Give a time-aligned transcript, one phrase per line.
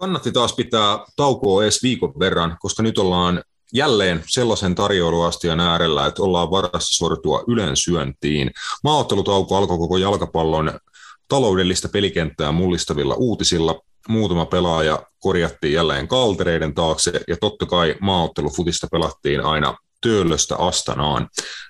[0.00, 6.22] Kannatti taas pitää taukoa edes viikon verran, koska nyt ollaan jälleen sellaisen tarjoiluastian äärellä, että
[6.22, 8.50] ollaan varassa sortua ylensyöntiin.
[8.84, 10.80] Maaottelutauko alkoi koko jalkapallon
[11.28, 13.80] taloudellista pelikenttää mullistavilla uutisilla.
[14.08, 21.28] Muutama pelaaja korjattiin jälleen kaltereiden taakse ja totta kai maaottelufutista pelattiin aina Töölöstä Astanaan.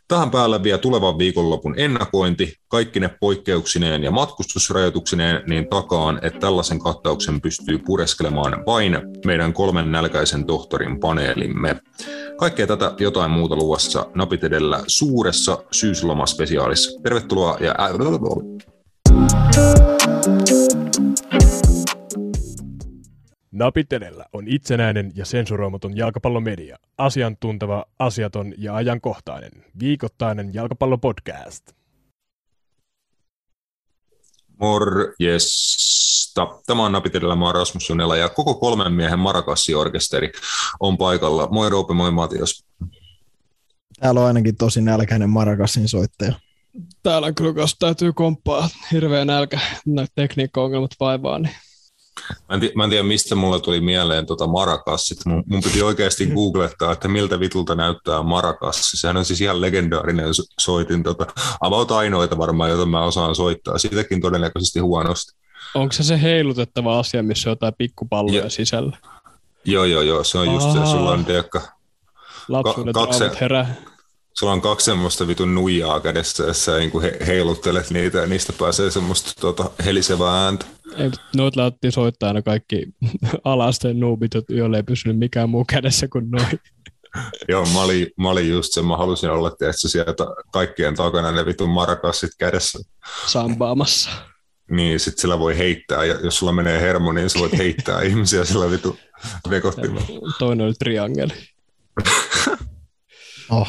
[0.09, 6.79] Tähän päällä vielä tulevan viikonlopun ennakointi, kaikki ne poikkeuksineen ja matkustusrajoituksineen, niin takaan, että tällaisen
[6.79, 11.77] kattauksen pystyy pureskelemaan vain meidän kolmen nälkäisen tohtorin paneelimme.
[12.39, 17.01] Kaikkea tätä jotain muuta luvassa napit edellä suuressa syyslomaspesiaalissa.
[17.03, 17.75] Tervetuloa ja...
[23.93, 31.73] edellä on itsenäinen ja sensuroimaton jalkapallomedia, asiantunteva, asiaton ja ajankohtainen, viikoittainen jalkapallopodcast.
[34.61, 36.47] Morjesta.
[36.67, 40.33] Tämä on Napit edellä, mä Rasmus Junela ja koko kolmen miehen Marakassiorkesteri
[40.81, 41.49] on paikalla.
[41.51, 42.65] Moi Roope, moi Matias.
[44.01, 46.33] Täällä on ainakin tosi nälkäinen Marakassin soittaja.
[47.03, 51.55] Täällä kyllä, jos täytyy komppaa, hirveä nälkä, näitä tekniikka-ongelmat vaivaa, niin
[52.49, 55.19] Mä en, mä en tiedä, mistä mulle tuli mieleen tota marakassit.
[55.27, 58.97] Mun, mun piti oikeasti googlettaa, että miltä vitulta näyttää marakassi.
[58.97, 60.29] Sehän on siis ihan legendaarinen
[60.61, 61.03] soitin.
[61.03, 61.27] Tota,
[61.61, 63.79] about ainoita varmaan, jota mä osaan soittaa.
[63.79, 65.37] Sitäkin todennäköisesti huonosti.
[65.75, 68.97] Onko se se heilutettava asia, missä on jotain pikkupalloja ja, sisällä?
[69.65, 70.25] Joo, joo, joo.
[70.25, 70.87] Se on just se.
[70.87, 71.61] Sulla on deakka.
[72.49, 73.75] Lapsuuden ka- kaksi, herää
[74.39, 78.53] sulla on kaksi semmoista vitun nuijaa kädessä, jos sä niin he, heiluttelet niitä ja niistä
[78.53, 80.67] pääsee semmoista tuota, helisevää ääntä.
[80.97, 82.87] Ei, noit lähti soittaa aina kaikki
[83.45, 86.47] alasteen nuubit, joille ei pysynyt mikään muu kädessä kuin noin.
[87.49, 91.47] Joo, mä olin, mä olin just se, mä halusin olla tietysti sieltä kaikkien takana ne
[91.47, 92.79] vitun marakassit kädessä.
[93.27, 94.11] Sambaamassa.
[94.71, 98.45] Niin, sit sillä voi heittää, ja jos sulla menee hermo, niin sä voit heittää ihmisiä
[98.45, 98.99] sillä vitu
[99.51, 100.07] vekottimella.
[100.39, 101.33] Toinen oli triangeli.
[103.51, 103.69] oh.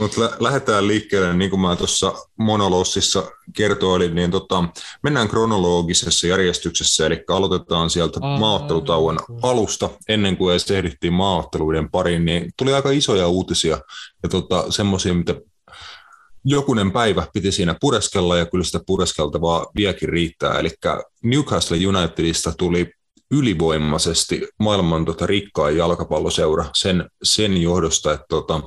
[0.00, 4.64] Mutta lä- lähdetään liikkeelle, niin kuin mä tuossa monolossissa kertoilin, niin tota,
[5.02, 12.24] mennään kronologisessa järjestyksessä, eli aloitetaan sieltä Aa, maaottelutauon alusta, ennen kuin edes ehdittiin maaotteluiden pariin,
[12.24, 13.80] niin tuli aika isoja uutisia
[14.22, 15.34] ja tota, semmoisia, mitä
[16.44, 20.70] jokunen päivä piti siinä pureskella ja kyllä sitä pureskeltavaa viekin riittää, eli
[21.22, 22.92] Newcastle Unitedista tuli
[23.30, 28.60] ylivoimaisesti maailman tota, rikkain jalkapalloseura sen, sen johdosta, että tota,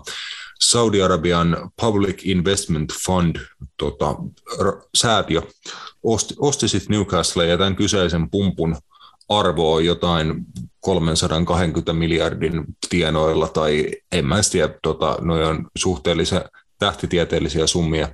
[0.61, 3.35] Saudi-Arabian Public Investment Fund
[3.77, 4.15] tota,
[4.97, 5.41] säätiö
[6.03, 8.75] osti, osti sitten Newcastle ja tämän kyseisen pumpun
[9.29, 10.45] arvo on jotain
[10.79, 16.41] 320 miljardin tienoilla, tai en mä tiedä, tota, noin on suhteellisen
[16.79, 18.09] tähtitieteellisiä summia,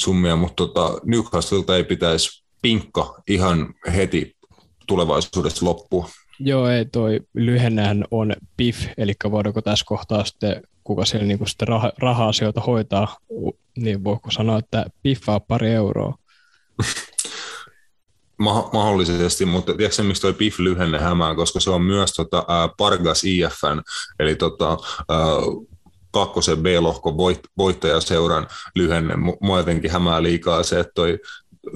[0.00, 4.36] summia mutta tota, Newcastlelta ei pitäisi pinkka ihan heti
[4.86, 6.08] tulevaisuudessa loppua.
[6.40, 11.48] Joo, ei, toi lyhennehän on PIF, eli voidaanko tässä kohtaa sitten kuka siellä niin kuin
[11.48, 13.16] sitten rah- raha-asioita hoitaa,
[13.76, 16.14] niin voiko sanoa, että piffaa pari euroa?
[18.38, 22.68] Ma- mahdollisesti, mutta tiedätkö miksi toi PIF lyhenne hämää, koska se on myös tota, ää,
[22.78, 23.82] Pargas IFN,
[24.18, 24.68] eli tota,
[25.08, 25.18] ää,
[26.10, 29.14] kakkosen B-lohkon voit, voittajaseuran lyhenne.
[29.40, 31.18] Mua jotenkin hämää liikaa se, että toi,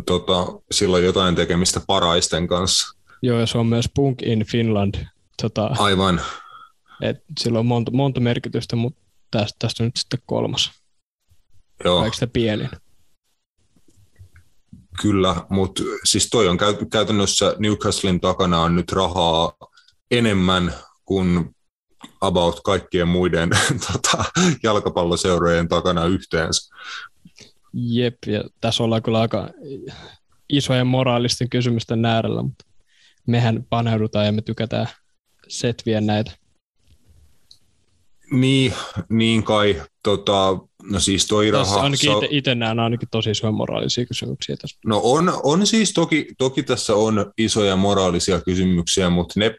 [0.06, 2.98] tota, sillä on jotain tekemistä paraisten kanssa.
[3.22, 4.94] Joo, ja se on myös Punk in Finland.
[5.42, 6.20] Tota, Aivan.
[7.02, 10.70] Et sillä on monta, monta merkitystä, mutta tästä, tästä on nyt sitten kolmas.
[11.84, 12.10] Joo.
[12.12, 12.68] Se pienin?
[15.02, 16.58] Kyllä, mutta siis toi on
[16.90, 19.52] käytännössä Newcastlein takana on nyt rahaa
[20.10, 20.74] enemmän
[21.04, 21.56] kuin
[22.20, 23.50] about kaikkien muiden
[23.92, 24.24] tota,
[24.62, 26.74] jalkapalloseurojen takana yhteensä.
[27.72, 29.48] Jep, ja tässä ollaan kyllä aika
[30.48, 32.64] isojen moraalisten kysymysten äärellä, mutta
[33.26, 34.88] mehän paneudutaan ja me tykätään
[35.48, 36.32] setviä näitä.
[38.32, 38.74] Niin,
[39.08, 39.82] niin kai.
[40.02, 41.80] Tota, no siis toi raha...
[41.80, 44.78] ainakin sa- itse, näen ainakin tosi isoja moraalisia kysymyksiä tässä.
[44.86, 49.54] No on, on siis toki, toki tässä on isoja moraalisia kysymyksiä, mutta ne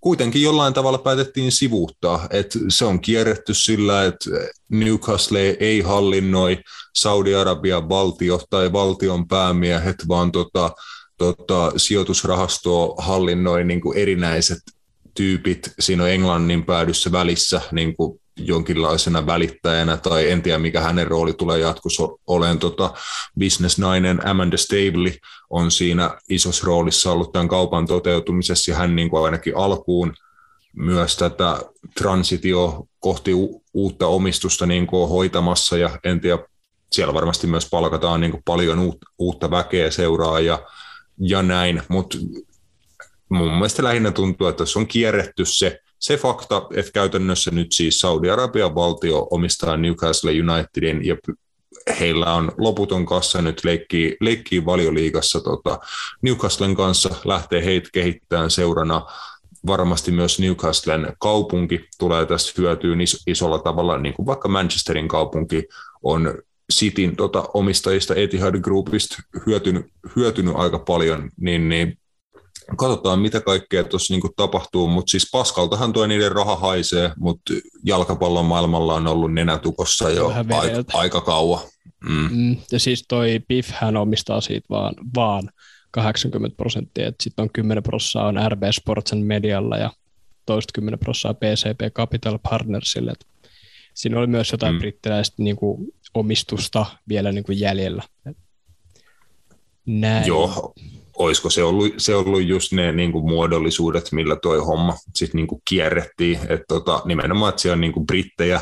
[0.00, 2.26] kuitenkin jollain tavalla päätettiin sivuuttaa.
[2.30, 4.30] että se on kierretty sillä, että
[4.68, 6.58] Newcastle ei hallinnoi
[6.96, 10.70] Saudi-Arabian valtio tai valtion päämiehet, vaan tota,
[11.18, 14.58] tota, sijoitusrahastoa hallinnoi niin kuin erinäiset
[15.16, 21.06] tyypit siinä on Englannin päädyssä välissä niin kuin jonkinlaisena välittäjänä, tai en tiedä mikä hänen
[21.06, 22.94] rooli tulee jatkossa olen tota,
[23.38, 25.12] bisnesnainen Amanda Stavely
[25.50, 30.14] on siinä isossa roolissa ollut tämän kaupan toteutumisessa, ja hän niin kuin ainakin alkuun
[30.76, 31.60] myös tätä
[31.98, 36.38] transitio kohti u- uutta omistusta niin kuin hoitamassa, ja en tiedä,
[36.92, 40.62] siellä varmasti myös palkataan niin kuin paljon uutta väkeä seuraa ja,
[41.18, 42.18] ja näin, mutta
[43.28, 48.00] mun mielestä lähinnä tuntuu, että tässä on kierretty se, se fakta, että käytännössä nyt siis
[48.00, 51.16] Saudi-Arabian valtio omistaa Newcastle Unitedin ja
[52.00, 55.78] heillä on loputon kassa nyt leikkii, leikkii valioliigassa tota,
[56.22, 59.06] Newcastlen kanssa, lähtee heitä kehittämään seurana.
[59.66, 65.64] Varmasti myös Newcastlen kaupunki tulee tästä hyötyyn is- isolla tavalla, niin kuin vaikka Manchesterin kaupunki
[66.02, 66.38] on
[66.72, 69.86] Cityn tota, omistajista Etihad Groupista hyötynyt,
[70.16, 71.98] hyötynyt aika paljon, niin, niin
[72.76, 77.54] katsotaan mitä kaikkea tuossa niinku tapahtuu, mutta siis paskaltahan tuo niiden raha haisee, mutta
[77.84, 81.60] jalkapallon maailmalla on ollut nenätukossa jo aika, aika kauan.
[82.08, 82.28] Mm.
[82.32, 85.50] Mm, ja siis toi Biff hän omistaa siitä vaan, vaan
[85.90, 89.90] 80 prosenttia, että sitten on 10 prosenttia on RB Sportsen medialla ja
[90.46, 93.10] toista 10 prosenttia PCP Capital Partnersille.
[93.10, 93.26] Et
[93.94, 94.78] siinä oli myös jotain mm.
[94.78, 98.02] brittiläistä niin kuin, omistusta vielä niin kuin jäljellä.
[98.26, 98.36] Et
[99.86, 100.26] näin.
[100.26, 100.74] Joo,
[101.18, 105.46] olisiko se ollut, se ollut just ne niin kuin muodollisuudet, millä toi homma sitten niin
[105.46, 106.38] kuin kierrettiin.
[106.48, 108.60] Et tota, nimenomaan, että siellä on niin kuin brittejä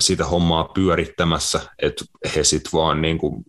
[0.00, 2.04] sitä hommaa pyörittämässä, että
[2.36, 3.44] he sitten vaan niin kuin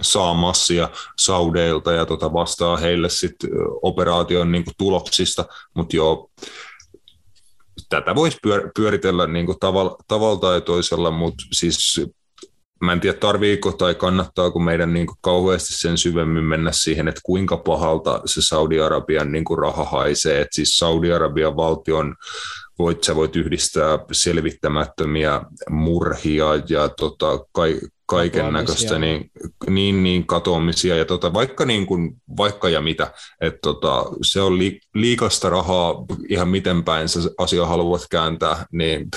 [0.00, 0.88] saa massia
[1.18, 3.50] Saudeilta ja tota vastaa heille sitten
[3.82, 5.44] operaation niin kuin tuloksista,
[5.74, 6.30] mutta joo,
[7.88, 8.38] tätä voisi
[8.76, 12.00] pyöritellä niin kuin tavalla, tavalla tai toisella, mutta siis
[12.80, 17.20] mä en tiedä tarviiko tai kannattaako meidän niin kuin kauheasti sen syvemmin mennä siihen, että
[17.24, 20.40] kuinka pahalta se Saudi-Arabian niin kuin raha haisee.
[20.40, 22.14] että siis Saudi-Arabian valtion
[22.78, 29.30] voit, sä voit yhdistää selvittämättömiä murhia ja tota, kai, kaiken näköistä niin,
[29.70, 34.58] niin, niin katoamisia ja tota, vaikka, niin kuin, vaikka ja mitä, että tota, se on
[34.58, 39.08] li, liikasta rahaa ihan miten päin se asia haluat kääntää, niin,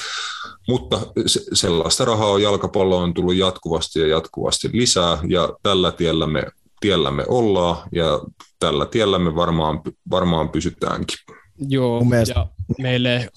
[0.67, 6.27] mutta se, sellaista rahaa on jalkapallo on tullut jatkuvasti ja jatkuvasti lisää ja tällä tiellä
[6.27, 6.43] me,
[6.79, 8.21] tiellä me ollaan ja
[8.59, 9.81] tällä tiellä me varmaan,
[10.11, 11.17] varmaan pysytäänkin.
[11.57, 12.39] Joo, mielestä...
[12.39, 12.47] ja
[12.77, 13.29] meille,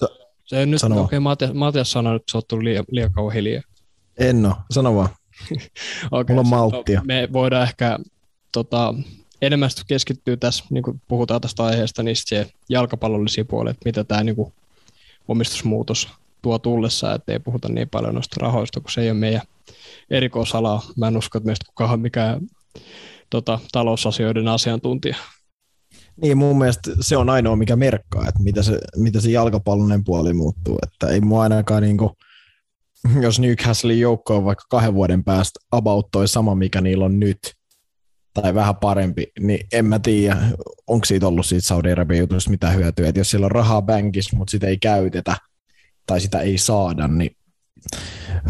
[0.45, 3.61] se nyt, okei, okay, Matias, Matias sanoi, että se on tullut liian, liian kauan hiljaa.
[4.17, 5.09] En ole, sano vaan.
[6.11, 6.99] okay, Mulla on malttia.
[6.99, 7.99] No, me voidaan ehkä
[8.51, 8.93] tota,
[9.41, 14.35] enemmän keskittyä tässä, niin kun puhutaan tästä aiheesta, niin se jalkapallollisia puolet, mitä tämä niin
[14.35, 14.53] kuin,
[15.27, 16.09] omistusmuutos
[16.41, 19.41] tuo tullessa, että ei puhuta niin paljon noista rahoista, kun se ei ole meidän
[20.09, 20.81] erikoisalaa.
[20.97, 22.41] Mä en usko, että meistä kukaan mikään
[23.29, 25.15] tota, talousasioiden asiantuntija.
[26.21, 30.33] Niin, mun mielestä se on ainoa, mikä merkkaa, että mitä se, mitä se jalkapallonen puoli
[30.33, 30.79] muuttuu.
[30.83, 32.11] Että ei mua ainakaan niin kuin,
[33.21, 37.39] jos Newcastlein joukko on vaikka kahden vuoden päästä about toi sama, mikä niillä on nyt,
[38.33, 40.37] tai vähän parempi, niin en mä tiedä,
[40.87, 43.07] onko siitä ollut siitä Saudi-Arabian jutusta mitään hyötyä.
[43.07, 45.37] Että jos siellä on rahaa bankissa, mutta sitä ei käytetä,
[46.05, 47.35] tai sitä ei saada, niin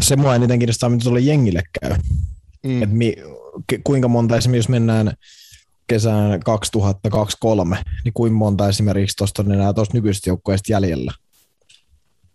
[0.00, 1.96] se mua eniten kiinnostaa, mitä tuolle jengille käy.
[2.66, 2.82] Mm.
[2.82, 3.16] Et mi,
[3.84, 5.12] kuinka monta esimerkiksi, jos mennään
[5.86, 11.12] kesään 2023, niin kuinka monta esimerkiksi tuosta on enää tuosta nykyisestä joukkueesta jäljellä?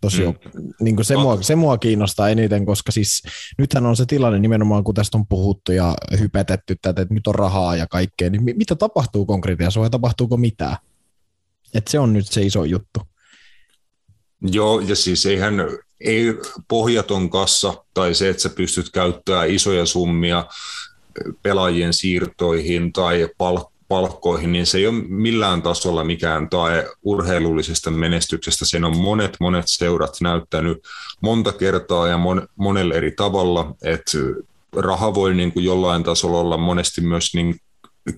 [0.00, 0.34] Tosi mm.
[0.80, 3.22] niin kuin se, mua, se mua kiinnostaa eniten, koska siis
[3.58, 7.34] nythän on se tilanne nimenomaan, kun tästä on puhuttu ja hypetetty tätä, että nyt on
[7.34, 10.76] rahaa ja kaikkea, niin mitä tapahtuu konkreettiassa vai tapahtuuko mitään?
[11.74, 13.00] Et se on nyt se iso juttu.
[14.42, 15.54] Joo, ja siis eihän
[16.00, 16.34] ei
[16.68, 20.46] pohjaton kassa tai se, että sä pystyt käyttämään isoja summia
[21.42, 28.64] pelaajien siirtoihin tai palk- palkkoihin, niin se ei ole millään tasolla mikään tae urheilullisesta menestyksestä.
[28.64, 30.78] Sen on monet, monet seurat näyttänyt
[31.20, 34.18] monta kertaa ja mon, monella eri tavalla, että
[34.76, 37.60] raha voi niin kuin jollain tasolla olla monesti myös niin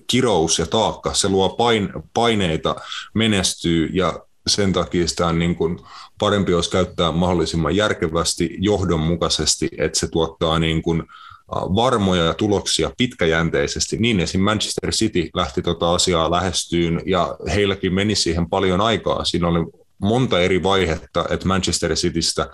[0.07, 1.13] kirous ja taakka.
[1.13, 2.75] Se luo pain, paineita
[3.13, 5.79] menestyy ja sen takia sitä on niin kuin
[6.19, 11.03] parempi olisi käyttää mahdollisimman järkevästi, johdonmukaisesti, että se tuottaa niin kuin
[11.51, 13.97] varmoja tuloksia pitkäjänteisesti.
[13.97, 14.41] Niin esim.
[14.41, 19.25] Manchester City lähti tuota asiaa lähestyyn ja heilläkin meni siihen paljon aikaa.
[19.25, 19.59] Siinä oli
[19.99, 22.49] monta eri vaihetta, että Manchester Citystä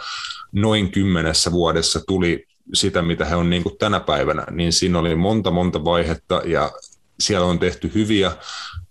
[0.52, 5.16] noin kymmenessä vuodessa tuli sitä, mitä he on niin kuin tänä päivänä, niin siinä oli
[5.16, 6.72] monta, monta vaihetta ja
[7.20, 8.32] siellä on tehty hyviä,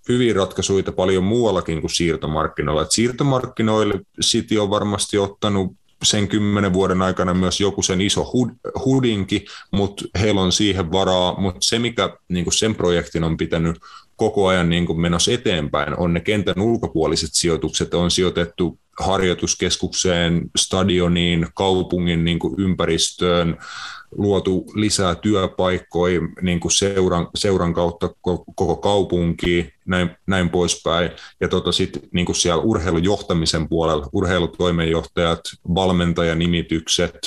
[0.09, 2.83] hyviä ratkaisuja paljon muuallakin kuin siirtomarkkinoilla.
[2.83, 8.51] Et siirtomarkkinoille City on varmasti ottanut sen kymmenen vuoden aikana myös joku sen iso hud,
[8.85, 13.79] hudinki, mutta heillä on siihen varaa, mutta se mikä niin sen projektin on pitänyt
[14.17, 22.25] koko ajan niin menossa eteenpäin, on ne kentän ulkopuoliset sijoitukset, on sijoitettu harjoituskeskukseen, stadioniin, kaupungin
[22.25, 23.59] niin ympäristöön,
[24.17, 28.11] luotu lisää työpaikkoja niin kuin seuran, seuran kautta
[28.55, 31.11] koko kaupunkiin, näin, näin poispäin.
[31.41, 35.41] Ja tota sit, niin kuin siellä urheilujohtamisen puolella, urheilutoimenjohtajat,
[35.75, 37.19] valmentajanimitykset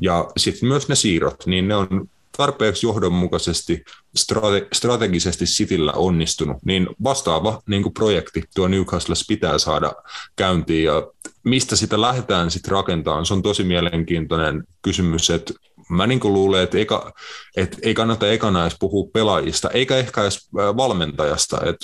[0.00, 3.84] ja sitten myös ne siirrot, niin ne on tarpeeksi johdonmukaisesti
[4.18, 9.92] strate- strategisesti Cityllä onnistunut, niin vastaava niin kuin projekti tuo Newcastle pitää saada
[10.36, 10.84] käyntiin.
[10.84, 11.06] Ja
[11.44, 15.54] mistä sitä lähdetään sitten rakentamaan, se on tosi mielenkiintoinen kysymys, että
[15.88, 17.12] mä niin luulen, että, eka,
[17.56, 21.60] että ei kannata ekana edes puhua pelaajista, eikä ehkä edes valmentajasta.
[21.66, 21.76] Et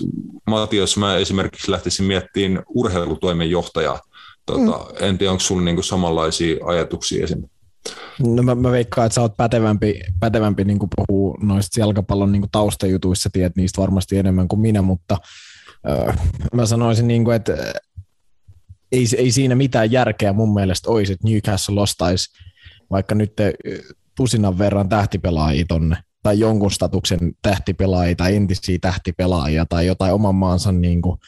[0.46, 4.00] Matias, mä esimerkiksi lähtisin miettimään urheilutoimenjohtajaa.
[4.46, 5.06] Tota, mm.
[5.06, 7.60] En tiedä, onko sulla niin samanlaisia ajatuksia esimerkiksi?
[8.18, 13.30] No mä, mä veikkaan, että sä oot pätevämpi, pätevämpi niin puhua noista jalkapallon niin taustajutuissa,
[13.32, 15.16] tiedät niistä varmasti enemmän kuin minä, mutta
[15.90, 16.18] äh,
[16.54, 17.56] mä sanoisin, niin kuin, että
[18.92, 22.30] ei, ei siinä mitään järkeä mun mielestä olisi, että Newcastle ostaisi
[22.90, 23.32] vaikka nyt
[24.16, 30.72] tusinan verran tähtipelaajia tonne, tai jonkun statuksen tähtipelaajia tai entisiä tähtipelaajia tai jotain oman maansa
[30.72, 31.18] niin kuin,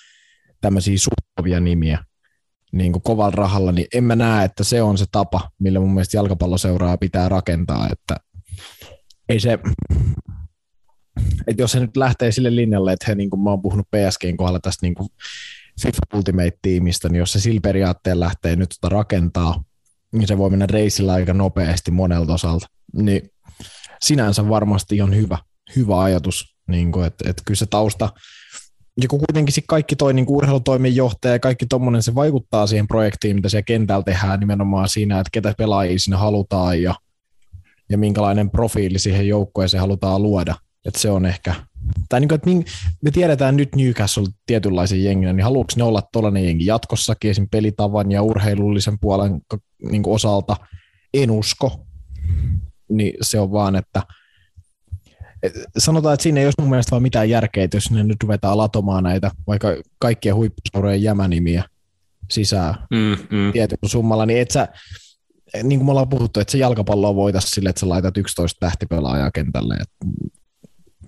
[0.60, 2.04] tämmöisiä suhtavia nimiä
[2.72, 5.94] niin kuin kovalla rahalla, niin en mä näe, että se on se tapa, millä mun
[5.94, 8.16] mielestä jalkapalloseuraa pitää rakentaa, että
[9.28, 9.58] ei se,
[11.46, 14.36] että jos se nyt lähtee sille linjalle, että he, niin kuin mä oon puhunut PSGn
[14.36, 15.08] kohdalla tästä niin kuin
[15.82, 19.64] FIFA Ultimate-tiimistä, niin jos se sillä periaatteella lähtee nyt tota rakentaa,
[20.12, 22.66] niin se voi mennä reisillä aika nopeasti monelta osalta.
[22.92, 23.30] Niin
[24.02, 25.38] sinänsä varmasti on hyvä,
[25.76, 28.08] hyvä ajatus, niin kuin, että, että kyllä se tausta,
[29.00, 33.48] ja kun kuitenkin kaikki toi niin urheilutoimenjohtaja ja kaikki tuommoinen, se vaikuttaa siihen projektiin, mitä
[33.48, 36.94] siellä kentällä tehdään nimenomaan siinä, että ketä pelaajia sinne halutaan ja,
[37.90, 40.54] ja minkälainen profiili siihen joukkoeseen halutaan luoda.
[40.84, 41.54] Että se on ehkä,
[42.08, 42.72] tai niin kuin, että
[43.02, 47.48] me tiedetään nyt Newcastle tietynlaisen jenginä, niin haluatko ne olla tuollainen jengi jatkossakin esim.
[47.50, 49.40] pelitavan ja urheilullisen puolen
[49.90, 50.56] niin osalta?
[51.14, 51.86] En usko.
[52.88, 54.02] Niin se on vaan, että–
[55.78, 59.04] sanotaan, että siinä ei olisi mun mielestä vaan mitään järkeä, jos ne nyt ruvetaan latomaan
[59.04, 61.64] näitä vaikka kaikkien huippuseurojen jämänimiä
[62.30, 63.52] sisään mm, mm.
[63.52, 64.68] tietyllä summalla, niin et sä,
[65.62, 69.30] niin kuin me ollaan puhuttu, että se jalkapallo voitaisiin sille, että sä laitat 11 tähtipelaajaa
[69.30, 69.74] kentälle.
[69.74, 70.06] Että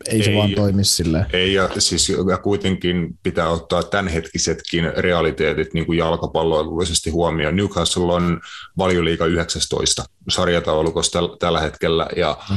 [0.09, 1.27] ei, ei se vaan toimi sille.
[1.33, 7.57] Ei, ja, siis, ja kuitenkin pitää ottaa tämänhetkisetkin realiteetit niin kuin jalkapalloilullisesti huomioon.
[7.57, 8.41] Newcastle on
[8.79, 12.57] valioliiga 19 sarjataulukossa tällä hetkellä, ja mm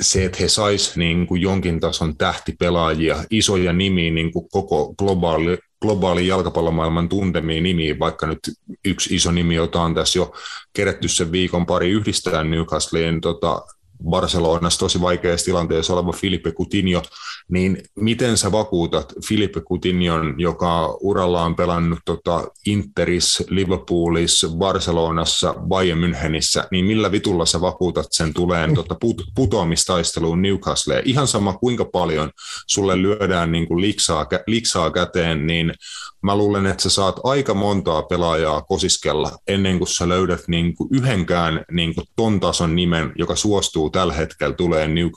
[0.00, 5.58] se, että he sais niin kuin jonkin tason tähtipelaajia, isoja nimiä niin kuin koko globaali,
[5.82, 8.38] globaali jalkapallomaailman tuntemiin nimiä, vaikka nyt
[8.84, 10.34] yksi iso nimi, jota on tässä jo
[10.72, 13.62] kerätty sen viikon pari yhdistää Newcastleen tota,
[14.04, 17.02] Barcelonassa tosi vaikeassa tilanteessa oleva Filipe Coutinho,
[17.48, 26.00] niin miten sä vakuutat Filipe Coutinhon, joka uralla on pelannut tota Interis, Liverpoolissa, Barcelonassa, Bayern
[26.00, 31.02] Münchenissä, niin millä vitulla sä vakuutat sen tuleen tota put- putoamistaisteluun Newcastleen?
[31.04, 32.30] Ihan sama kuinka paljon
[32.66, 35.74] sulle lyödään niin kuin liksaa, liksaa käteen, niin
[36.22, 40.88] mä luulen, että sä saat aika montaa pelaajaa kosiskella ennen kuin sä löydät niin kuin
[40.92, 45.08] yhdenkään niin kuin ton tason nimen, joka suostuu tällä hetkellä tulee New,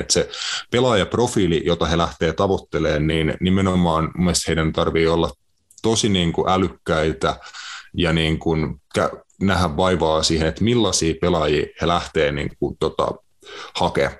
[0.00, 0.30] että se
[0.70, 5.30] pelaajaprofiili, jota he lähtee tavoittelemaan, niin nimenomaan mun mielestä heidän tarvii olla
[5.82, 7.36] tosi niin kuin älykkäitä
[7.96, 8.80] ja niin kuin
[9.40, 13.08] nähdä vaivaa siihen, että millaisia pelaajia he lähtee niin kuin, tota,
[13.74, 14.16] hakemaan.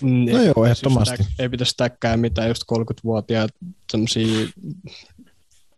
[0.00, 1.24] Mm, no joo, ehdottomasti.
[1.38, 3.50] Ei pitäisi täkkää mitään just 30-vuotiaat
[3.92, 4.46] semmoisia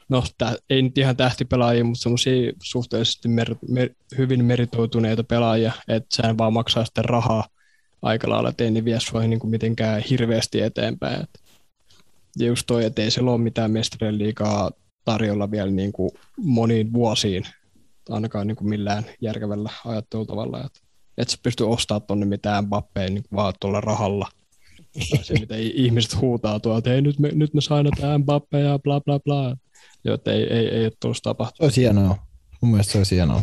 [0.09, 6.17] no tä, ei nyt ihan tähtipelaajia, mutta semmoisia suhteellisesti mer, mer, hyvin meritoituneita pelaajia, että
[6.17, 7.49] sä vaan maksaa sitten rahaa
[8.03, 11.23] aika lailla, että ei ne vie sua niin kuin mitenkään hirveästi eteenpäin.
[11.23, 11.41] Et,
[12.39, 14.71] ja just toi, että ei siellä ole mitään mestarien liikaa
[15.05, 17.45] tarjolla vielä niin kuin moniin vuosiin,
[18.09, 20.65] ainakaan niin kuin millään järkevällä ajattelutavalla.
[20.65, 20.81] Että
[21.19, 24.29] et sä pysty ostamaan tuonne mitään Bappeen niin vaan tuolla rahalla.
[25.23, 29.01] se, mitä ihmiset huutaa tuolta, että hei, nyt me, nyt me sainataan Mbappe ja bla
[29.01, 29.57] bla bla.
[30.07, 31.57] Joo, ei, ei, ei ole tullut tapahtumaan.
[31.57, 32.17] Se olisi hienoa.
[32.61, 33.43] Mun mielestä se olisi hienoa.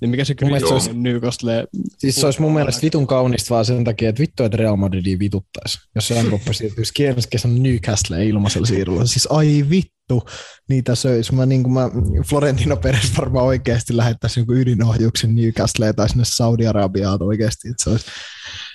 [0.00, 1.66] Niin mikä se kyllä olisi Newcastle?
[1.98, 5.18] Siis se olisi mun mielestä vitun kaunista vaan sen takia, että vittu, että Real Madridia
[5.18, 5.78] vituttaisi.
[5.94, 9.06] Jos se Mbappe siirtyisi kierros kesän Newcastle ilmaisella siirrolla.
[9.06, 10.22] Siis ai vittu,
[10.68, 11.34] niitä söisi.
[11.34, 11.90] Mä, niin mä
[12.28, 17.68] Florentino Perez varmaan oikeasti lähettäisi joku ydinohjuksen Newcastle tai sinne Saudi-Arabiaan oikeasti.
[17.68, 18.06] Että se olisi,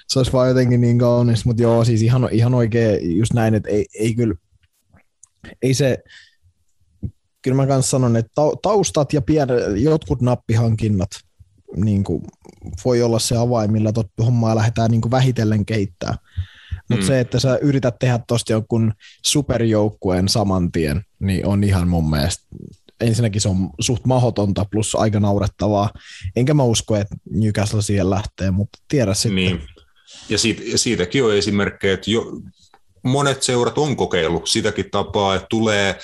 [0.08, 3.70] se olisi vaan jotenkin niin kaunista, mutta joo, siis ihan, ihan oikein just näin, että
[3.70, 4.36] ei, ei kyllä,
[5.62, 5.98] ei se,
[7.42, 11.10] kyllä mä kanssa sanon, että taustat ja pien, jotkut nappihankinnat
[11.76, 12.24] niin kuin,
[12.86, 16.16] voi olla se avain, millä tot hommaa lähdetään niin kuin vähitellen kehittää.
[16.90, 17.08] Mutta mm.
[17.08, 18.94] se, että sä yrität tehdä tuosta jonkun
[19.26, 22.44] superjoukkueen saman tien, niin on ihan mun mielestä
[23.02, 25.90] ensinnäkin se on suht mahdotonta plus aika naurettavaa.
[26.36, 29.36] Enkä mä usko, että Newcastle siihen lähtee, mutta tiedä sitten.
[29.36, 29.62] Niin.
[30.30, 32.42] Ja, siitä, ja siitäkin on esimerkkejä, että jo,
[33.04, 36.00] monet seurat on kokeillut sitäkin tapaa, että tulee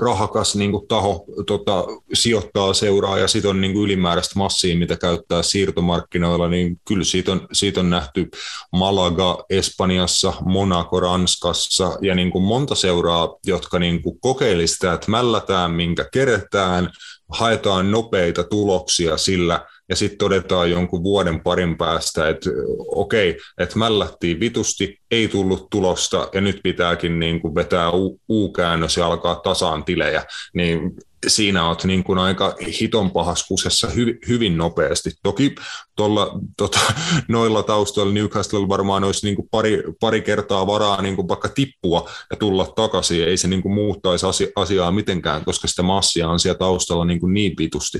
[0.00, 4.96] rahakas niin kuin taho tota, sijoittaa seuraa ja sitten on niin kuin ylimääräistä massia, mitä
[4.96, 8.30] käyttää siirtomarkkinoilla, niin kyllä siitä on, siitä on nähty
[8.72, 15.10] Malaga Espanjassa, Monaco Ranskassa ja niin kuin monta seuraa, jotka niin kuin kokeili sitä, että
[15.10, 16.90] mällätään minkä keretään,
[17.28, 22.50] haetaan nopeita tuloksia sillä, ja sitten todetaan jonkun vuoden parin päästä, että
[22.86, 27.90] okei, että mällättiin vitusti, ei tullut tulosta ja nyt pitääkin niin kuin vetää
[28.28, 30.24] U-käännös ja alkaa tasaan tilejä,
[30.54, 30.92] niin
[31.26, 35.10] siinä olet niin kuin aika hiton pahaskusessa hy, hyvin nopeasti.
[35.22, 35.54] Toki
[35.96, 36.80] tuolla, tota,
[37.28, 42.10] noilla taustoilla Newcastle varmaan olisi niin kuin pari, pari kertaa varaa niin kuin vaikka tippua
[42.30, 43.24] ja tulla takaisin.
[43.24, 47.34] Ei se niin kuin muuttaisi asiaa mitenkään, koska sitä massia on siellä taustalla niin, kuin
[47.34, 47.98] niin vitusti.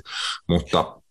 [0.48, 1.01] Mutta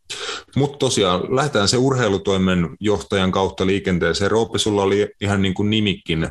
[0.56, 4.32] mutta tosiaan lähdetään se urheilutoimen johtajan kautta liikenteeseen.
[4.32, 6.30] Roope, sulla oli ihan niin kuin nimikin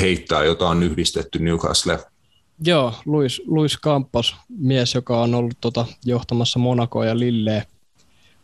[0.00, 1.98] heittää, jota on yhdistetty Newcastle.
[2.64, 7.64] Joo, Luis, Luis Campos, mies, joka on ollut tota, johtamassa Monacoa ja Lilleä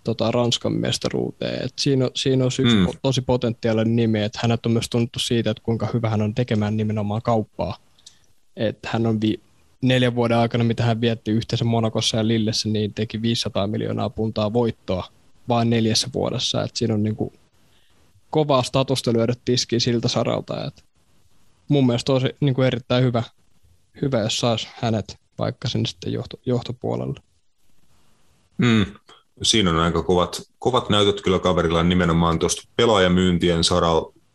[0.04, 1.64] tota, Ranskan mestaruuteen.
[1.64, 2.86] Et siinä, siinä on yksi mm.
[3.02, 6.76] tosi potentiaalinen nimi, että hänet on myös tunnettu siitä, että kuinka hyvä hän on tekemään
[6.76, 7.76] nimenomaan kauppaa.
[8.56, 9.40] Et hän on vi-
[9.88, 14.52] neljän vuoden aikana, mitä hän vietti yhteensä Monakossa ja Lillessä, niin teki 500 miljoonaa puntaa
[14.52, 15.08] voittoa
[15.48, 16.62] vain neljässä vuodessa.
[16.62, 17.32] Et siinä on niin kuin
[18.30, 20.64] kovaa statusta lyödä tiskiä siltä saralta.
[20.64, 20.84] Et
[21.68, 23.22] mun mielestä tosi niin kuin erittäin hyvä,
[24.02, 27.20] hyvä, jos saisi hänet vaikka sen sitten johto, johtopuolelle.
[28.58, 28.86] Mm.
[29.42, 33.64] Siinä on aika kovat, kovat näytöt kyllä kaverilla nimenomaan tuosta pelaajamyyntien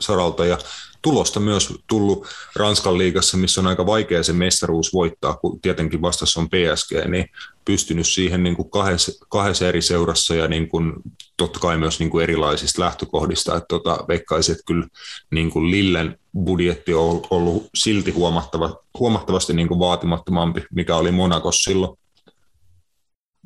[0.02, 0.58] saralta ja
[1.02, 6.40] tulosta myös tullut Ranskan liigassa, missä on aika vaikea se mestaruus voittaa, kun tietenkin vastassa
[6.40, 7.26] on PSG, niin
[7.66, 10.94] pystynyt siihen niin kuin kahdessa, kahdessa eri seurassa ja niin kuin,
[11.38, 14.88] totta kai myös niin kuin erilaisista lähtökohdista, että tota, veikkaisin, että kyllä
[15.32, 21.64] niin kuin Lillen budjetti on ollut silti huomattava, huomattavasti niin kuin vaatimattomampi, mikä oli Monakos
[21.64, 21.98] silloin.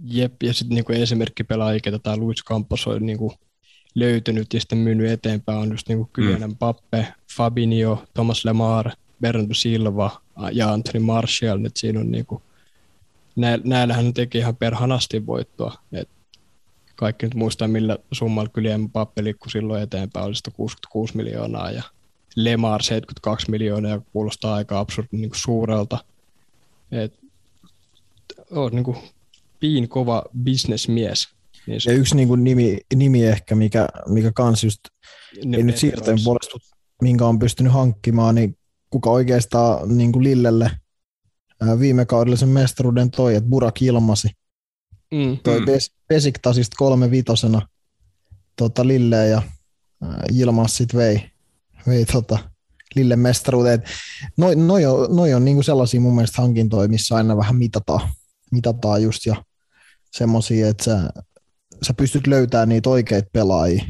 [0.03, 3.31] Jep, ja sitten niin esimerkki pelaajia, ketä tämä Luis Campos on niin kuin
[3.95, 6.55] löytynyt ja sitten myynyt eteenpäin on just niin Kylian mm.
[6.57, 10.21] Pappe, Fabinho, Thomas Lemar, Bernardo Silva
[10.51, 12.41] ja Anthony Martial, nyt siinä on niin kuin,
[13.35, 15.77] nä, näillähän teki ihan perhanasti voittoa.
[15.91, 16.09] Et
[16.95, 21.84] kaikki nyt muistaa, millä summalla Kylian Pappe liikkui silloin eteenpäin, oli 166 miljoonaa ja
[22.36, 25.97] Lemar 72 miljoonaa, ja kuulostaa aika absurdin niin suurelta.
[26.91, 27.13] Et,
[28.51, 28.97] on niin kuin
[29.60, 31.29] piin kova bisnesmies
[31.67, 34.80] niin ja yksi niin kuin nimi, nimi ehkä, mikä, mikä kans just,
[35.45, 36.58] ne ei nyt siirtojen puolesta,
[37.02, 38.58] minkä on pystynyt hankkimaan, niin
[38.89, 40.71] kuka oikeastaan niin kuin Lillelle
[41.80, 44.28] viime kaudella sen mestaruuden toi, että Burak ilmasi.
[45.12, 45.38] Mm.
[45.43, 45.65] Toi mm.
[46.08, 47.67] Besiktasista kolme vitosena
[48.56, 49.41] tota, Lille ja
[50.34, 51.32] Ilmas sit vei,
[51.88, 52.38] vei tota,
[52.95, 53.84] Lille mestaruuteen.
[54.38, 58.10] Noin noi on, noi on niinku sellaisia mun mielestä hankintoja, missä aina vähän mitataan,
[58.52, 59.43] mitataan just ja
[60.12, 61.10] semmoisia, että sä
[61.84, 63.84] sä pystyt löytämään niitä oikeita pelaajia.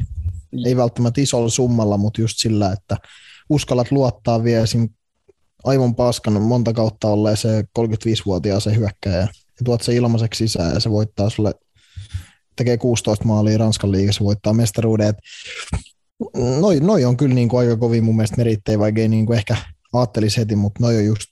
[0.50, 0.64] Mm.
[0.66, 2.96] Ei välttämättä isolla summalla, mutta just sillä, että
[3.50, 4.66] uskallat luottaa vielä
[5.64, 9.28] aivan paskan monta kautta olleen se 35-vuotiaan se hyökkäjä ja
[9.64, 11.54] tuot se ilmaiseksi sisään ja se voittaa sulle,
[12.56, 15.14] tekee 16 maalia Ranskan liigassa, voittaa mestaruuden.
[16.60, 19.36] Noi, noi on kyllä niin kuin aika kovin mun mielestä merittejä, vaikka ei niin kuin
[19.36, 19.56] ehkä
[19.92, 21.30] ajattelisi heti, mutta noi on just,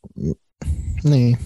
[1.04, 1.38] niin.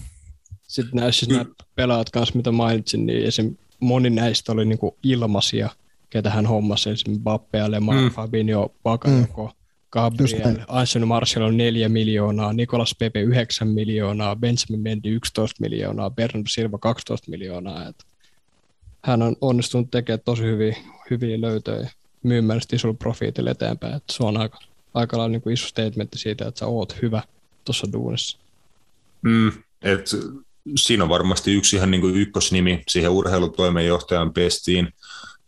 [0.67, 5.69] Sitten näissä nämä pelaajat kanssa, mitä mainitsin, niin esim moni näistä oli niin kuin ilmaisia,
[6.09, 8.09] ketä hän hommasi, esimerkiksi Bappe, Lemar, mm.
[8.09, 9.57] Fabinho, Bakayoko, mm.
[9.91, 16.47] Gabriel, Anthony Martial on 4 miljoonaa, Nicolas Pepe 9 miljoonaa, Benjamin Mendy 11 miljoonaa, Bernardo
[16.47, 17.87] Silva 12 miljoonaa.
[17.87, 18.05] Et
[19.03, 20.77] hän on onnistunut tekemään tosi hyviä,
[21.09, 21.89] hyviä löytöjä
[22.23, 23.95] myymään isolla profiitilla eteenpäin.
[23.95, 24.59] Et se on aika,
[24.93, 27.23] aika lailla niin kuin iso statementti siitä, että sä oot hyvä
[27.65, 28.37] tuossa duunissa.
[29.21, 30.09] Mm, et
[30.75, 34.93] siinä on varmasti yksi ihan niin kuin ykkösnimi siihen urheilutoimenjohtajan pestiin,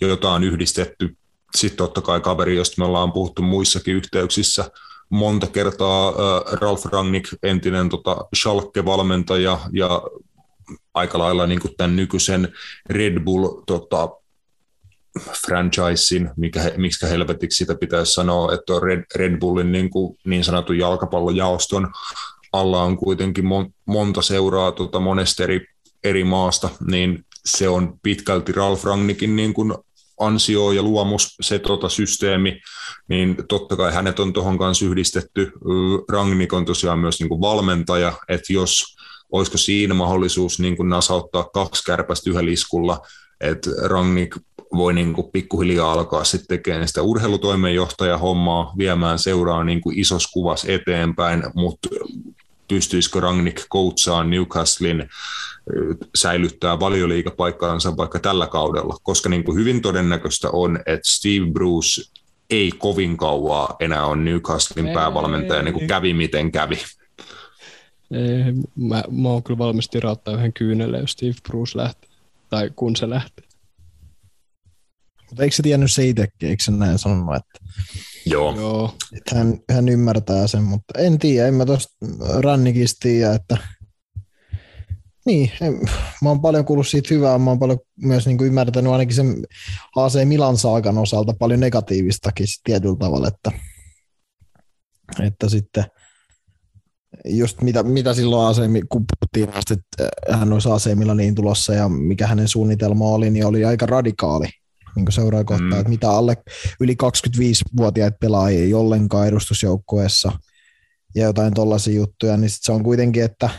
[0.01, 1.17] jota on yhdistetty.
[1.55, 4.71] Sitten totta kai kaveri, josta me ollaan puhuttu muissakin yhteyksissä
[5.09, 6.13] monta kertaa,
[6.61, 10.01] Ralf Rangnick, entinen tota, Schalke-valmentaja ja
[10.93, 12.53] aika lailla niin kuin tämän nykyisen
[12.89, 14.09] Red Bull tota,
[15.47, 20.43] franchisein, mikä, miksi helvetiksi sitä pitäisi sanoa, että on Red, Red Bullin niin, kuin, niin
[20.43, 21.91] sanotun jalkapallojaoston
[22.51, 25.65] alla on kuitenkin mon, monta seuraa tuota monesta eri,
[26.03, 29.73] eri maasta, niin se on pitkälti Ralf Rangnikin niin kuin
[30.19, 32.61] ansio ja luomus, se tota systeemi,
[33.07, 35.51] niin totta kai hänet on tuohon kanssa yhdistetty.
[36.09, 38.95] Rangnick on tosiaan myös niin kuin valmentaja, että jos
[39.31, 42.99] olisiko siinä mahdollisuus niin kuin nasauttaa kaksi kärpästä yhdellä iskulla,
[43.41, 44.37] että Rangnick
[44.73, 50.71] voi niin kuin pikkuhiljaa alkaa sitten tekemään sitä urheilutoimenjohtajahommaa, viemään seuraa niin kuin isossa kuvassa
[50.71, 51.89] eteenpäin, mutta
[52.69, 55.09] pystyisikö Rangnick coachaan Newcastlein
[56.15, 62.01] säilyttää valioliikapaikkaansa vaikka tällä kaudella, koska niin kuin hyvin todennäköistä on, että Steve Bruce
[62.49, 66.77] ei kovin kauaa enää on Newcastlein päävalmentaja, niin kuin kävi miten kävi.
[68.11, 72.09] Ei, mä, mä oon kyllä valmis tirauttaa yhden kyynelle, jos Steve Bruce lähtee,
[72.49, 73.48] tai kun se lähtee.
[75.29, 77.59] Mutta eikö se tiennyt se itsekin, eikö se näin sanonut, että,
[78.25, 78.55] Joo.
[78.55, 78.95] Joo.
[79.17, 81.95] että hän, hän, ymmärtää sen, mutta en tiedä, en mä tuosta
[82.39, 83.57] Rannikista tiedä, että
[85.25, 85.73] niin, en,
[86.21, 89.35] mä oon paljon kuullut siitä hyvää, mä oon paljon myös niin kuin ymmärtänyt ainakin sen
[89.95, 93.51] AC Milan saakan osalta paljon negatiivistakin tietyllä tavalla, että,
[95.19, 95.85] että sitten
[97.25, 98.57] just mitä, mitä silloin AC,
[98.89, 103.65] kun puhuttiin, että hän olisi AC Milanin tulossa ja mikä hänen suunnitelma oli, niin oli
[103.65, 104.47] aika radikaali
[104.95, 105.79] niin seuraa kohtaa, mm.
[105.79, 106.37] että mitä alle
[106.79, 110.31] yli 25-vuotiaita pelaajia ei ollenkaan edustusjoukkueessa
[111.15, 113.49] ja jotain tollaisia juttuja, niin sit se on kuitenkin, että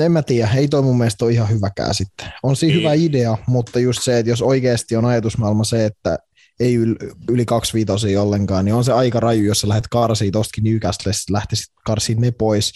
[0.00, 2.32] en mä tiedä, ei toi mun mielestä ole ihan hyväkään sitten.
[2.42, 6.18] On siinä hyvä idea, mutta just se, että jos oikeasti on ajatusmaailma se, että
[6.60, 6.96] ei yli,
[7.28, 11.32] yli kaksi viitosia ollenkaan, niin on se aika raju, jos sä lähdet karsiin tostakin Newcastlesta,
[11.32, 12.72] lähtisit karsiin ne pois,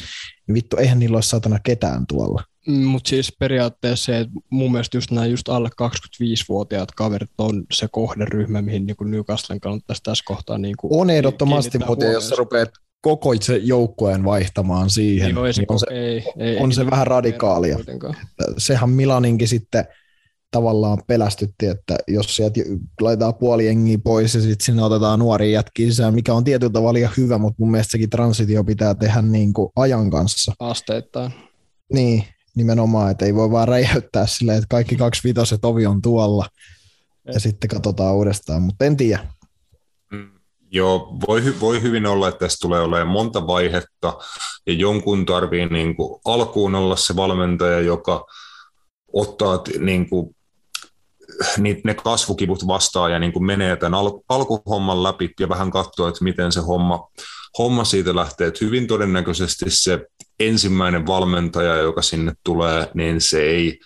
[0.47, 2.45] niin vittu, eihän niillä ole satana ketään tuolla.
[2.66, 7.64] Mm, Mutta siis periaatteessa se, että mun mielestä just nämä just alle 25-vuotiaat kaverit on
[7.73, 12.29] se kohderyhmä, mihin niin kuin Newcastlen kannattaisi tässä kohtaa niin kuin On ehdottomasti, mutta jos
[12.29, 12.68] sä rupeat
[13.01, 16.90] koko itse joukkueen vaihtamaan siihen, Joo, niin on se, ei, ei, on ei, se ei,
[16.90, 17.75] vähän radikaalia.
[17.75, 18.16] kuitenkaan.
[18.59, 19.85] Sehän Milaninkin sitten
[20.51, 22.61] tavallaan pelästytti, että jos sieltä
[23.01, 26.99] laitetaan puoli jengiä pois ja sitten sinne otetaan nuoria jätkiä sisään, mikä on tietyllä tavalla
[26.99, 30.53] ihan hyvä, mutta mun mielestä sekin transitio pitää tehdä niin kuin ajan kanssa.
[30.61, 31.33] Asteittain.
[31.92, 32.25] Niin,
[32.59, 36.47] nimenomaan, että ei voi vaan räjäyttää silleen, että kaikki kaksi vitoset ovi on tuolla
[37.33, 39.27] ja sitten katsotaan uudestaan, mutta en tiedä.
[40.12, 40.31] Mm,
[40.71, 44.18] Joo, voi, voi hyvin olla, että tässä tulee olemaan monta vaihetta
[44.66, 48.27] ja jonkun tarvii niin kuin alkuun olla se valmentaja, joka
[49.12, 50.37] ottaa niin kuin,
[51.59, 56.09] niitä, ne kasvukivut vastaan ja niin kuin menee tämän al- alkuhomman läpi ja vähän katsoo,
[56.09, 57.09] että miten se homma,
[57.59, 58.47] homma siitä lähtee.
[58.47, 60.07] Että hyvin todennäköisesti se
[60.40, 63.81] ensimmäinen valmentaja, joka sinne tulee, niin se ei,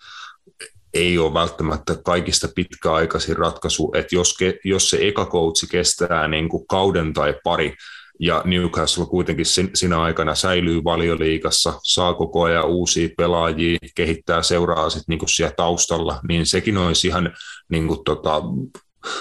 [0.94, 6.66] ei ole välttämättä kaikista pitkäaikaisin ratkaisu, että jos, jos se eka koutsi kestää niin kuin
[6.66, 7.74] kauden tai pari,
[8.20, 14.90] ja Newcastle kuitenkin sin, sinä aikana säilyy valioliikassa, saa koko ajan uusia pelaajia, kehittää seuraa
[14.90, 17.34] sitten niin siellä taustalla, niin sekin olisi ihan
[17.68, 18.42] niin kuin tota,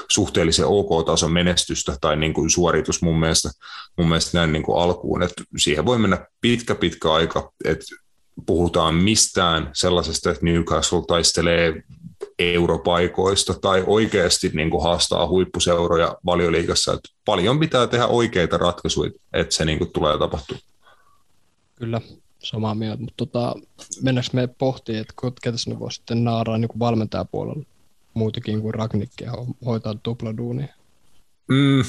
[0.10, 3.50] suhteellisen OK-tason menestystä tai niin kuin suoritus mun mielestä,
[3.98, 7.86] mun mielestä näin niin kuin alkuun, että siihen voi mennä pitkä pitkä aika, että
[8.46, 11.84] puhutaan mistään sellaisesta, että Newcastle taistelee
[12.40, 16.94] europaikoista tai oikeasti niin kuin haastaa huippuseuroja valioliigassa.
[16.94, 20.58] Että paljon pitää tehdä oikeita ratkaisuja, että se niin kuin tulee tapahtua.
[21.76, 22.02] Kyllä,
[22.40, 23.56] samaa mieltä, mutta tota,
[24.02, 27.64] mennäänkö me pohtimaan, että ketä sinne voisi sitten naaraa niin valmentajapuolella
[28.14, 29.32] muutakin kuin Ragnikkia
[29.66, 30.68] hoitaa tupladuunia?
[31.48, 31.84] Mm,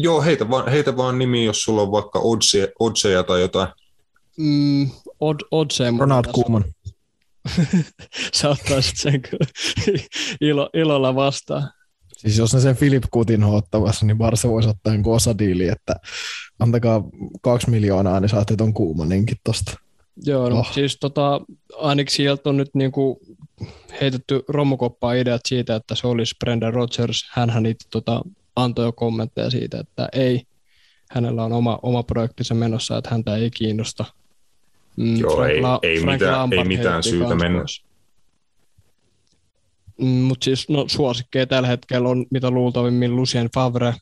[0.00, 3.68] joo, heitä vaan, heitä vaan nimi, jos sulla on vaikka oddseja, oddseja tai jotain.
[4.38, 6.64] Mm, od, odseen, Ronald Koeman.
[8.34, 9.46] Sä ottaisit sen kyllä
[10.40, 11.70] ilo, ilolla vastaan.
[12.16, 15.96] Siis jos ne sen Philip Kutin ottamassa, niin Barsa voisi ottaa jonkun osadiili, että
[16.58, 17.02] antakaa
[17.40, 19.72] kaksi miljoonaa, niin saatte ton Kuumaninkin tosta.
[20.24, 20.72] Joo, no, oh.
[20.72, 21.40] siis tota,
[21.76, 23.20] ainakin sieltä on nyt niinku
[24.00, 27.28] heitetty romukoppaa ideat siitä, että se olisi Brendan Rodgers.
[27.32, 28.22] Hänhän itse tota,
[28.56, 30.42] antoi jo kommentteja siitä, että ei,
[31.10, 34.04] hänellä on oma, oma projektinsa menossa, että häntä ei kiinnosta.
[34.96, 37.64] Mm, Joo, Frank ei, La- ei, Frank mitään, ei mitään syytä mennä.
[39.98, 43.94] Mm, Mutta siis no, suosikkeja tällä hetkellä on mitä luultavimmin Lucien Favre,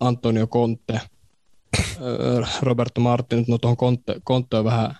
[0.00, 1.00] Antonio Conte,
[2.62, 4.94] Roberto Martin, no tuohon Conte, Conte on vähän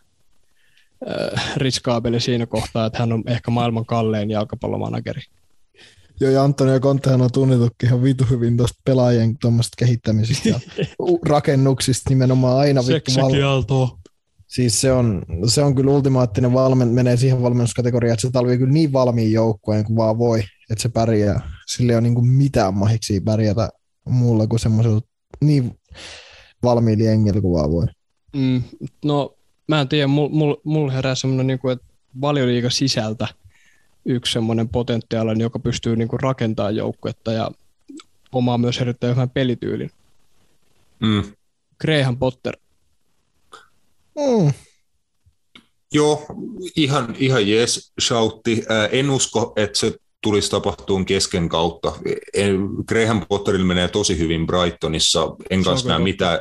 [1.56, 5.22] riskaabeli siinä kohtaa, että hän on ehkä maailman kallein jalkapallomanageri.
[6.20, 10.60] Joo, ja Antonio Contehan on tunnettukin ihan vitu hyvin tuosta pelaajien tuommoista kehittämisistä ja
[11.28, 14.02] rakennuksista nimenomaan aina vittu val-
[14.48, 18.72] Siis se on, se on kyllä ultimaattinen valmen, menee siihen valmennuskategoriaan, että se talvii kyllä
[18.72, 21.50] niin valmiin joukkueen kuin vaan voi, että se pärjää.
[21.66, 23.68] Sillä ei ole niin kuin mitään mahiksi pärjätä
[24.08, 25.00] muulla kuin semmoisella
[25.40, 25.80] niin
[26.62, 27.86] valmiilla jengillä kuin vaan voi.
[28.36, 28.62] Mm,
[29.04, 29.36] no
[29.68, 31.87] mä en tiedä, mulla mul, mul herää semmoinen, niin kuin, että
[32.20, 33.29] valioliiga sisältä
[34.05, 37.51] yksi semmoinen potentiaalinen, joka pystyy niin kuin rakentamaan joukkuetta ja
[38.33, 39.90] omaa myös erittäin hyvän pelityylin.
[41.01, 41.22] Mm.
[41.81, 42.57] Graham Potter.
[44.18, 44.53] Mm.
[45.92, 46.27] Joo,
[46.77, 48.64] ihan, ihan jees shoutti.
[48.90, 51.92] En usko, että se tulisi tapahtuun kesken kautta.
[52.88, 56.40] Graham Potterilla menee tosi hyvin Brightonissa, en kanssa näe mitään,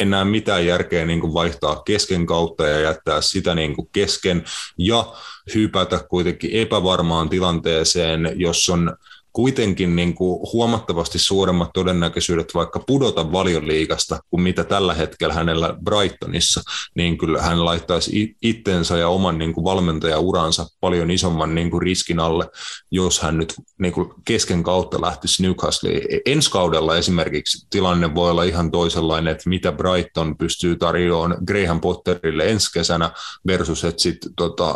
[0.00, 4.44] en näe mitään järkeä niin kuin vaihtaa kesken kautta ja jättää sitä niin kuin kesken
[4.78, 5.12] ja
[5.54, 8.96] hypätä kuitenkin epävarmaan tilanteeseen, jos on
[9.32, 16.60] kuitenkin niin kuin huomattavasti suuremmat todennäköisyydet vaikka pudota valioliikasta kuin mitä tällä hetkellä hänellä Brightonissa,
[16.94, 22.20] niin kyllä hän laittaisi itsensä ja oman niin kuin valmentajauransa paljon isomman niin kuin riskin
[22.20, 22.48] alle,
[22.90, 26.02] jos hän nyt niin kuin kesken kautta lähtisi Newcastleen.
[26.26, 32.50] Ensi kaudella esimerkiksi tilanne voi olla ihan toisenlainen, että mitä Brighton pystyy tarjoamaan Graham Potterille
[32.50, 33.10] ensi kesänä
[33.46, 34.74] versus että sitten tota,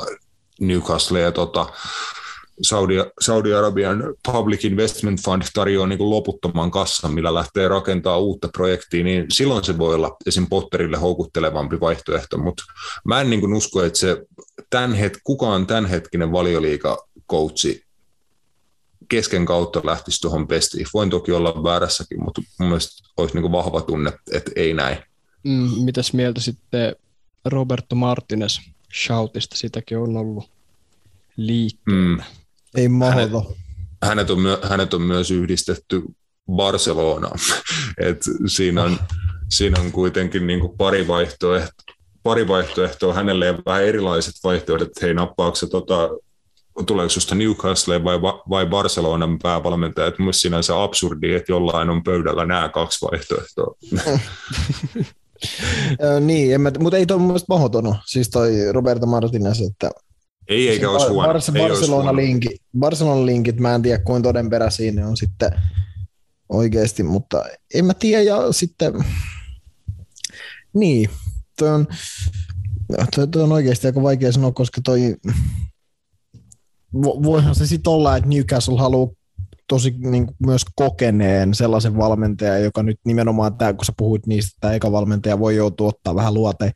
[0.61, 1.67] Newcastle ja tota,
[2.63, 9.27] Saudi, Saudi-Arabian Public Investment Fund tarjoaa niin loputtoman kassan, millä lähtee rakentaa uutta projektia, niin
[9.33, 10.47] silloin se voi olla esim.
[10.51, 12.63] Potterille houkuttelevampi vaihtoehto, mutta
[13.05, 14.17] mä en niin usko, että se
[14.71, 17.83] tämän het, kukaan tämänhetkinen valioliika-coachi
[19.09, 20.87] kesken kautta lähtisi tuohon pestiin.
[20.95, 24.99] Voin toki olla väärässäkin, mutta mun mielestä olisi niin vahva tunne, että ei näin.
[25.45, 26.97] Mm, mitäs mieltä sitten
[27.45, 28.59] Roberto Martinez
[29.07, 29.57] Shoutista?
[29.57, 30.51] Sitäkin on ollut
[31.37, 32.17] liikkeellä.
[32.17, 32.23] Mm.
[32.77, 32.89] Ei.
[33.11, 33.31] Hänet,
[34.05, 36.03] hänet, on, myö, hänet on myös yhdistetty
[36.53, 37.39] Barcelonaan.
[38.09, 38.99] Et siinä, on,
[39.49, 41.85] siinä on kuitenkin niin kuin pari vaihtoehtoa,
[42.23, 46.11] pari vaihtoehtoa hänelle ja vähän erilaiset vaihtoehdot, että hei nappaako se tota,
[46.87, 52.45] tuleeko sinusta Newcastle vai, vai Barcelonan päävalmentaja, että myös sinänsä absurdi, että jollain on pöydällä
[52.45, 53.75] nämä kaksi vaihtoehtoa.
[56.21, 59.91] niin, mutta ei tuo mun mielestä mahdoton siis toi Roberto Martinez, että
[60.49, 61.33] ei, eikä olisi huono.
[61.33, 65.53] Bar- ei Barcelona, linki, Barcelona linkit, mä en tiedä kuinka todenperä siinä on sitten
[66.49, 68.23] oikeasti, mutta en mä tiedä.
[68.23, 68.93] Ja sitten,
[70.75, 71.11] niin,
[71.59, 71.87] toi on,
[73.17, 75.17] toi, toi on oikeasti aika vaikea sanoa, koska toi,
[77.03, 79.13] voihan se sitten olla, että Newcastle haluaa
[79.69, 84.51] tosi niin kuin myös kokeneen sellaisen valmentajan, joka nyt nimenomaan, tämä, kun sä puhuit niistä,
[84.57, 86.73] että eka valmentaja voi joutua ottaa vähän luote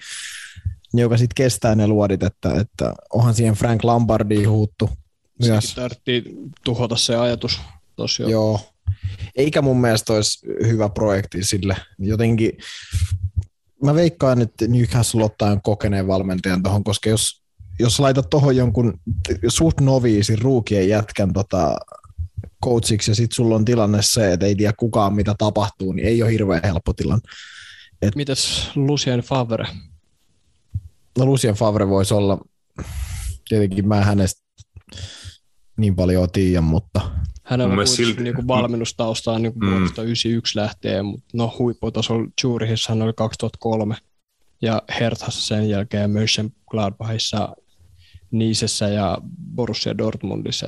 [0.98, 4.90] joka sitten kestää ne luodit, että, että onhan siihen Frank Lambardi huuttu
[5.42, 5.74] myös.
[5.74, 6.24] Tarvittiin
[6.64, 7.60] tuhota se ajatus
[7.96, 8.32] tosiaan.
[8.32, 8.60] Joo,
[9.36, 11.76] eikä mun mielestä olisi hyvä projekti sille.
[11.98, 12.52] Jotenkin
[13.84, 17.42] mä veikkaan, että Newcastle ottaa kokeneen valmentajan tuohon, koska jos,
[17.78, 19.00] jos laitat tuohon jonkun
[19.48, 21.76] suht noviisin ruukien jätkän tota,
[22.64, 26.22] coachiksi ja sitten sulla on tilanne se, että ei tiedä kukaan mitä tapahtuu, niin ei
[26.22, 27.30] ole hirveän helppo tilanne.
[28.02, 28.16] Et...
[28.16, 29.66] Mitäs Lucien Favre?
[31.18, 32.38] No Lucien Favre voisi olla,
[33.48, 34.46] tietenkin mä hänestä
[35.76, 37.00] niin paljon tiedä, mutta...
[37.42, 38.22] Hänellä on silti...
[38.22, 39.70] niin kuin valmennustaustaa niin kuin mm.
[39.70, 43.96] 1991 lähtee, mutta no huipputasolla Zurichissa hän oli 2003
[44.62, 47.48] ja Herthassa sen jälkeen Mönchengladbachissa,
[48.30, 49.18] Niisessä ja
[49.54, 50.66] Borussia Dortmundissa.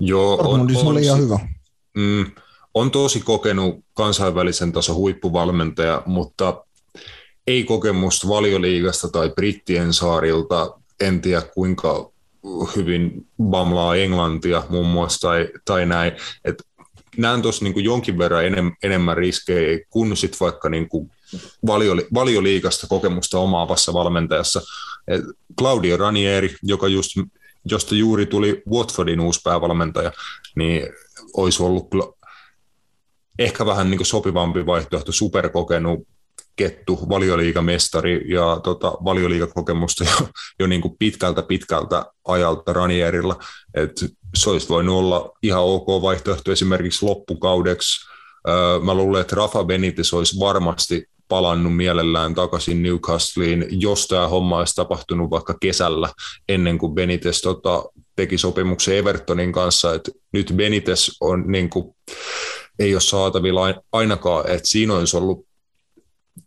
[0.00, 1.38] Joo, Dortmundissa on, oli ihan hyvä.
[1.96, 2.26] Mm,
[2.74, 6.64] on tosi kokenut kansainvälisen tason huippuvalmentaja, mutta
[7.48, 12.10] ei kokemusta valioliigasta tai brittien saarilta, en tiedä kuinka
[12.76, 16.12] hyvin bamlaa englantia muun muassa tai, tai näin.
[16.44, 16.62] Et
[17.16, 21.10] näen tuossa niin jonkin verran enem, enemmän riskejä kuin sit vaikka niin kuin
[21.66, 24.62] valioli, valioliigasta kokemusta omaavassa valmentajassa.
[25.08, 25.24] Et
[25.58, 27.10] Claudio Ranieri, joka just,
[27.64, 30.12] josta juuri tuli Watfordin uusi päävalmentaja,
[30.56, 30.88] niin
[31.36, 32.04] olisi ollut kyllä
[33.38, 36.08] ehkä vähän niin sopivampi vaihtoehto superkokenut
[36.58, 40.28] kettu, valioliigamestari ja tota, valioliigakokemusta jo,
[40.60, 43.36] jo niin kuin pitkältä pitkältä ajalta Ranierilla.
[43.74, 43.92] Et
[44.34, 48.08] se olisi voinut olla ihan ok vaihtoehto esimerkiksi loppukaudeksi.
[48.82, 54.74] Mä luulen, että Rafa Benitez olisi varmasti palannut mielellään takaisin Newcastleen, jos tämä homma olisi
[54.74, 56.08] tapahtunut vaikka kesällä
[56.48, 57.84] ennen kuin Benitez tota,
[58.16, 59.94] teki sopimuksen Evertonin kanssa.
[59.94, 61.94] Et nyt Benitez on niin kuin,
[62.78, 65.47] ei ole saatavilla ainakaan, että siinä olisi ollut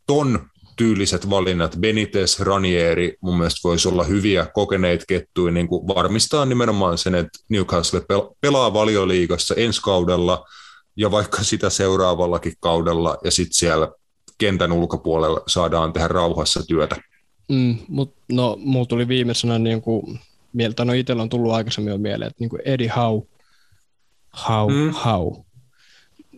[0.08, 0.40] ton
[0.76, 6.98] tyyliset valinnat, Benitez, Ranieri, mun mielestä voisi olla hyviä kokeneita kettuja, niin kuin varmistaa nimenomaan
[6.98, 8.02] sen, että Newcastle
[8.42, 10.46] pelaa valioliigassa ensi kaudella
[10.96, 13.92] ja vaikka sitä seuraavallakin kaudella, ja sitten siellä
[14.38, 16.96] kentän ulkopuolella saadaan tehdä rauhassa työtä.
[17.50, 20.20] Mm, mut, no, mulla tuli viimeisenä niin kuin,
[20.54, 23.22] mieltä, no itsellä on tullut aikaisemmin jo mieleen, että niin kuin Eddie Howe,
[24.50, 24.92] Howe, mm.
[25.06, 25.44] Howe,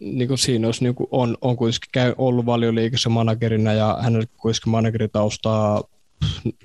[0.04, 4.26] niin kuin siinä olisi, niin kuin on, on kuitenkin käy, ollut valioliikassa managerina ja hänellä
[4.38, 5.84] kuitenkin manageritaustaa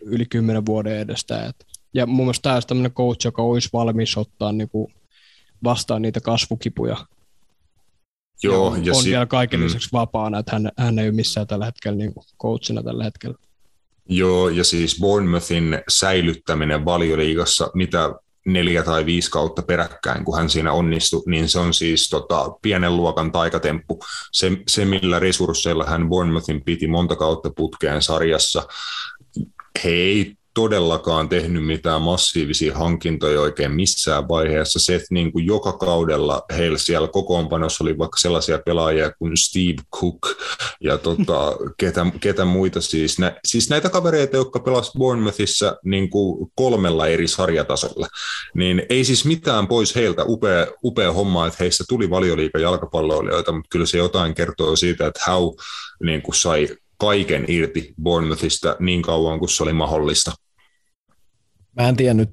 [0.02, 1.46] yli kymmenen vuoden edestä.
[1.46, 4.94] Et, ja mun mielestä tämä olisi tämmöinen coach, joka olisi valmis ottaa niin kuin
[5.64, 6.96] vastaan niitä kasvukipuja.
[8.42, 9.66] Joo, ja, ja on si- vielä kaiken mm.
[9.66, 13.36] lisäksi vapaana, että hän, hän ei ole missään tällä hetkellä niin kuin coachina tällä hetkellä.
[14.08, 18.14] Joo, ja siis Bournemouthin säilyttäminen valioliigassa, mitä
[18.52, 22.96] neljä tai viisi kautta peräkkäin, kun hän siinä onnistui, niin se on siis tota, pienen
[22.96, 24.00] luokan taikatemppu.
[24.32, 28.62] Se, se, millä resursseilla hän Bournemouthin piti monta kautta putkeen sarjassa,
[29.84, 34.78] he ei todellakaan tehnyt mitään massiivisia hankintoja oikein missään vaiheessa.
[34.78, 39.82] Se, että niin kuin joka kaudella heillä siellä kokoonpanossa oli vaikka sellaisia pelaajia kuin Steve
[39.96, 40.18] Cook
[40.80, 43.18] ja tota, ketä, ketä muita siis.
[43.18, 48.06] Nä, siis näitä kavereita, jotka pelasivat Bournemouthissa niin kuin kolmella eri sarjatasolla,
[48.54, 50.24] niin ei siis mitään pois heiltä.
[50.24, 55.20] Upea, upea homma, että heistä tuli valioliikan jalkapalloilijoita, mutta kyllä se jotain kertoo siitä, että
[55.30, 55.54] How
[56.02, 60.32] niin kuin sai kaiken irti Bournemouthista niin kauan kuin se oli mahdollista.
[61.78, 62.30] Mä en tiedä nyt,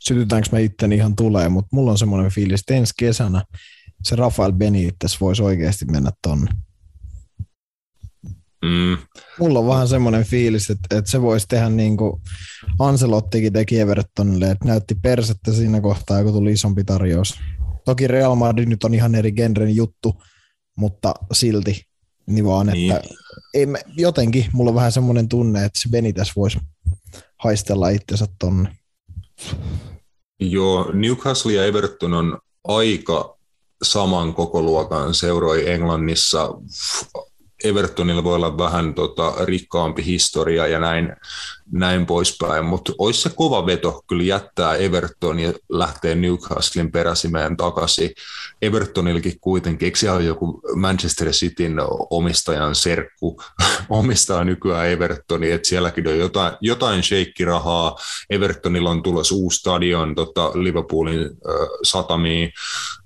[0.00, 3.44] sytytäänkö mä itteni ihan tulee, mutta mulla on semmoinen fiilis, että ensi kesänä
[4.02, 6.50] se Rafael Benitez voisi oikeasti mennä tonne.
[8.64, 8.98] Mm.
[9.38, 12.22] Mulla on vähän semmoinen fiilis, että, että se voisi tehdä niin kuin
[12.78, 17.38] Anselottikin teki Evertonille, että näytti persettä siinä kohtaa, kun tuli isompi tarjous.
[17.84, 20.22] Toki Real Madrid nyt on ihan eri genren juttu,
[20.76, 21.90] mutta silti
[22.26, 22.92] niin vaan, niin.
[22.92, 23.08] että
[23.54, 26.58] ei me, jotenkin mulla on vähän semmoinen tunne, että se Benitez voisi
[27.44, 28.76] haistella itsensä tonne.
[30.40, 33.38] Joo, Newcastle ja Everton on aika
[33.82, 36.54] saman kokoluokan seuroi Englannissa.
[37.64, 41.16] Evertonilla voi olla vähän tota, rikkaampi historia ja näin,
[41.72, 48.10] näin poispäin, mutta olisi se kova veto kyllä jättää Everton ja lähteä Newcastlein peräsimeen takaisin.
[48.62, 51.76] Evertonilkin kuitenkin, eikö siellä joku Manchester Cityn
[52.10, 53.42] omistajan serkku,
[53.88, 57.96] omistaa nykyään Evertoni, että sielläkin on jotain, jotain sheikkirahaa.
[58.30, 61.28] Evertonilla on tulossa uusi stadion tota, Liverpoolin äh,
[61.82, 62.52] satamiin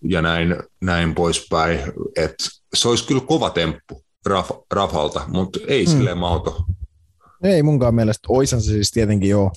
[0.02, 1.78] ja näin, näin poispäin,
[2.16, 5.92] että se olisi kyllä kova temppu Raf, Rafalta, mutta ei hmm.
[5.92, 6.64] silleen mahdoton.
[7.42, 9.52] Ei munkaan mielestä, oisan se siis tietenkin joo,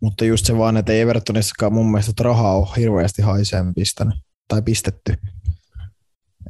[0.00, 4.14] mutta just se vaan, että ei Evertonissakaan mun mielestä että rahaa ole hirveästi haiseen pistänyt
[4.48, 5.14] tai pistetty.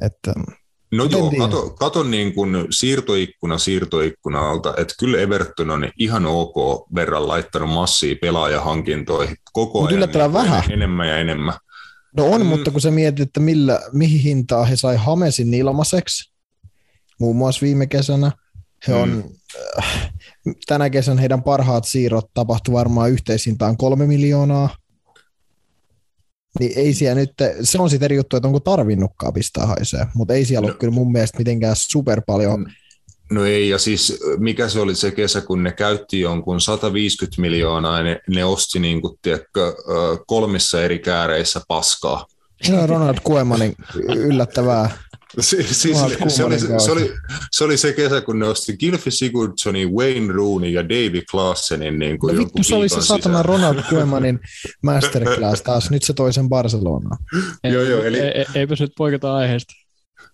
[0.01, 0.33] Että,
[0.91, 6.55] no joo, kato, kato niin kuin siirtoikkuna siirtoikkunalta, että kyllä Everton on ihan ok
[6.95, 10.63] verran laittanut massia pelaajahankintoihin koko Mut ajan niin vähän.
[10.71, 11.53] enemmän ja enemmän.
[12.17, 12.47] No on, mm.
[12.47, 16.33] mutta kun sä mietit, että millä, mihin hintaa he sai Hamesin ilmaiseksi,
[17.19, 18.31] muun muassa viime kesänä,
[18.87, 19.23] he on, mm.
[19.77, 20.11] Äh,
[20.67, 24.75] tänä kesän heidän parhaat siirrot tapahtui varmaan yhteishintaan kolme miljoonaa.
[26.59, 30.33] Niin ei siellä nyt, se on sitten eri juttu, että onko tarvinnutkaan pistää haisee, mutta
[30.33, 30.71] ei siellä no.
[30.71, 32.71] ole kyllä mun mielestä mitenkään super paljon.
[33.31, 37.97] No ei, ja siis mikä se oli se kesä, kun ne käytti jonkun 150 miljoonaa
[37.97, 39.75] ja ne, ne osti niin kuin, tiedätkö,
[40.27, 42.25] kolmissa eri kääreissä paskaa.
[42.61, 43.75] Se on Ronald Kuemanin
[44.15, 44.89] yllättävää
[45.41, 45.97] siis, siis,
[46.27, 47.11] se, oli, se, oli,
[47.51, 51.99] se oli se kesä, kun ne osti Gilfi Sigurdsonin, Wayne Rooney ja David Klaasenin.
[51.99, 54.39] Niin kuin no vittu, se oli se satana Ronald Koemanin
[54.83, 55.91] masterclass taas.
[55.91, 57.17] Nyt se toisen Barcelona.
[57.63, 58.19] joo, joo, eli...
[58.19, 59.73] E, e, eipä nyt poiketa aiheesta.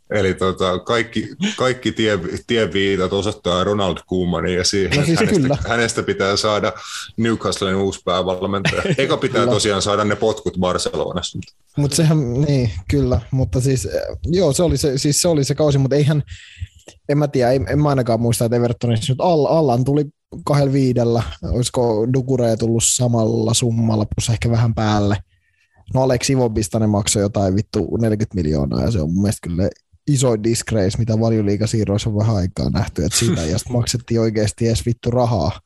[0.10, 5.58] Eli tota, kaikki, kaikki tie, tieviitat osoittaa Ronald Koemanin ja siihen, no siis hänestä, kyllä.
[5.68, 6.74] hänestä pitää saada
[7.18, 8.84] Newcastlen uusi päävalmentaja.
[8.98, 11.40] Eka pitää tosiaan saada ne potkut Barcelonassa.
[11.78, 13.88] Mutta sehän, niin, kyllä, mutta siis,
[14.24, 16.24] joo, se oli se, siis se, oli se kausi, mutta eihän,
[17.10, 20.06] en mä tiedä, en, en mä ainakaan muista, että Evertonissa nyt All, Allan tuli
[20.46, 25.18] kahdella viidellä, olisiko Dukure tullut samalla summalla, plus ehkä vähän päälle.
[25.94, 29.70] No Alex Ivobista ne maksoi jotain vittu 40 miljoonaa ja se on mun mielestä kyllä
[30.08, 35.12] iso disgrace, mitä valioliikasiirroissa on vähän aikaa nähty, että siitä ja maksettiin oikeasti edes vittu
[35.12, 35.60] rahaa.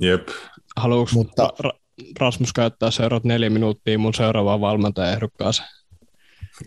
[0.00, 0.28] Jep.
[0.76, 1.78] Haluatko Mutta, ra-
[2.20, 5.68] Rasmus käyttää seuraavat neljä minuuttia mun seuraavaan valmentajaehdokkaaseen?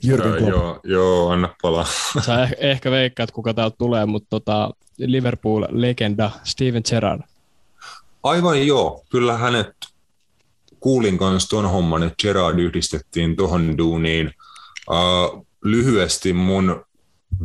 [0.04, 1.86] Jyrki joo, joo, anna palaa.
[2.26, 7.22] Sä eh- ehkä veikkaat, kuka täältä tulee, mutta tota, Liverpool-legenda Steven Gerrard.
[8.24, 9.72] Aivan joo, kyllä hänet
[10.80, 14.32] kuulin kanssa tuon homman, että Gerard yhdistettiin tuohon duuniin.
[14.90, 16.86] Uh, lyhyesti mun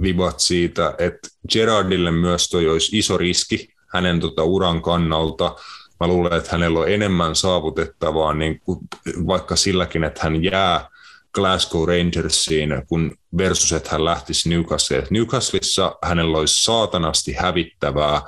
[0.03, 5.57] vibat siitä, että Gerardille myös toi olisi iso riski hänen tota uran kannalta.
[6.01, 8.79] Mä luulen, että hänellä on enemmän saavutettavaa niin kuin
[9.27, 10.88] vaikka silläkin, että hän jää
[11.37, 15.07] Glasgow Rangersiin, kun versus, että hän lähtisi Newcastleen.
[15.11, 18.22] Newcastleissa hänellä olisi saatanasti hävittävää.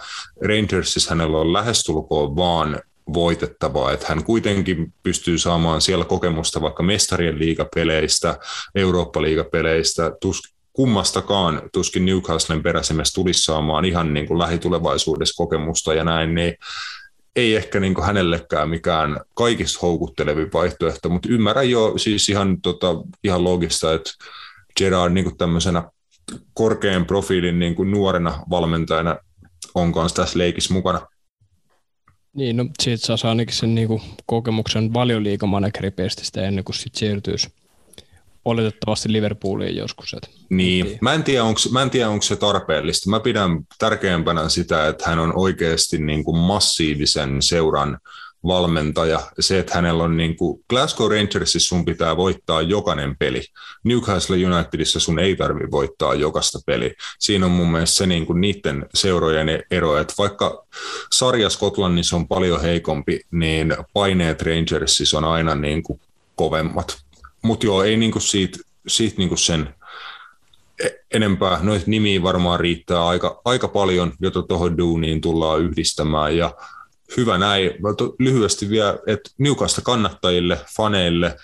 [0.49, 2.81] Rangersissa hänellä on lähestulkoon vaan
[3.15, 8.39] voitettavaa, että hän kuitenkin pystyy saamaan siellä kokemusta vaikka mestarien liigapeleistä,
[8.75, 16.35] Eurooppa-liigapeleistä, tus, kummastakaan tuskin Newcastlen peräsemessä tulisi saamaan ihan niin kuin lähitulevaisuudessa kokemusta ja näin,
[16.35, 16.55] niin
[17.37, 22.87] ei ehkä niin kuin hänellekään mikään kaikista houkuttelevin vaihtoehto, mutta ymmärrän jo siis ihan, tota,
[23.25, 24.11] ihan logista, että
[24.79, 25.83] Gerard niin kuin tämmöisenä
[26.55, 29.17] korkean profiilin niin kuin nuorena valmentajana
[29.75, 31.01] on kanssa tässä leikissä mukana.
[32.33, 37.49] Niin, no siitä saa ainakin sen niinku kokemuksen valioliikamanageripeestistä ennen kuin sitten siirtyisi
[38.45, 40.15] oletettavasti Liverpooliin joskus.
[40.15, 43.11] Et niin, mä en tiedä, onko, mä en tiedä, onko se tarpeellista.
[43.11, 47.99] Mä pidän tärkeämpänä sitä, että hän on oikeasti niin kuin massiivisen seuran
[48.47, 49.21] valmentaja.
[49.41, 53.43] Se, että hänellä on niin kuin Glasgow Rangersissa sun pitää voittaa jokainen peli.
[53.85, 56.91] Newcastle Unitedissa sun ei tarvi voittaa jokaista peliä.
[57.19, 60.67] Siinä on mun mielestä se niin kuin niiden seurojen ero, että vaikka
[61.13, 66.01] sarja Skotlannissa on paljon heikompi, niin paineet Rangersissa on aina niin kuin
[66.35, 67.08] kovemmat.
[67.43, 69.75] Mutta joo, ei niin kuin siitä, siitä niin kuin sen
[70.85, 71.59] e-, enempää.
[71.63, 76.37] Noita nimiä varmaan riittää aika, aika paljon, jota tuohon duuniin tullaan yhdistämään.
[76.37, 76.55] Ja
[77.17, 77.71] hyvä näin.
[78.19, 81.37] Lyhyesti vielä, että niukasta kannattajille, faneille,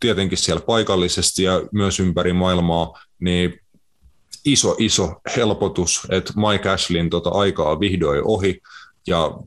[0.00, 3.60] tietenkin siellä paikallisesti ja myös ympäri maailmaa, niin
[4.44, 8.60] iso, iso helpotus, että Mike Ashleyn tota aikaa vihdoin ohi,
[9.06, 9.38] ja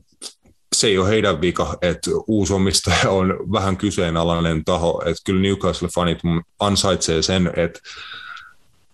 [0.76, 6.44] se ei ole heidän vika, että uusi omistaja on vähän kyseenalainen taho, että kyllä Newcastle-fanit
[6.60, 7.80] ansaitsee sen, että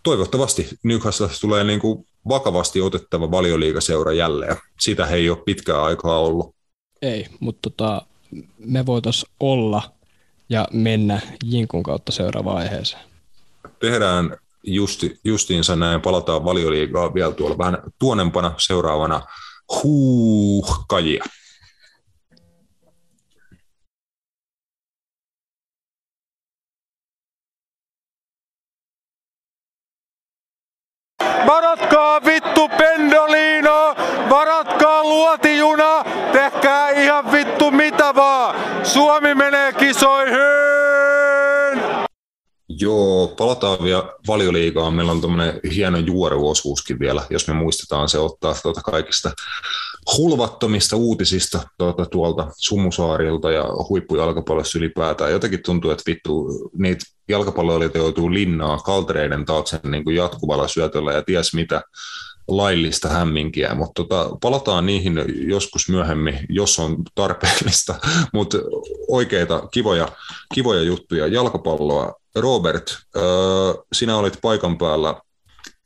[0.02, 4.56] toivottavasti Newcastle tulee niin kuin vakavasti otettava valioliigaseura jälleen.
[4.80, 6.54] Sitä he ei ole pitkään aikaa ollut.
[7.02, 8.02] Ei, mutta tota,
[8.58, 9.82] me voitaisiin olla
[10.48, 13.02] ja mennä Jinkun kautta seuraavaan aiheeseen.
[13.78, 19.20] Tehdään justi, justiinsa näin, palataan valioliigaa vielä tuolla vähän tuonempana seuraavana
[19.82, 21.24] huuhkajia.
[32.12, 33.94] Varatkaa vittu Pendolino,
[34.30, 38.56] varatkaa luotijuna, tehkää ihan vittu mitä vaan.
[38.86, 40.38] Suomi menee kisoihin!
[42.68, 44.94] Joo, palataan vielä valioliigaan.
[44.94, 49.30] Meillä on tämmöinen hieno juoruosuuskin vielä, jos me muistetaan se ottaa tuota kaikista
[50.18, 55.32] hulvattomista uutisista tuota, tuolta Sumusaarilta ja huippujalkapallossa ylipäätään.
[55.32, 56.48] Jotenkin tuntuu, että vittu
[56.78, 61.82] niitä jalkapalloilijoita joutuu linnaa kaltereiden taakse niin kuin jatkuvalla syötöllä ja ties mitä
[62.48, 67.94] laillista hämminkiä, mutta tota, palataan niihin joskus myöhemmin, jos on tarpeellista,
[68.34, 68.58] mutta
[69.08, 70.08] oikeita kivoja,
[70.54, 71.26] kivoja juttuja.
[71.26, 72.14] Jalkapalloa.
[72.36, 73.22] Robert, äh,
[73.92, 75.14] sinä olit paikan päällä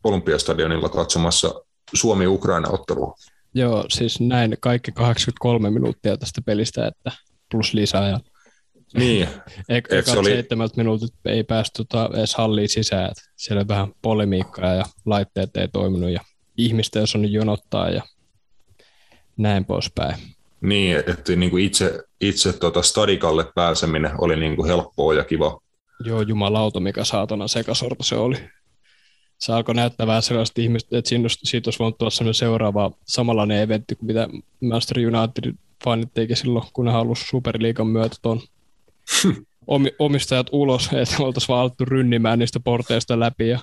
[0.05, 1.55] Olympiastadionilla katsomassa
[1.95, 3.15] Suomi-Ukraina-ottelua.
[3.57, 7.13] Joo, siis näin kaikki 83 minuuttia tästä pelistä, että
[7.51, 8.09] plus lisää.
[8.09, 8.21] Ja
[8.97, 9.29] niin.
[9.69, 10.31] Eka se oli...
[10.31, 13.11] seitsemältä minuutit ei päästy tota edes halliin sisään.
[13.11, 16.21] Että siellä oli vähän polemiikkaa ja laitteet ei toiminut ja
[16.57, 18.03] ihmistä jos on jonottaa ja
[19.37, 20.17] näin poispäin.
[20.61, 25.61] Niin, että niin kuin itse, itse tuota stadikalle pääseminen oli niin kuin helppoa ja kiva.
[26.05, 28.37] Joo, jumalauta, mikä saatana sekasorto se oli.
[29.39, 31.11] Se alkoi näyttää vähän sellaista ihmistä, että
[31.43, 34.29] siitä olisi voinut tulla seuraava samanlainen eventti kuin mitä
[34.61, 38.41] Master United fanit teki silloin, kun ne halusi Superliigan myötä tuon
[39.99, 43.49] omistajat ulos, että oltaisiin vaan alettu rynnimään niistä porteista läpi.
[43.49, 43.61] Ja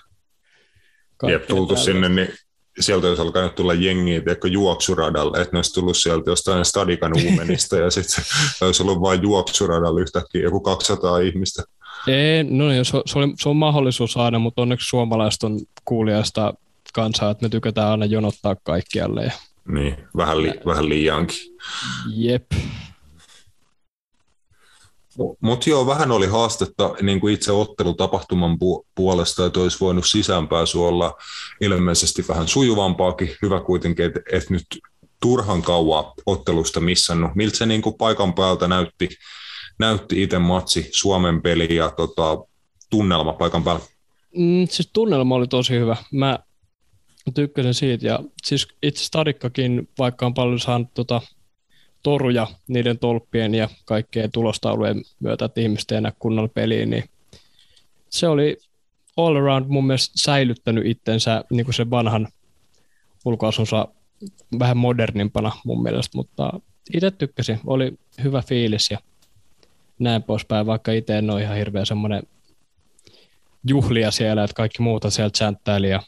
[1.27, 2.33] Jep, tultu sinne, niin
[2.79, 7.77] sieltä olisi alkanut tulla jengiä tiedätkö, juoksuradalle, että ne olisi tullut sieltä jostain stadikan uumenista
[7.83, 8.23] ja sitten
[8.61, 11.63] olisi ollut vain juoksuradalla yhtäkkiä joku 200 ihmistä.
[12.07, 16.53] Ei, no niin, se, se, on, se on mahdollisuus aina, mutta onneksi suomalaiset on kuulijasta
[16.93, 19.33] kansaa, että me tykätään aina jonottaa kaikkialle.
[19.67, 21.37] Niin, vähän, li, vähän liiankin.
[22.15, 22.51] Jep.
[25.41, 30.77] Mutta joo, vähän oli haastetta niin kuin itse ottelutapahtuman pu- puolesta, että olisi voinut sisäänpääsy
[30.77, 31.13] olla
[31.61, 33.35] ilmeisesti vähän sujuvampaakin.
[33.41, 34.65] Hyvä kuitenkin, että et nyt
[35.21, 37.35] turhan kauan ottelusta missannut.
[37.35, 39.09] Miltä se niin kuin paikan päältä näytti,
[39.79, 42.37] näytti itse matsi, Suomen peli ja tota,
[42.89, 43.81] tunnelma paikan päällä?
[44.37, 45.95] Mm, siis tunnelma oli tosi hyvä.
[46.11, 46.39] Mä
[47.33, 51.21] tykkäsin siitä ja siis itse Stadikkakin, vaikka on paljon saanut tota,
[52.03, 57.03] toruja niiden tolppien ja kaikkien tulostaulujen myötä, että ihmiset ei enää kunnolla peliin, niin
[58.09, 58.57] se oli
[59.17, 62.27] all around mun mielestä säilyttänyt itsensä niin kuin sen vanhan
[63.25, 63.87] ulkoasunsa
[64.59, 66.59] vähän modernimpana mun mielestä, mutta
[66.93, 67.93] itse tykkäsin, oli
[68.23, 68.99] hyvä fiilis ja
[69.99, 72.23] näin poispäin, vaikka itse en ole ihan hirveä semmoinen
[73.67, 76.01] juhlia siellä, että kaikki muuta sieltä chanttaili ja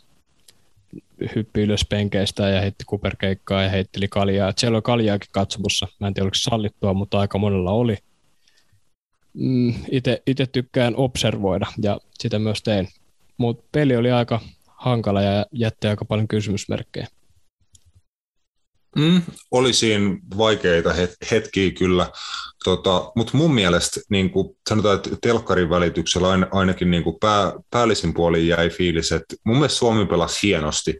[1.35, 4.49] hyppi ylös penkeistä ja heitti kuperkeikkaa ja heitteli kaljaa.
[4.49, 5.87] Et siellä oli kaljaakin katsomussa.
[5.99, 7.97] Mä en tiedä, oliko sallittua, mutta aika monella oli.
[9.33, 9.73] Mm,
[10.27, 12.87] Itse tykkään observoida ja sitä myös tein.
[13.37, 17.07] Mutta peli oli aika hankala ja jätti aika paljon kysymysmerkkejä.
[18.97, 19.21] Mm,
[19.51, 20.93] oli siinä vaikeita
[21.31, 22.09] hetkiä kyllä.
[22.63, 27.53] tota, mutta mun mielestä niin kuin sanotaan, että telkkarin välityksellä ain, ainakin niin kuin pää,
[27.69, 30.99] päällisin puolin jäi fiilis, että mun mielestä Suomi pelasi hienosti,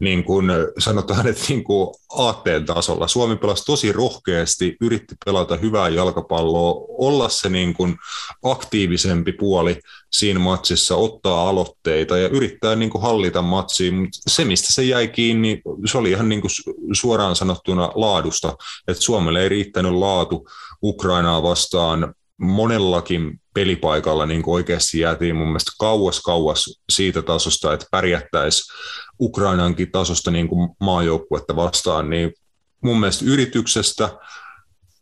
[0.00, 0.46] niin kuin
[0.78, 3.08] sanotaan, että niin kuin aatteen tasolla.
[3.08, 7.96] Suomi pelasi tosi rohkeasti, yritti pelata hyvää jalkapalloa, olla se niin kuin
[8.42, 9.80] aktiivisempi puoli
[10.12, 15.08] siinä matsissa, ottaa aloitteita ja yrittää niin kuin hallita matsia, mutta se mistä se jäi
[15.08, 16.50] kiinni, se oli ihan niin kuin
[16.92, 18.56] suoraan sanottuna laadusta,
[18.88, 20.48] että Suomelle ei riittänyt laatu
[20.82, 27.86] Ukrainaa vastaan monellakin pelipaikalla niin kuin oikeasti jäätiin mun mielestä kauas kauas siitä tasosta, että
[27.90, 28.76] pärjättäisiin
[29.20, 32.32] Ukrainankin tasosta niin kuin maajoukkuetta vastaan, niin
[32.80, 34.08] mun mielestä yrityksestä,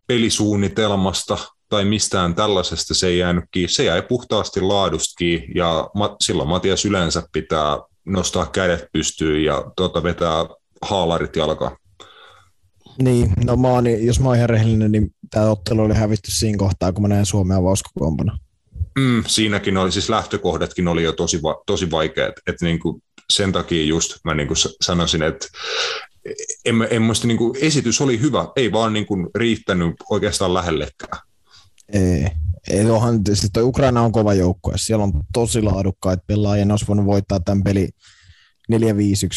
[0.06, 3.72] pelisuunnitelmasta tai mistään tällaisesta se ei jäänyt kiinni.
[3.72, 10.02] Se jäi puhtaasti laadusta kiinni ja silloin Matias yleensä pitää nostaa kädet pystyyn ja tuota,
[10.02, 10.46] vetää
[10.82, 11.76] haalarit jalkaan.
[13.02, 16.58] Niin, no mä oon, jos mä oon ihan rehellinen, niin tämä ottelu oli hävitty siinä
[16.58, 18.38] kohtaa, kun mä näin Suomea avauskokoompana.
[18.98, 23.84] Mm, siinäkin oli, siis lähtökohdatkin oli jo tosi, va- tosi vaikeat, että niinku sen takia
[23.84, 25.46] just mä niinku sanoisin, että
[26.64, 31.22] en, en muista, niinku, esitys oli hyvä, ei vaan niinku riittänyt oikeastaan lähellekään.
[31.92, 32.26] Ei,
[32.70, 36.86] ei onhan, siis toi Ukraina on kova joukkue, siellä on tosi laadukkaita pelaajia, ne olisi
[36.86, 37.88] voinut voittaa tämän peli
[38.68, 39.28] 4 5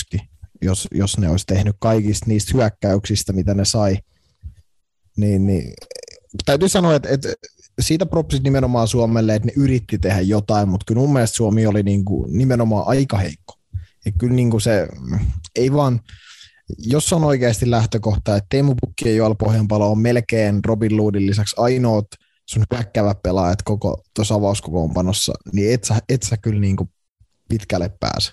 [0.64, 3.98] jos, jos ne olisi tehnyt kaikista niistä hyökkäyksistä, mitä ne sai.
[5.18, 5.74] Niin, niin
[6.46, 7.34] täytyy sanoa, että, että
[7.82, 11.84] siitä propsit nimenomaan Suomelle, että ne yritti tehdä jotain, mutta kyllä mun mielestä Suomi oli
[11.84, 13.54] niin kuin nimenomaan aika heikko.
[14.06, 14.88] Et kyllä niin kuin se,
[15.56, 16.00] ei vaan,
[16.78, 21.56] jos on oikeasti lähtökohta, että Teemu Pukki ja Joel Pohjanpalo on melkein Robin Loodin lisäksi
[21.58, 22.08] ainoat
[22.46, 26.90] sun hyökkävät pelaajat koko tuossa avauskokoonpanossa, niin et sä, et sä kyllä niin kuin
[27.50, 28.32] pitkälle pääse.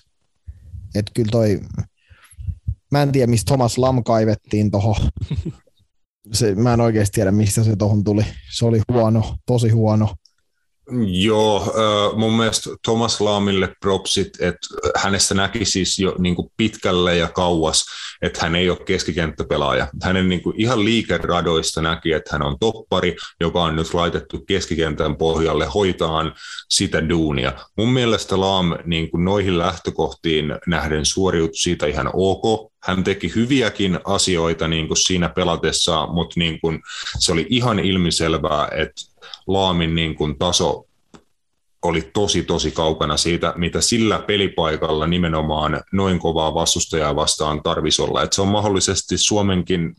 [0.95, 1.59] Et kyllä toi,
[2.91, 4.95] Mä en tiedä, mistä Thomas Lam kaivettiin tuohon.
[6.33, 8.25] Se, mä en oikeasti tiedä, mistä se tuohon tuli.
[8.51, 10.09] Se oli huono, tosi huono.
[11.07, 11.73] Joo,
[12.15, 17.85] mun mielestä Thomas Laamille propsit, että hänestä näki siis jo niin kuin pitkälle ja kauas,
[18.21, 19.87] että hän ei ole keskikenttäpelaaja.
[20.03, 25.15] Hänen niin kuin ihan liikeradoista näki, että hän on toppari, joka on nyt laitettu keskikentän
[25.15, 26.33] pohjalle hoitaan
[26.69, 27.53] sitä duunia.
[27.77, 32.70] Mun mielestä Laam niin kuin noihin lähtökohtiin nähden suoriutui siitä ihan ok.
[32.83, 36.81] Hän teki hyviäkin asioita niin kuin siinä pelatessa, mutta niin kuin
[37.19, 39.01] se oli ihan ilmiselvää, että
[39.47, 40.85] Laamin niin kuin taso
[41.81, 48.23] oli tosi tosi kaukana siitä, mitä sillä pelipaikalla nimenomaan noin kovaa vastustajaa vastaan tarvisi olla.
[48.23, 49.95] Et se on mahdollisesti Suomenkin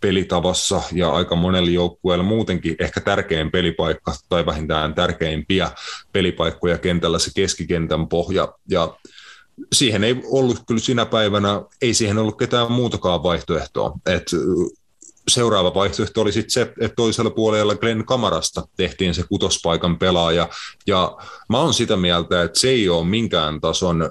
[0.00, 5.70] pelitavassa ja aika monella joukkueella muutenkin ehkä tärkein pelipaikka tai vähintään tärkeimpiä
[6.12, 8.54] pelipaikkoja kentällä se keskikentän pohja.
[8.70, 8.96] Ja
[9.72, 13.92] siihen ei ollut kyllä sinä päivänä, ei siihen ollut ketään muutakaan vaihtoehtoa.
[14.06, 14.30] Et
[15.28, 20.48] seuraava vaihtoehto oli sitten se, että toisella puolella Glenn Kamarasta tehtiin se kutospaikan pelaaja.
[20.86, 21.16] Ja
[21.48, 24.10] mä oon sitä mieltä, että se ei ole minkään tason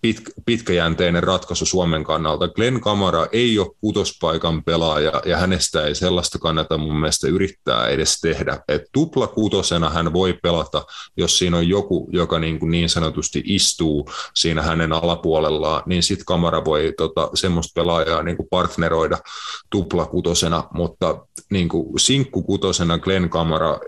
[0.00, 2.48] pit, pitkäjänteinen ratkaisu Suomen kannalta.
[2.48, 8.20] Glenn Kamara ei ole kutospaikan pelaaja ja hänestä ei sellaista kannata mun mielestä yrittää edes
[8.20, 8.60] tehdä.
[8.68, 10.86] Et tupla kutosena hän voi pelata,
[11.16, 16.26] jos siinä on joku, joka niin, kuin niin sanotusti istuu siinä hänen alapuolellaan, niin sitten
[16.26, 19.18] Kamara voi tota, semmoista pelaajaa niin kuin partneroida
[19.70, 21.94] tupla kutosena, mutta niin kuin
[22.46, 23.80] kutosena Glenn Kamara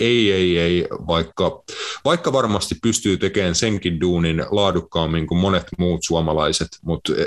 [0.00, 1.62] ei, ei, ei, vaikka,
[2.04, 7.26] vaikka varmasti pystyy tekemään senkin duunin laadukkaammin kuin monet muut suomalaiset, mutta e,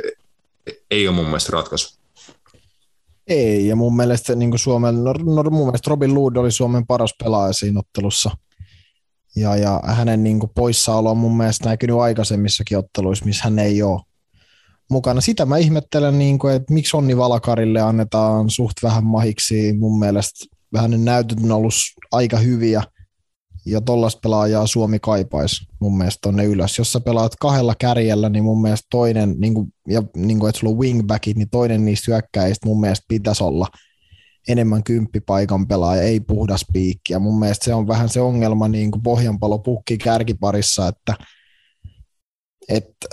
[0.92, 2.02] ei ole mun mielestä ratkaisu.
[3.28, 6.88] Ei, ja mun mielestä, niin kuin Suomen, no, no, mun mielestä Robin Lood oli Suomen
[6.88, 8.32] paras pelaaja siinä ottelussa.
[9.36, 13.84] Ja, ja hänen niin kuin poissaolo on mun mielestä näkynyt aikaisemmissakin otteluissa, missä hän ei
[13.84, 14.02] ole
[14.92, 15.22] mukana.
[15.22, 19.74] Sitä mä ihmettelen, niin kuin, että miksi Onni Valakarille annetaan suht vähän mahiksi.
[19.74, 21.74] Mun mielestä hänen näytöt on ollut
[22.12, 22.84] aika hyviä,
[23.66, 26.78] ja tollaista pelaajaa Suomi kaipaisi mun mielestä tonne ylös.
[26.78, 30.60] Jos sä pelaat kahdella kärjellä, niin mun mielestä toinen, niin kuin, ja niin kuin, että
[30.60, 33.68] sulla on wingbackit, niin toinen niistä hyökkäistä mun mielestä pitäisi olla
[34.48, 37.14] enemmän kymppipaikan pelaaja, ei puhdas piikki.
[37.14, 41.16] Ja mun mielestä se on vähän se ongelma niin kuin pohjanpalo pukki kärkiparissa, että,
[42.70, 43.08] että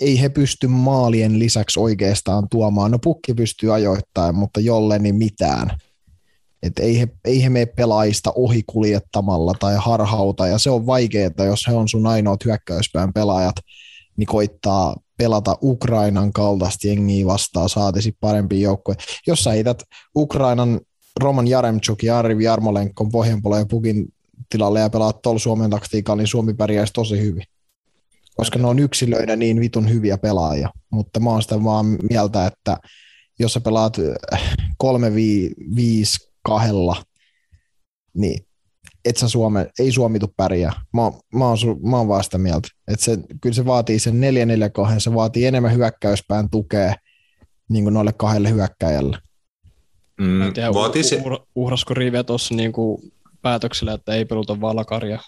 [0.00, 2.90] ei he pysty maalien lisäksi oikeastaan tuomaan.
[2.90, 5.70] No pukki pystyy ajoittamaan, mutta jolle niin mitään.
[6.62, 11.46] Et ei, he, ei he mene pelaajista ohi kuljettamalla tai harhauta, ja se on vaikeaa,
[11.46, 13.56] jos he on sun ainoat hyökkäyspään pelaajat,
[14.16, 18.96] niin koittaa pelata Ukrainan kaltaista jengiä vastaan, saatisi parempi joukkue.
[19.26, 19.82] Jos sä heität
[20.16, 20.80] Ukrainan
[21.20, 23.10] Roman Jaremchuk ja Arvi Jarmolenkon
[23.58, 24.12] ja Pukin
[24.48, 27.42] tilalle ja pelaat tuolla Suomen taktiikalla, niin Suomi pärjäisi tosi hyvin.
[28.36, 30.70] Koska ne on yksilöinä niin vitun hyviä pelaajia.
[30.90, 32.76] Mutta mä oon sitä vaan mieltä, että
[33.38, 33.96] jos sä pelaat
[34.78, 37.02] 3 5 kahdella,
[38.14, 38.46] niin
[39.04, 40.72] et sä Suome, ei Suomi tuu pärjää.
[40.92, 41.02] Mä,
[41.34, 41.58] mä, oon,
[41.90, 42.68] mä oon vaan sitä mieltä.
[42.88, 46.94] Että se, kyllä se vaatii sen 4 4 2 se vaatii enemmän hyökkäyspään tukea
[47.68, 49.18] niin kuin noille kahdelle hyökkäjälle.
[50.20, 51.22] Mm, tiedä, vaatii se...
[51.54, 52.72] uhrasko riviä tuossa niin
[53.42, 55.20] päätöksellä, että ei peluta Valakaria.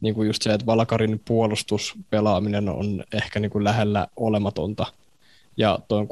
[0.00, 4.86] Niin kuin just se, että Valakarin puolustuspelaaminen on ehkä niin kuin lähellä olematonta.
[5.56, 6.08] Ja tuo on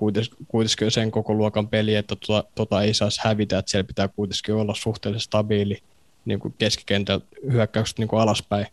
[0.49, 4.55] kuitenkin sen koko luokan peli, että tota, tota ei saisi hävitä, että siellä pitää kuitenkin
[4.55, 5.79] olla suhteellisen stabiili
[6.25, 7.21] niin kuin keskikentän
[7.53, 8.67] hyökkäykset niin kuin alaspäin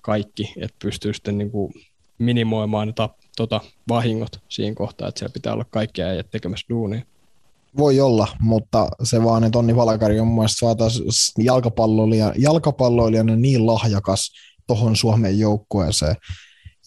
[0.00, 1.72] kaikki, että pystyy sitten niin kuin
[2.18, 2.94] minimoimaan ne
[3.36, 7.02] tota, vahingot siinä kohtaa, että siellä pitää olla kaikkia äijät tekemässä duunia.
[7.76, 13.66] Voi olla, mutta se vaan, että Onni Valkari on mun mielestä saataisiin jalkapalloilija, jalkapalloilijana niin
[13.66, 14.32] lahjakas
[14.66, 16.16] tuohon Suomen joukkueeseen,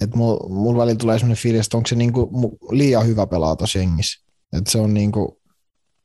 [0.01, 2.29] että mulla mul välillä tulee sellainen fiilis, että onko se niinku
[2.71, 4.25] liian hyvä pelaa tuossa jengissä.
[4.53, 5.41] Että se on niinku,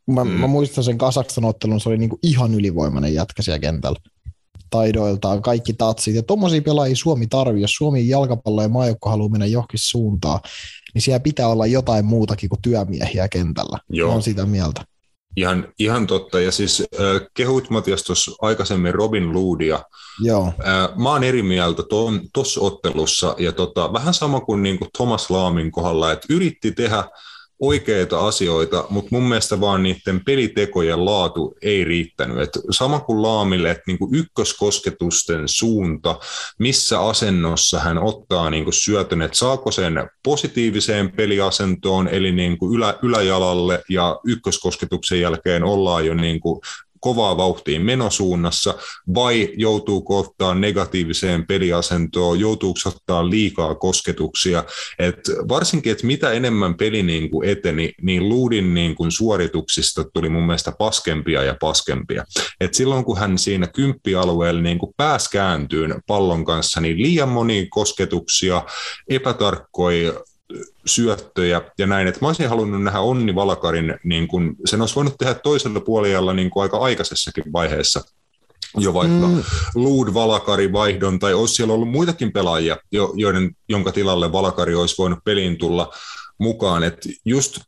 [0.07, 0.31] mä, mm.
[0.31, 3.99] mä muistan sen Kasakstan ottelun, se oli niinku ihan ylivoimainen jätkä siellä kentällä
[4.73, 6.15] taidoiltaan, kaikki tatsit.
[6.15, 10.41] Ja tuommoisia pelaajia Suomi tarvii, jos Suomi jalkapallo ja maajoukko haluaa mennä johonkin suuntaan,
[10.95, 13.79] niin siellä pitää olla jotain muutakin kuin työmiehiä kentällä.
[13.89, 14.15] Joo.
[14.15, 14.85] on sitä mieltä.
[15.37, 16.41] Ihan, ihan totta.
[16.41, 19.83] Ja siis äh, kehuit Matias tuossa aikaisemmin Robin Loodia.
[20.21, 20.47] Joo.
[20.47, 21.83] Äh, mä oon eri mieltä
[22.33, 27.05] tuossa ottelussa, ja tota, vähän sama kuin, niin kuin Thomas Laamin kohdalla, että yritti tehdä
[27.63, 32.39] oikeita asioita, mutta mun mielestä vaan niiden pelitekojen laatu ei riittänyt.
[32.39, 36.19] Et sama kuin Laamille, että niinku ykköskosketusten suunta,
[36.59, 43.83] missä asennossa hän ottaa niinku syötön, että saako sen positiiviseen peliasentoon, eli niinku ylä, yläjalalle
[43.89, 46.61] ja ykköskosketuksen jälkeen ollaan jo niinku
[47.03, 48.75] kovaa vauhtiin menosuunnassa,
[49.15, 54.65] vai joutuuko ottaa negatiiviseen peliasentoon, joutuuko ottaa liikaa kosketuksia.
[54.99, 60.29] Et varsinkin, että mitä enemmän peli niin kuin eteni, niin Luudin niin kuin suorituksista tuli
[60.29, 62.25] mun mielestä paskempia ja paskempia.
[62.61, 67.67] Et silloin kun hän siinä kymppialueella niin kuin pääsi kääntyyn pallon kanssa, niin liian moni
[67.71, 68.63] kosketuksia,
[69.09, 70.13] epätarkkoja
[70.87, 75.19] syöttöjä ja näin, että mä olisin halunnut nähdä Onni Valakarin, niin kun, sen olisi voinut
[75.19, 78.05] tehdä toisella puolella niin kuin aika aikaisessakin vaiheessa,
[78.79, 79.43] jo vaikka mm.
[79.75, 82.77] Luud Valakari vaihdon, tai olisi siellä ollut muitakin pelaajia,
[83.15, 85.93] joiden, jonka tilalle Valakari olisi voinut peliin tulla
[86.39, 86.83] mukaan.
[86.83, 87.61] Et just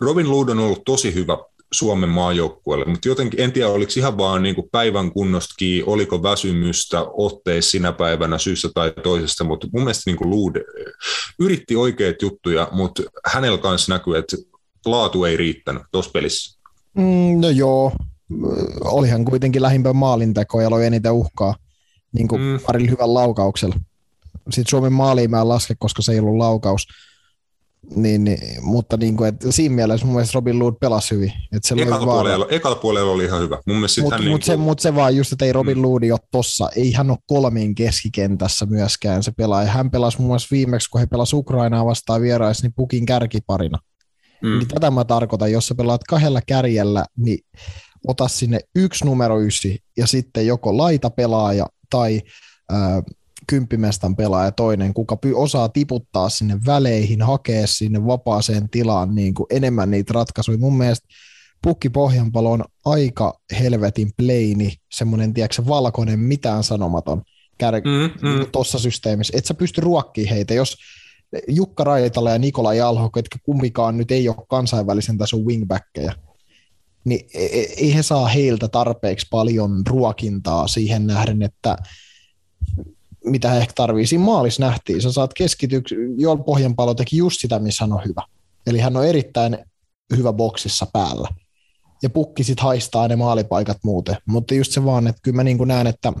[0.00, 1.38] Robin Luud on ollut tosi hyvä
[1.72, 7.06] Suomen maajoukkueelle, mutta jotenkin en tiedä, oliko ihan vaan niin kuin päivän kunnostakin, oliko väsymystä
[7.12, 10.56] otteissa sinä päivänä syystä tai toisesta, mutta mun mielestä niin kuin Luud
[11.38, 14.36] yritti oikeat juttuja, mutta hänellä kanssa näkyy, että
[14.86, 16.58] laatu ei riittänyt tuossa pelissä.
[16.94, 17.92] Mm, no joo,
[18.84, 21.54] olihan kuitenkin lähimpään maalinteko ja loi eniten uhkaa
[22.12, 22.58] niin kuin mm.
[22.66, 23.76] parilla hyvän laukauksella.
[24.50, 26.88] Sitten Suomen maaliin mä en laske, koska se ei ollut laukaus.
[27.94, 31.32] Niin, niin, mutta niin kuin, että siinä mielessä mun mielestä Robin Lood pelasi hyvin.
[31.52, 33.58] Että se ekalla, puolella, ekalla puolella oli ihan hyvä.
[33.66, 35.82] Mun mutta mut, niin se, mut se vaan just, että ei Robin mm.
[35.82, 36.68] Lood ole tossa.
[36.76, 39.68] Ei hän ole kolmiin keskikentässä myöskään se pelaaja.
[39.68, 43.78] Hän pelasi muun muassa viimeksi, kun he pelasi Ukrainaa vastaan vieraissa, niin pukin kärkiparina.
[44.42, 44.58] Mm.
[44.58, 47.38] Niin tätä mä tarkoitan, jos sä pelaat kahdella kärjellä, niin
[48.06, 52.20] ota sinne yksi numero ysi ja sitten joko laita pelaaja tai
[52.72, 53.02] äh,
[53.46, 59.90] kymppimestan pelaaja toinen, kuka osaa tiputtaa sinne väleihin, hakea sinne vapaaseen tilaan niin kuin enemmän
[59.90, 60.58] niitä ratkaisuja.
[60.58, 61.08] Mun mielestä
[61.62, 67.22] Pukki Pohjanpalo on aika helvetin pleini, semmoinen tiedätkö, valkoinen, mitään sanomaton
[67.62, 68.46] kär- mm, mm.
[68.52, 69.38] tuossa systeemissä.
[69.38, 70.76] Et sä pysty ruokkiin heitä, jos
[71.48, 76.12] Jukka Raitala ja Nikola Jalho, ketkä kumpikaan nyt ei ole kansainvälisen tason wingbackkejä,
[77.04, 81.76] niin e, e, ei he saa heiltä tarpeeksi paljon ruokintaa siihen nähden, että
[83.26, 84.06] mitä ehkä tarvii.
[84.06, 88.22] Siinä maalissa nähtiin, sä saat keskityksi, Joel Pohjanpalo teki just sitä, missä hän on hyvä.
[88.66, 89.58] Eli hän on erittäin
[90.16, 91.28] hyvä boksissa päällä.
[92.02, 94.16] Ja pukki sit haistaa ne maalipaikat muuten.
[94.26, 96.12] Mutta just se vaan, että kyllä mä niin näen, että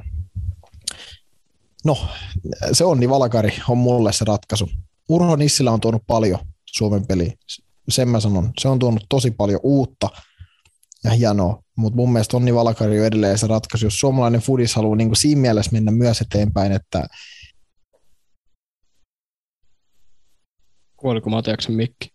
[1.84, 1.98] no,
[2.72, 4.68] se Onni Valkari on mulle se ratkaisu.
[5.08, 7.38] Urho Nissilä on tuonut paljon Suomen peliin.
[7.88, 8.50] Sen mä sanon.
[8.60, 10.08] Se on tuonut tosi paljon uutta
[11.04, 11.62] ja hienoa.
[11.76, 15.16] Mutta mun mielestä Onni Valkari on edelleen se ratkaisu, jos suomalainen fudis haluaa niin kuin
[15.16, 17.06] siinä mielessä mennä myös eteenpäin, että
[20.96, 22.10] Kuoliko Matiaksen mikki?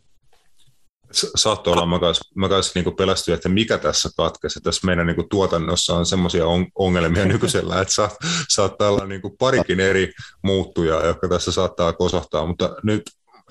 [1.35, 4.61] Saattoi olla, mä kanssa, mä kanssa niin pelästyin, että mikä tässä katkesi.
[4.61, 8.15] Tässä meidän niin tuotannossa on semmoisia on, ongelmia nykyisellä, että saat,
[8.49, 10.11] saattaa olla niin parikin eri
[10.43, 13.01] muuttujaa, jotka tässä saattaa kosahtaa, mutta nyt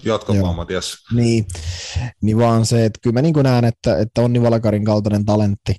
[0.04, 0.96] Jatka vaan, Matias.
[1.14, 1.46] Niin,
[2.22, 5.74] niin vaan se, että kyllä mä niin näen, että, että Onni Valkarin kaltainen talentti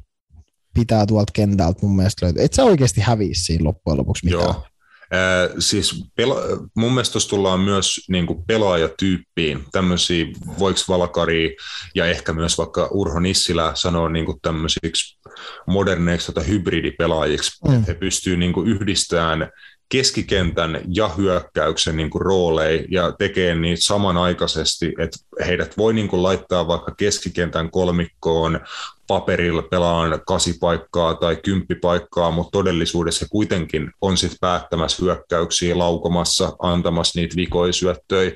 [0.73, 2.43] pitää tuolta kentältä mun mielestä löytyä.
[2.43, 4.43] Et sä oikeasti häviä siinä loppujen lopuksi mitään.
[4.43, 4.65] Joo.
[5.13, 10.25] Äh, siis pela- mun mielestä tuossa tullaan myös niin kuin pelaajatyyppiin, tämmöisiä,
[10.59, 11.55] voiko Valkari
[11.95, 15.19] ja ehkä myös vaikka Urho Nissilä sanoa niin kuin tämmöisiksi
[15.67, 17.73] moderneiksi tota hybridipelaajiksi, mm.
[17.73, 19.49] että he pystyvät niin kuin yhdistämään
[19.91, 26.23] keskikentän ja hyökkäyksen niin kuin rooleja ja tekee niitä samanaikaisesti, että heidät voi niin kuin
[26.23, 28.59] laittaa vaikka keskikentän kolmikkoon
[29.07, 37.35] paperilla pelaan kasipaikkaa tai kymppipaikkaa, mutta todellisuudessa kuitenkin on sitten päättämässä hyökkäyksiä, laukomassa, antamassa niitä
[37.35, 38.31] vikoisyöttöjä.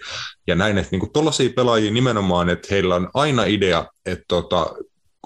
[0.47, 4.73] Ja näin, että niinku tuollaisia pelaajia nimenomaan, että heillä on aina idea, että tota,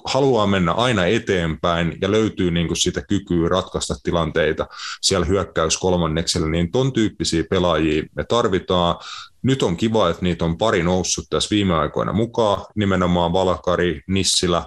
[0.05, 4.67] haluaa mennä aina eteenpäin ja löytyy niin kuin sitä kykyä ratkaista tilanteita
[5.01, 8.95] siellä hyökkäys kolmanneksella, niin ton tyyppisiä pelaajia me tarvitaan.
[9.41, 14.63] Nyt on kiva, että niitä on pari noussut tässä viime aikoina mukaan, nimenomaan Valakari, Nissilä,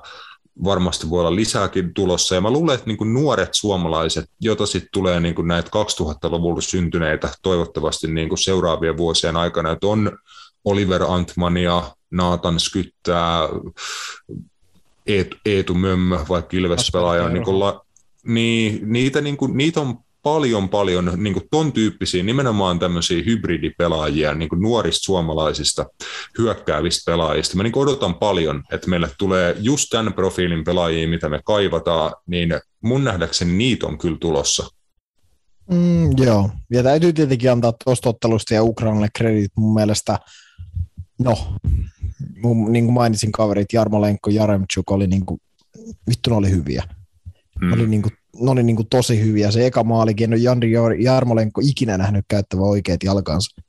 [0.64, 2.34] varmasti voi olla lisääkin tulossa.
[2.34, 7.28] Ja mä luulen, että niin nuoret suomalaiset, joita sitten tulee niin kuin näitä 2000-luvulla syntyneitä
[7.42, 10.18] toivottavasti niin kuin seuraavien vuosien aikana, että on
[10.64, 13.48] Oliver Antmania, Naatan Skyttää,
[15.06, 17.84] Eetu, Eetu Mömmö, vaikka Ilves-pelaaja, niin, kuin la,
[18.26, 24.34] niin niitä, niin kuin, niitä on paljon, paljon niin kuin ton tyyppisiä, nimenomaan tämmöisiä hybridipelaajia,
[24.34, 25.86] niin kuin nuorista suomalaisista
[26.38, 27.56] hyökkäävistä pelaajista.
[27.56, 32.60] Mä niin odotan paljon, että meille tulee just tämän profiilin pelaajia, mitä me kaivataan, niin
[32.82, 34.66] mun nähdäkseni niitä on kyllä tulossa.
[35.70, 40.18] Mm, joo, ja täytyy tietenkin antaa tuosta ottelusta ja Ukrainalle kredit mun mielestä,
[41.24, 41.56] no,
[42.42, 45.40] mun, niin kuin mainitsin kaverit, Jarmo Lenkko, Jaremchuk oli niin kuin,
[46.08, 46.84] vittu ne oli hyviä.
[47.60, 47.72] Mm.
[47.72, 49.50] Oli niin kuin ne oli niin kuin tosi hyviä.
[49.50, 50.72] Se eka maalikin, en ole Jandri
[51.04, 53.62] Jarmolenko ikinä nähnyt käyttävä oikeat jalkansa.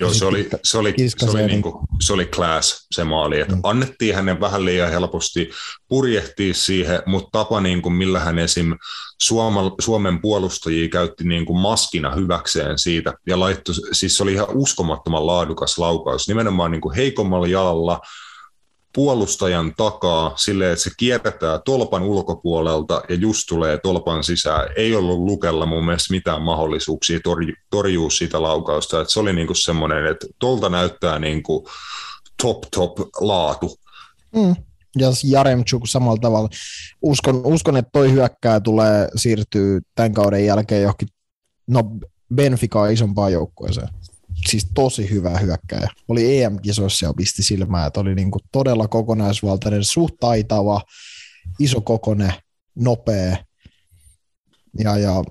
[0.00, 3.54] Joo, se oli, se, oli, se, oli niin kuin, se oli class se maali, että
[3.54, 3.60] mm.
[3.62, 5.50] annettiin hänen vähän liian helposti
[5.88, 8.74] purjehtia siihen, mutta tapa niin kuin millä hän esim.
[9.20, 14.48] Suoma, Suomen puolustajia käytti niin kuin maskina hyväkseen siitä ja laittoi, siis se oli ihan
[14.54, 18.00] uskomattoman laadukas laukaus, nimenomaan niin kuin heikommalla jalalla,
[18.94, 24.68] puolustajan takaa silleen, että se kierretään tolpan ulkopuolelta ja just tulee tolpan sisään.
[24.76, 29.00] Ei ollut Lukella mun mielestä mitään mahdollisuuksia torju, torjua sitä laukausta.
[29.00, 31.68] Että se oli niinku semmoinen, että tolta näyttää niinku
[32.42, 33.76] top top laatu.
[34.34, 34.56] Mm.
[34.98, 36.48] Ja Jaremchuk samalla tavalla.
[37.02, 41.08] Uskon, uskon, että toi hyökkää tulee siirtyy tämän kauden jälkeen johonkin
[41.66, 41.82] no
[42.34, 43.88] Benfica isompaan joukkueeseen
[44.48, 45.88] siis tosi hyvä hyökkäjä.
[46.08, 50.82] Oli EM-kisoissa ja pisti silmää, että oli niinku todella kokonaisvaltainen, suht taitava,
[51.58, 52.34] iso kokone,
[52.74, 53.36] nopea.
[54.78, 55.24] Ja, ja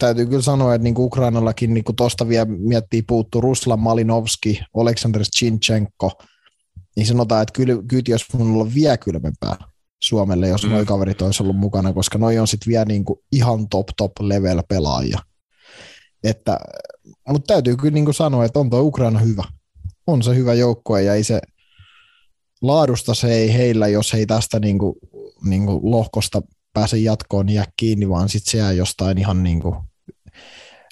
[0.00, 6.12] täytyy kyllä sanoa, että niinku Ukrainallakin niinku tuosta vielä miettii puuttu Ruslan Malinovski, Oleksandr Chinchenko,
[6.96, 9.56] niin sanotaan, että kyllä, kyllä jos mun olla vielä kylmempää
[10.02, 10.70] Suomelle, jos mm.
[10.70, 14.62] noi kaverit olisi ollut mukana, koska noi on sitten vielä niinku ihan top top level
[14.68, 15.18] pelaajia.
[16.24, 16.58] Että,
[17.28, 19.44] mutta täytyy kyllä niin kuin sanoa, että on tuo Ukraina hyvä.
[20.06, 21.40] On se hyvä joukkue ja ei se
[22.62, 24.94] laadusta se ei heillä, jos ei tästä niin kuin,
[25.44, 29.60] niin kuin lohkosta pääse jatkoon niin jää kiinni, vaan sitten se jää jostain ihan niin
[29.60, 29.76] kuin,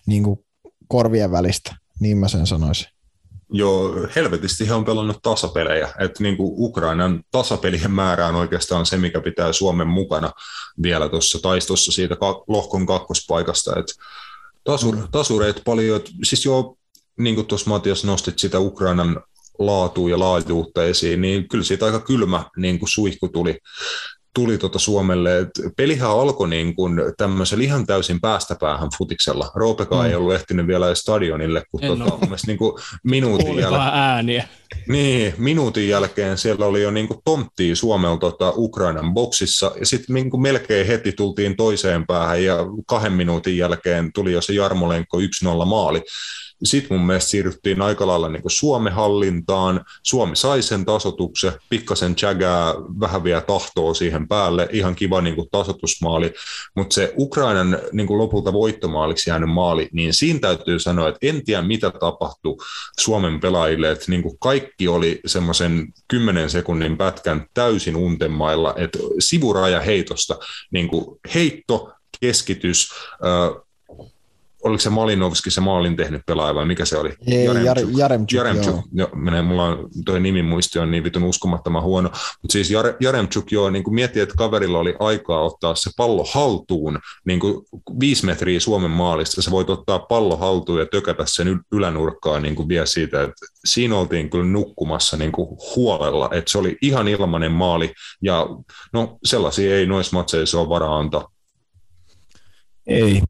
[0.07, 0.41] niin kuin
[0.89, 2.87] korvien välistä, niin mä sen sanoisin.
[3.55, 5.89] Joo, helvetisti he on pelannut tasapelejä.
[5.99, 10.33] Että niin kuin Ukrainan tasapelien määrä on oikeastaan se, mikä pitää Suomen mukana
[10.83, 12.17] vielä tuossa taistossa siitä
[12.49, 13.79] lohkon kakkospaikasta.
[13.79, 13.93] Että
[14.65, 14.97] Tasur.
[15.11, 16.77] Tasureet paljon, siis joo,
[17.19, 19.23] niin kuin tuossa Matias nostit sitä Ukrainan
[19.59, 23.59] laatua ja laajuutta esiin, niin kyllä siitä aika kylmä niin kuin suihku tuli,
[24.35, 25.39] tuli tuota Suomelle.
[25.39, 29.51] Et pelihän alkoi niin kuin tämmöisellä ihan täysin päästä päähän futiksella.
[29.55, 30.11] Roopekaan mm.
[30.11, 33.83] ei ollut ehtinyt vielä stadionille, kun tuota, niin kuin minuutin jälkeen.
[33.83, 34.49] ääniä.
[34.89, 40.15] Niin, minuutin jälkeen siellä oli jo niin kuin tonttia Suomelta tota, Ukrainan boksissa, ja sitten
[40.15, 42.57] niin kuin melkein heti tultiin toiseen päähän, ja
[42.87, 46.03] kahden minuutin jälkeen tuli jo se Jarmolenko 1-0 maali.
[46.65, 49.85] Sitten mun mielestä siirryttiin aika lailla niin Suomen hallintaan.
[50.03, 55.49] Suomi sai sen tasotuksen, pikkasen jägää, vähän vielä tahtoa siihen päälle, ihan kiva niin kuin
[55.51, 56.35] tasotusmaali,
[56.77, 61.45] mutta se Ukrainan niin kuin lopulta voittomaaliksi jäänyt maali, niin siinä täytyy sanoa, että en
[61.45, 62.57] tiedä mitä tapahtui
[63.01, 69.81] Suomen pelaajille, että niin kuin kaikki oli semmoisen 10 sekunnin pätkän täysin untemailla, että sivuraja
[69.81, 70.39] heitosta,
[70.71, 72.91] niin kuin heitto, keskitys,
[74.65, 77.15] oliko se Malinovski se maalin tehnyt pelaaja vai mikä se oli?
[77.27, 77.91] Ei, Jaremchuk.
[77.97, 78.83] Jaremchuk, Jaremchuk joo.
[78.93, 79.09] joo.
[79.15, 83.71] menee, mulla on toi nimi muisti on niin vitun uskomattoman huono, mutta siis Jaremchuk joo,
[83.71, 87.65] niin kuin mietti, että kaverilla oli aikaa ottaa se pallo haltuun, niin kuin
[88.01, 92.69] viisi metriä Suomen maalista, sä voit ottaa pallo haltuun ja tökätä sen ylänurkkaan niin kuin
[92.69, 97.53] vie siitä, että siinä oltiin kyllä nukkumassa niin kuin huolella, että se oli ihan ilmainen
[97.53, 97.93] maali,
[98.23, 98.47] ja
[98.93, 101.33] no sellaisia ei noissa matseissa ole varaa antaa.
[102.87, 103.23] Ei,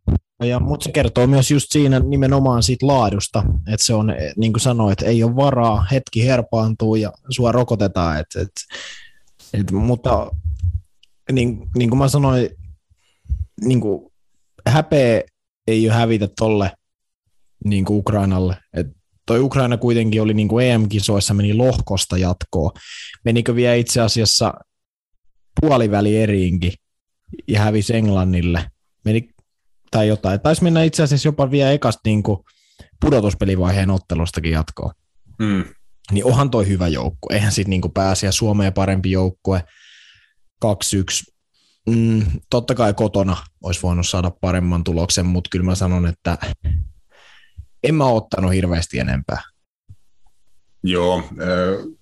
[0.49, 4.61] Ja, mutta se kertoo myös just siinä nimenomaan siitä laadusta, että se on, niin kuin
[4.61, 8.20] sanoit, ei ole varaa, hetki herpaantuu ja sua rokotetaan.
[8.20, 8.53] Et, et,
[9.53, 10.30] et, mutta
[11.32, 12.49] niin, niin kuin mä sanoin,
[13.64, 14.12] niin kuin
[14.66, 15.22] häpeä
[15.66, 16.72] ei ole hävitä tolle
[17.64, 18.57] niin kuin Ukrainalle.
[18.74, 18.86] Et
[19.26, 22.70] toi Ukraina kuitenkin oli niin kuin EM-kisoissa, meni lohkosta jatkoa.
[23.24, 24.55] Menikö vielä itse asiassa
[25.61, 26.72] puoliväli eriinkin
[27.49, 28.70] ja hävisi Englannille.
[29.05, 29.28] Meni,
[29.93, 30.40] tai jotain.
[30.40, 32.38] Taisi mennä itse asiassa jopa vielä ekasta niin kuin
[33.01, 34.93] pudotuspelivaiheen ottelustakin jatkoa.
[35.38, 35.64] Mm.
[36.12, 37.28] Niin onhan toi hyvä joukko.
[37.30, 39.64] Eihän sitten niin pääsiä Suomeen parempi joukkue.
[40.64, 40.68] 2-1.
[41.88, 46.38] Mm, totta kai kotona olisi voinut saada paremman tuloksen, mutta kyllä mä sanon, että
[47.82, 49.43] en mä ottanut hirveästi enempää.
[50.82, 51.99] Joo, äh,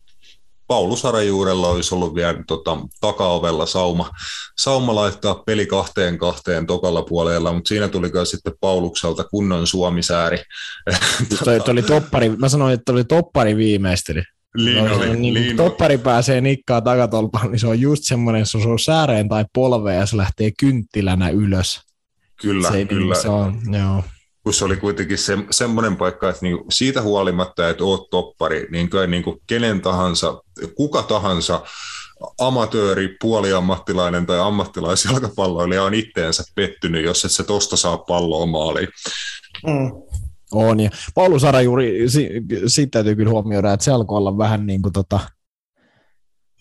[0.70, 4.10] Paulus Arajuurella olisi ollut vielä tota, takaovella sauma,
[4.58, 10.38] sauma laittaa peli kahteen kahteen tokalla puolella, mutta siinä tuli sitten Paulukselta kunnon suomisääri.
[11.44, 14.22] toi, toi oli toppari, mä sanoin, että oli toppari viimeisteli.
[14.54, 18.58] Liin no, oli, niin, liin toppari pääsee nikkaa takatolpaan, niin se on just semmoinen, se
[18.58, 21.80] on sääreen tai polveen ja se lähtee kynttilänä ylös.
[22.42, 23.14] Kyllä, se, kyllä.
[23.14, 24.02] Niin, se on, joo
[24.44, 28.90] kun se oli kuitenkin se, semmoinen paikka, että niin siitä huolimatta, että oot toppari, niin
[28.90, 30.42] kyllä niin kenen tahansa,
[30.74, 31.62] kuka tahansa
[32.38, 38.88] amatööri, puoliammattilainen tai ammattilaisjalkapalloilija on itteensä pettynyt, jos et se tosta saa palloa maaliin.
[39.66, 39.92] Mm.
[40.52, 42.04] On, ja Paulus Arajuuri,
[42.66, 45.20] siitä täytyy kyllä huomioida, että se alkoi olla vähän niin kuin, tota,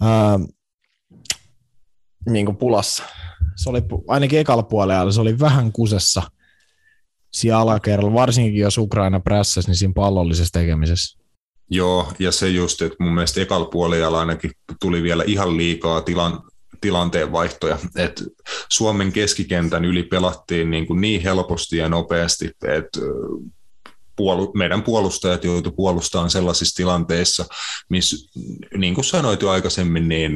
[0.01, 0.39] ää,
[2.29, 3.03] niin kuin pulassa.
[3.55, 6.23] Se oli ainakin ekalla puolella, se oli vähän kusessa–
[7.31, 11.19] siellä alakerralla, varsinkin jos Ukraina prässäsi, niin siinä pallollisessa tekemisessä.
[11.69, 14.51] Joo, ja se just, että mun mielestä ekalla puolella ainakin
[14.81, 16.39] tuli vielä ihan liikaa tilan,
[16.81, 17.77] tilanteen vaihtoja.
[17.95, 18.23] Et
[18.69, 22.99] Suomen keskikentän yli pelattiin niin, kuin niin helposti ja nopeasti, että
[24.15, 27.45] puolu- meidän puolustajat joutuivat puolustamaan sellaisissa tilanteissa,
[27.89, 28.29] missä,
[28.77, 30.31] niin kuin sanoit jo aikaisemmin, niin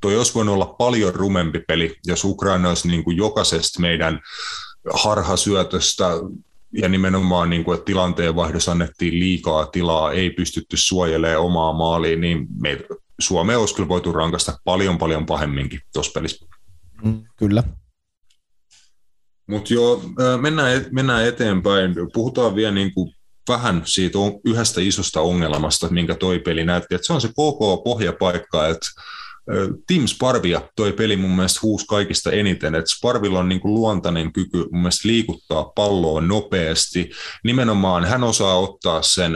[0.00, 4.20] toi olisi voinut olla paljon rumempi peli, jos Ukraina olisi niin kuin jokaisesta meidän
[4.90, 6.04] harhasyötöstä
[6.72, 12.20] ja nimenomaan niin kuin, että tilanteen vaihdossa annettiin liikaa tilaa, ei pystytty suojelemaan omaa maaliin,
[12.20, 12.78] niin me,
[13.20, 16.46] Suomeen olisi kyllä voitu rankasta paljon paljon pahemminkin tuossa pelissä.
[17.04, 17.62] Mm, kyllä.
[19.46, 20.02] Mutta joo,
[20.40, 21.94] mennään, mennään eteenpäin.
[22.12, 23.14] Puhutaan vielä niin kuin
[23.48, 26.94] vähän siitä on, yhdestä isosta ongelmasta, minkä toi peli näytti.
[26.94, 28.86] Että se on se koko pohjapaikka, että
[29.86, 34.32] Tim Sparvia toi peli mun mielestä huusi kaikista eniten, että Sparvilla on niin kuin luontainen
[34.32, 37.10] kyky mun mielestä liikuttaa palloa nopeasti.
[37.44, 39.32] Nimenomaan hän osaa ottaa sen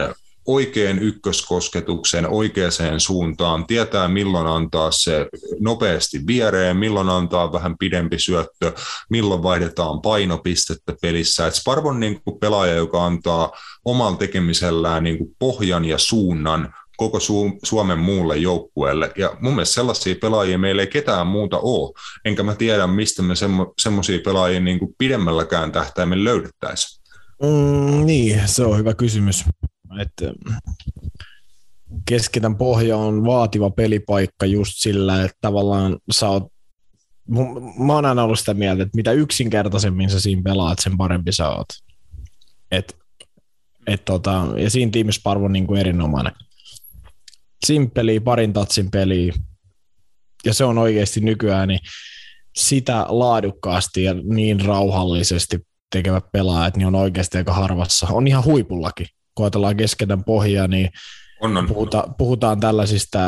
[0.47, 5.27] oikean ykköskosketuksen oikeaan suuntaan, tietää milloin antaa se
[5.59, 8.73] nopeasti viereen, milloin antaa vähän pidempi syöttö,
[9.09, 11.47] milloin vaihdetaan painopistettä pelissä.
[11.47, 13.51] Et Sparv on niin kuin pelaaja, joka antaa
[13.85, 19.11] omalla tekemisellään niin kuin pohjan ja suunnan koko Su- Suomen muulle joukkueelle.
[19.17, 21.93] Ja mun mielestä sellaisia pelaajia meillä ei ketään muuta ole.
[22.25, 27.03] Enkä mä tiedä, mistä me semmo- semmoisia pelaajia niin kuin pidemmälläkään tähtäimellä löydettäisiin.
[27.43, 29.45] Mm, niin, se on hyvä kysymys.
[29.99, 30.33] Että
[32.07, 36.43] keskitän pohja on vaativa pelipaikka just sillä, että tavallaan sä oot
[37.77, 41.49] mä oon aina ollut sitä mieltä, että mitä yksinkertaisemmin sä siinä pelaat, sen parempi sä
[41.49, 41.67] oot.
[42.71, 42.97] Et,
[43.87, 46.33] et tota, ja siinä tiimissä Parvo on niin kuin erinomainen
[47.65, 49.33] simppeliä, parin tatsin peliä,
[50.45, 51.79] ja se on oikeasti nykyään niin
[52.55, 55.59] sitä laadukkaasti ja niin rauhallisesti
[55.91, 58.07] tekevät pelaajat, niin on oikeasti aika harvassa.
[58.11, 59.07] On ihan huipullakin.
[59.35, 60.89] Kun ajatellaan kesketän pohjaa, niin
[61.41, 61.67] on, on.
[61.67, 63.19] Puhuta, puhutaan tällaisista,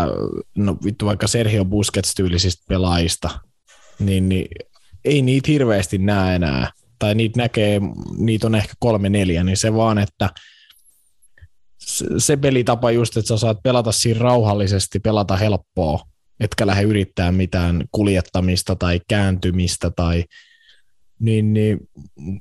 [0.58, 3.30] no vittu vaikka Sergio Busquets-tyylisistä pelaajista,
[4.00, 4.48] niin, niin
[5.06, 6.72] ei niitä hirveästi näe enää.
[7.00, 7.82] Tai niitä näkee,
[8.18, 10.30] niitä on ehkä kolme neljä, niin se vaan, että–
[12.18, 16.00] se pelitapa just, että sä saat pelata siinä rauhallisesti, pelata helppoa,
[16.40, 20.24] etkä lähde yrittää mitään kuljettamista tai kääntymistä tai
[21.20, 21.80] niin, niin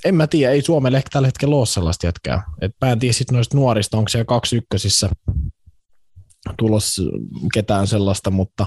[0.05, 2.43] en mä tiedä, ei Suomelle ehkä tällä hetkellä ole sellaista jätkää.
[2.61, 5.09] Et mä en tiedä sit noista nuorista, onko siellä kaksi ykkösissä
[6.59, 7.01] tulos
[7.55, 8.67] ketään sellaista, mutta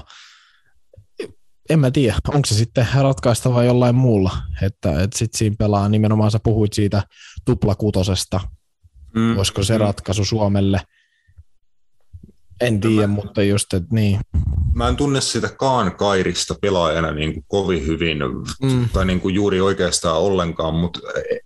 [1.70, 4.30] en mä tiedä, onko se sitten ratkaistava jollain muulla,
[4.62, 7.02] että, että sitten siinä pelaa nimenomaan, sä puhuit siitä
[7.44, 8.40] tuplakutosesta,
[9.14, 9.38] Mm.
[9.38, 10.80] Olisiko se ratkaisu Suomelle?
[12.60, 14.20] En tiedä, mä, mutta just, että niin.
[14.74, 18.18] Mä en tunne sitä Kaan Kairista pelaajana niin kuin kovin hyvin,
[18.62, 18.88] mm.
[18.92, 21.00] tai niin kuin juuri oikeastaan ollenkaan, mutta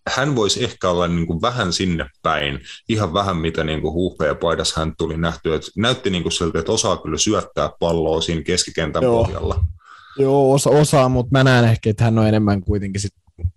[0.09, 4.73] hän voisi ehkä olla niin kuin vähän sinne päin, ihan vähän mitä niin kuin paidas
[4.77, 5.57] hän tuli nähtyä.
[5.57, 9.25] Että näytti niin kuin siltä, että osaa kyllä syöttää palloa siinä keskikentän Joo.
[9.25, 9.65] pohjalla.
[10.19, 13.15] Joo, osa, osaa, mutta mä näen ehkä, että hän on enemmän kuitenkin sit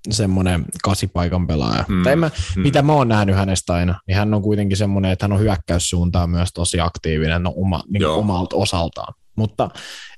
[0.09, 1.85] semmoinen kasipaikan pelaaja.
[1.87, 2.03] Mm.
[2.03, 2.61] Tai mä, mm.
[2.61, 6.29] mitä mä oon nähnyt hänestä aina, niin hän on kuitenkin semmoinen, että hän on hyökkäyssuuntaan
[6.29, 9.13] myös tosi aktiivinen no, oma, niin omalta osaltaan.
[9.35, 9.69] Mutta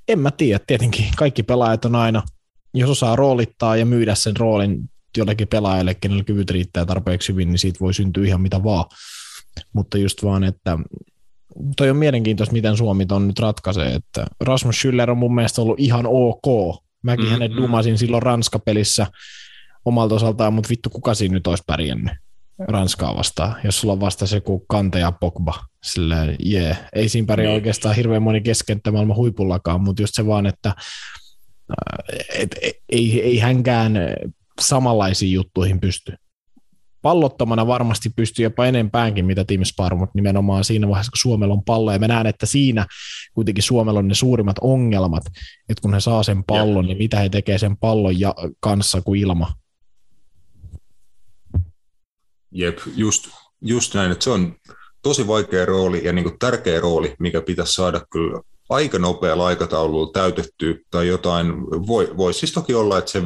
[0.08, 2.24] en mä tiedä, tietenkin kaikki pelaajat on aina,
[2.74, 7.60] jos osaa roolittaa ja myydä sen roolin jollekin pelaajalle, kenellä kyvyt riittää tarpeeksi hyvin, niin
[7.60, 8.86] siitä voi syntyä ihan mitä vaan.
[9.74, 10.78] Mutta just vaan, että
[11.78, 15.80] toi on mielenkiintoista, miten Suomi ton nyt ratkaisee, että Rasmus Schüller on mun mielestä ollut
[15.80, 16.76] ihan ok.
[17.04, 17.32] Mäkin mm-hmm.
[17.32, 19.08] hänet dumasin silloin Ranskapelissä
[19.86, 22.14] omalta osaltaan, mutta vittu kuka siinä nyt olisi pärjännyt
[22.68, 25.54] Ranskaa vastaan, jos sulla on vasta se kuin Kante ja Pogba.
[25.84, 26.78] Silleen, yeah.
[26.94, 27.56] Ei siinä pärjää niin.
[27.56, 30.76] oikeastaan hirveän moni keskenttä maailman huipullakaan, mutta just se vaan, että äh,
[32.34, 33.94] et, et, ei, ei hänkään
[34.62, 36.14] samanlaisiin juttuihin pysty
[37.02, 41.64] pallottomana varmasti pystyy jopa enempäänkin, mitä Team Spar, mutta nimenomaan siinä vaiheessa, kun Suomella on
[41.64, 42.86] pallo, ja mä näen, että siinä
[43.34, 45.24] kuitenkin Suomella on ne suurimmat ongelmat,
[45.70, 46.88] että kun he saa sen pallon, Jep.
[46.88, 49.54] niin mitä he tekee sen pallon ja, kanssa kuin ilma.
[52.52, 53.28] Jep, just,
[53.62, 54.56] just näin, että se on
[55.02, 60.12] tosi vaikea rooli ja niin kuin tärkeä rooli, mikä pitäisi saada kyllä aika nopealla aikataululla
[60.12, 61.62] täytettyä tai jotain.
[61.88, 63.24] Voi, voi siis toki olla, että se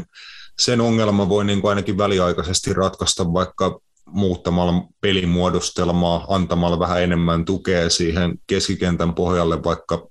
[0.60, 7.90] sen ongelma voi niin kuin ainakin väliaikaisesti ratkaista vaikka muuttamalla pelimuodostelmaa, antamalla vähän enemmän tukea
[7.90, 10.08] siihen keskikentän pohjalle, vaikka,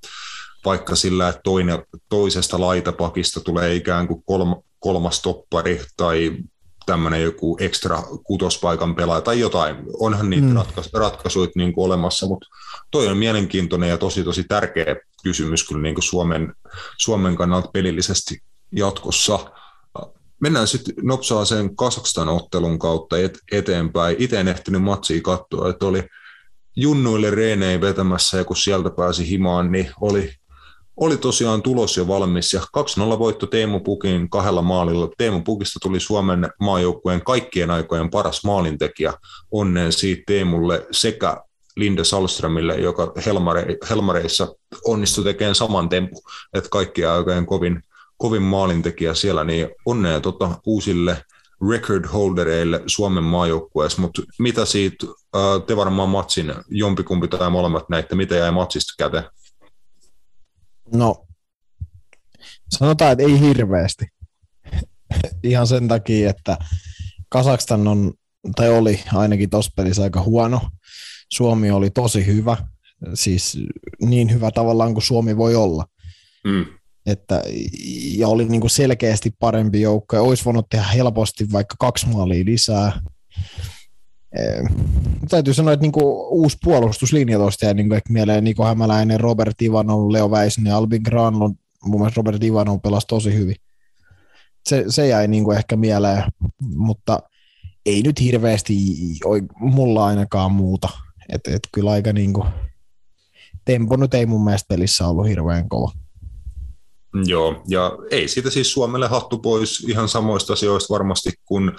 [0.65, 6.37] vaikka sillä, että toinen, toisesta laitapakista tulee ikään kuin kolma, kolmas toppari tai
[6.87, 9.77] tämmöinen joku ekstra kutospaikan pelaaja tai jotain.
[10.01, 10.55] Onhan niitä mm.
[10.55, 12.47] ratkais, ratkaisuja niin kuin olemassa, mutta
[12.91, 16.55] toi on mielenkiintoinen ja tosi tosi tärkeä kysymys kyllä niin kuin Suomen,
[16.99, 18.39] Suomen kannalta pelillisesti
[18.73, 19.39] jatkossa.
[20.41, 24.17] Mennään sitten nopsaa sen Kasakstan ottelun kautta et, eteenpäin.
[24.19, 26.03] Itse en ehtinyt matsia katsoa, että oli
[26.77, 30.35] junnuille reenei vetämässä ja kun sieltä pääsi himaan, niin oli,
[30.97, 35.09] oli tosiaan tulos jo valmis ja 2-0 voitto Teemu Pukin kahdella maalilla.
[35.19, 39.13] Teemu Pukista tuli Suomen maajoukkueen kaikkien aikojen paras maalintekijä.
[39.51, 41.43] Onneen siitä Teemulle sekä
[41.77, 46.23] Linda Salströmille, joka Helmare, Helmareissa onnistui tekemään saman tempu,
[46.55, 47.83] että kaikkien aikojen kovin,
[48.17, 51.25] kovin maalintekijä siellä, niin onnea tota uusille
[51.71, 55.07] record holdereille Suomen maajoukkueessa, mutta mitä siitä,
[55.67, 59.25] te varmaan matsin jompikumpi tai molemmat näitä, mitä jäi matsista käteen?
[60.93, 61.27] No,
[62.71, 64.07] sanotaan, että ei hirveästi.
[65.43, 66.57] Ihan sen takia, että
[67.29, 68.13] Kasakstan on,
[68.57, 70.61] tai oli ainakin tuossa pelissä aika huono.
[71.33, 72.57] Suomi oli tosi hyvä,
[73.15, 73.59] siis
[74.01, 75.85] niin hyvä tavallaan kuin Suomi voi olla.
[76.45, 76.67] Mm
[77.07, 77.43] että,
[78.17, 82.45] ja oli niin kuin selkeästi parempi joukko ja olisi voinut tehdä helposti vaikka kaksi maalia
[82.45, 83.01] lisää.
[85.29, 89.21] Täytyy sanoa, että niin kuin uusi puolustuslinja tuosta jäi niin kuin ehkä mieleen Niko Hämäläinen,
[89.21, 91.55] Robert Ivanov, Leo Väisen ja Albin Granlund.
[91.85, 93.57] Mun mielestä Robert Ivanov pelasi tosi hyvin.
[94.69, 96.25] Se, se jäi niin kuin ehkä mieleen,
[96.77, 97.19] mutta
[97.87, 98.77] ei nyt hirveästi
[99.61, 100.89] mulla ainakaan muuta.
[101.29, 102.49] Että et kyllä aika niin kuin,
[103.65, 105.93] tempo nyt ei mun mielestä pelissä ollut hirveän kova.
[107.27, 111.73] Joo, ja ei siitä siis Suomelle hattu pois ihan samoista asioista varmasti kuin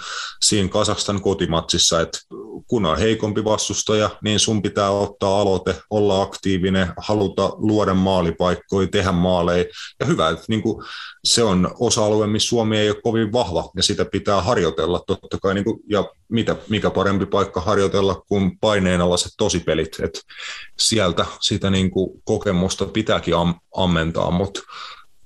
[0.44, 2.18] siinä Kasakstan kotimatsissa, että
[2.66, 9.12] kun on heikompi vastustaja, niin sun pitää ottaa aloite, olla aktiivinen, haluta luoda maalipaikkoja, tehdä
[9.12, 9.64] maaleja,
[10.00, 10.84] ja hyvä, että niin kuin
[11.24, 15.54] se on osa-alue, missä Suomi ei ole kovin vahva, ja sitä pitää harjoitella totta kai,
[15.54, 20.20] niin kuin, ja mitä, mikä parempi paikka harjoitella kuin paineenalaiset tosipelit, että
[20.78, 24.60] sieltä sitä niin kuin kokemusta pitääkin am- ammentaa, mutta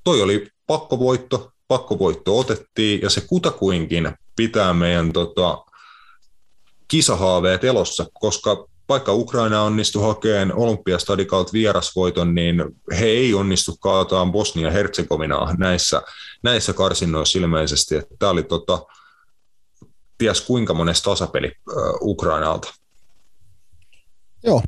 [0.05, 5.65] toi oli pakkovoitto, pakkovoitto otettiin ja se kutakuinkin pitää meidän tota,
[6.89, 12.65] kisahaaveet elossa, koska vaikka Ukraina onnistui hakemaan olympiastadikalta vierasvoiton, niin
[12.99, 16.03] he ei onnistu kaataan Bosnia-Herzegovinaa näissä,
[16.43, 17.95] näissä karsinnoissa ilmeisesti.
[18.19, 18.87] Tämä oli tota,
[20.19, 21.53] ties kuinka monesta tasapeli
[22.01, 22.75] Ukrainalta.
[24.45, 24.63] Joo,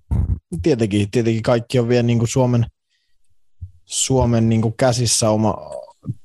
[0.62, 2.66] tietenkin, tietenkin kaikki on vielä niin kuin Suomen–
[3.84, 5.54] Suomen niin kuin käsissä oma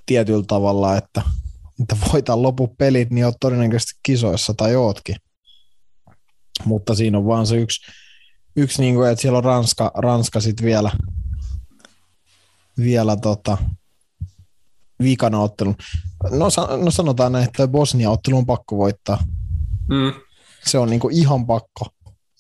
[0.05, 1.21] tietyllä tavalla, että,
[1.79, 5.15] että lopu pelit, niin oot todennäköisesti kisoissa tai ootkin.
[6.65, 7.91] Mutta siinä on vaan se yksi,
[8.55, 10.91] yksi niin kuin, että siellä on Ranska, Ranska sitten vielä,
[12.77, 13.57] vielä tota,
[14.99, 15.75] viikana ottelun.
[16.31, 16.47] No,
[16.83, 19.23] no sanotaan näin, että Bosnia-ottelu on pakko voittaa.
[19.89, 20.13] Mm.
[20.65, 21.85] Se on niinku ihan pakko.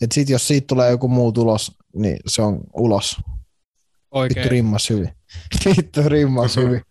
[0.01, 3.17] Et sit jos siitä tulee joku muu tulos, niin se on ulos.
[4.11, 4.43] Oikein.
[4.43, 5.09] Vittu rimmas hyvin.
[5.65, 6.81] Vittu rimmas hyvin.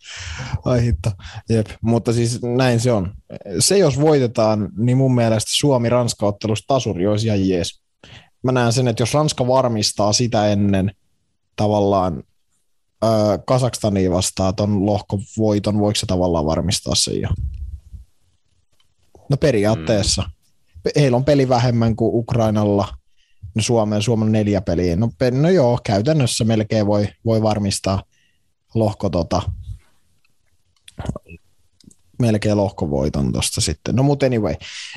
[0.64, 1.10] Ai hitto.
[1.48, 1.66] Jep.
[1.80, 3.14] Mutta siis näin se on.
[3.58, 7.80] Se jos voitetaan, niin mun mielestä Suomi-Ranska-ottelusta tasuri olisi ihan jees.
[8.42, 10.92] Mä näen sen, että jos Ranska varmistaa sitä ennen
[11.56, 12.22] tavallaan
[13.04, 17.28] öö, Kasakstania vastaan ton lohkovoiton, voiko se tavallaan varmistaa sen jo?
[19.30, 20.22] No periaatteessa.
[20.22, 20.30] Mm.
[21.00, 22.88] Heillä on peli vähemmän kuin Ukrainalla.
[23.56, 24.96] No Suomen, Suomen neljä peliä.
[24.96, 28.02] No, no joo, käytännössä melkein voi, voi varmistaa
[28.74, 29.42] lohko tota,
[32.18, 33.96] melkein lohkovoiton tuosta sitten.
[33.96, 34.54] No mutta anyway,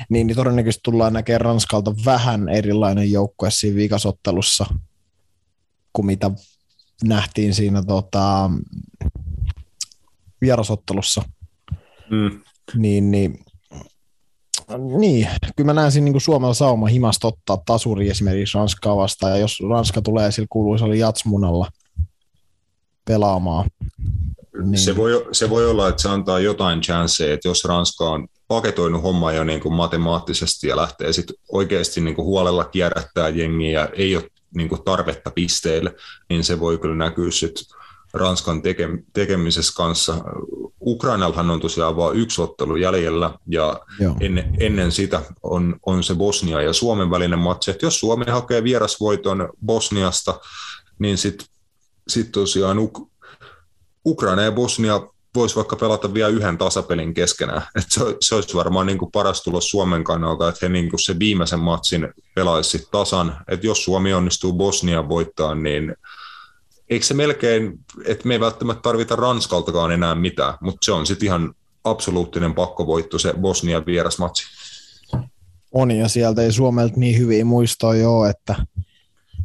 [0.08, 4.66] niin, niin todennäköisesti tullaan näkemään Ranskalta vähän erilainen joukkue siinä viikasottelussa
[5.92, 6.30] kuin mitä
[7.04, 8.50] nähtiin siinä tota,
[10.40, 11.22] vierasottelussa.
[12.10, 12.40] Mm.
[12.74, 13.38] Niin, niin,
[14.78, 19.38] niin, kyllä mä näen siinä niin Suomella sauma himasta ottaa tasuri esimerkiksi Ranskaa vastaan, ja
[19.38, 21.68] jos Ranska tulee sillä kuuluisella jatsmunalla
[23.04, 23.70] pelaamaan,
[24.62, 24.78] niin.
[24.78, 29.02] Se, voi, se voi olla, että se antaa jotain chanceja, että jos Ranska on paketoinut
[29.02, 33.88] homma jo niin kuin matemaattisesti ja lähtee sitten oikeasti niin kuin huolella kierrättää jengiä ja
[33.92, 35.94] ei ole niin kuin tarvetta pisteille,
[36.28, 37.64] niin se voi kyllä näkyä sitten
[38.14, 40.16] Ranskan teke, tekemisessä kanssa.
[40.80, 43.80] Ukrainallahan on tosiaan vain yksi ottelu jäljellä ja
[44.20, 47.70] ennen, ennen sitä on, on se Bosnia ja Suomen välinen matsi.
[47.70, 50.40] Et jos Suomi hakee vierasvoiton Bosniasta,
[50.98, 51.46] niin sitten
[52.08, 52.76] sit tosiaan
[54.06, 55.00] Ukraina ja Bosnia
[55.34, 57.62] voisi vaikka pelata vielä yhden tasapelin keskenään.
[57.76, 61.00] Et se, se olisi varmaan niin kuin paras tulos Suomen kannalta, että he niin kuin
[61.00, 63.36] se viimeisen matsin pelaisi tasan.
[63.48, 65.94] Et jos Suomi onnistuu Bosnia voittaa, niin
[66.90, 71.26] eikö se melkein, että me ei välttämättä tarvita Ranskaltakaan enää mitään, mutta se on sitten
[71.26, 74.42] ihan absoluuttinen pakkovoitto se Bosnian vierasmatsi.
[75.72, 78.54] On, ja sieltä ei Suomelta niin hyviä muistoja ole, että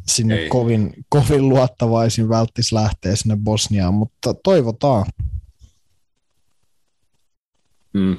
[0.08, 0.50] sinne Ei.
[0.50, 5.06] kovin, kovin luottavaisin välttis lähteä sinne Bosniaan, mutta toivotaan.
[7.96, 8.18] Mm.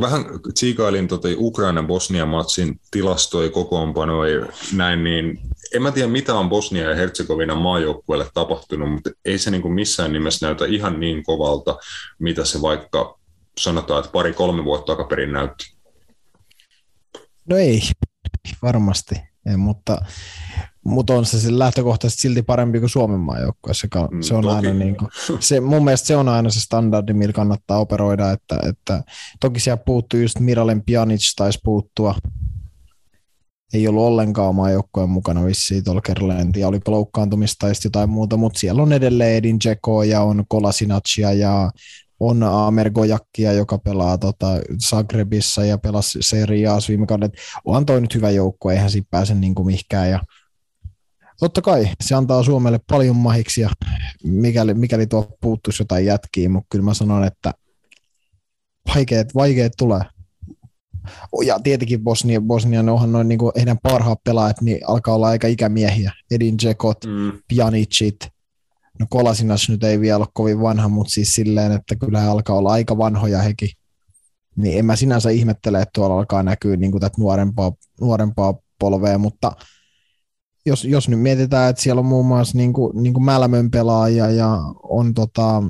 [0.00, 0.24] Vähän
[0.54, 5.40] tsiikailin tota Ukraina-Bosnia-matsin tilastoi kokoonpanoi näin, niin
[5.74, 9.74] en mä tiedä mitä on Bosnia ja Herzegovina maajoukkueelle tapahtunut, mutta ei se niin kuin
[9.74, 11.78] missään nimessä näytä ihan niin kovalta,
[12.18, 13.18] mitä se vaikka
[13.60, 15.74] sanotaan, että pari-kolme vuotta takaperin näytti.
[17.48, 17.80] No ei,
[18.62, 19.14] varmasti,
[19.46, 19.98] ei, mutta
[20.84, 23.88] mutta on se lähtökohtaisesti silti parempi kuin Suomen maajoukkueessa.
[24.10, 25.10] Mm, se on aina niin kuin,
[25.40, 29.02] se, mun mielestä se on aina se standardi, millä kannattaa operoida, että, että
[29.40, 32.14] toki siellä puuttuu just Miralem Pjanic taisi puuttua,
[33.74, 38.36] ei ollut ollenkaan omaa joukkueen mukana vissiin tuolla Kerlendi, ja oliko loukkaantumista tai jotain muuta,
[38.36, 41.70] mutta siellä on edelleen Edin Dzeko ja on Kolasinacia ja
[42.20, 44.46] on Amer Gojakkia, joka pelaa tota
[44.88, 47.30] Zagrebissa ja pelasi Serie A viime kauden.
[47.64, 50.10] Onhan toi nyt hyvä joukkue, eihän siinä pääse niin kuin mihinkään.
[50.10, 50.20] Ja
[51.40, 53.66] totta kai se antaa Suomelle paljon mahiksi,
[54.24, 57.52] mikäli, mikäli tuo puuttuisi jotain jätkiä, mutta kyllä mä sanon, että
[58.94, 60.00] vaikeat, vaikeat tulee.
[61.44, 65.46] Ja tietenkin Bosnia, Bosnia ne onhan noin niin heidän parhaat pelaajat, niin alkaa olla aika
[65.46, 66.12] ikämiehiä.
[66.30, 67.32] Edin Dzekot, mm.
[67.48, 68.16] Pjanicit,
[69.00, 72.56] no Kolasinas nyt ei vielä ole kovin vanha, mutta siis silleen, että kyllä he alkaa
[72.56, 73.68] olla aika vanhoja hekin.
[74.56, 79.52] Niin en mä sinänsä ihmettele, että tuolla alkaa näkyä niin tätä nuorempaa, nuorempaa polvea, mutta–
[80.66, 84.30] jos, jos nyt mietitään, että siellä on muun muassa niin kuin, niin kuin Mälmön pelaaja
[84.30, 85.62] ja on tota,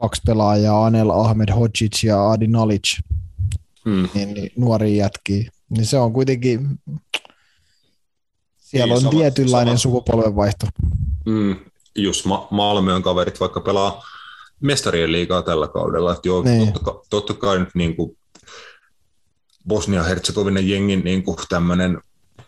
[0.00, 3.00] kaksi pelaajaa, Anel Ahmed Hodzic ja Adi Nalic,
[3.84, 4.08] hmm.
[4.14, 6.80] niin, niin nuori jätki, niin se on kuitenkin,
[8.58, 9.82] siellä niin, on sama, tietynlainen sama.
[9.82, 10.66] sukupolvenvaihto.
[11.30, 11.56] Hmm.
[11.96, 14.02] Just Ma- Malmöön kaverit vaikka pelaa
[14.60, 16.72] mestarien liigaa tällä kaudella, että joo, niin.
[16.72, 18.18] totta, totta kai nyt niin kuin
[19.68, 22.00] Bosnia-Herzegovinen jengin niin kuin tämmöinen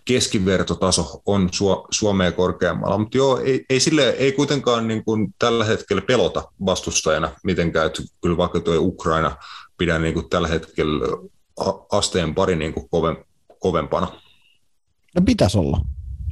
[0.04, 1.50] keskivertotaso on
[1.90, 7.30] Suomea korkeammalla, mutta joo, ei, ei, sille, ei kuitenkaan niin kuin tällä hetkellä pelota vastustajana
[7.44, 9.36] mitenkään, että kyllä vaikka tuo Ukraina
[9.78, 11.06] pidän niin kuin tällä hetkellä
[11.92, 13.16] asteen pari niin kuin koven,
[13.58, 14.06] kovempana.
[15.14, 15.80] No pitäisi olla,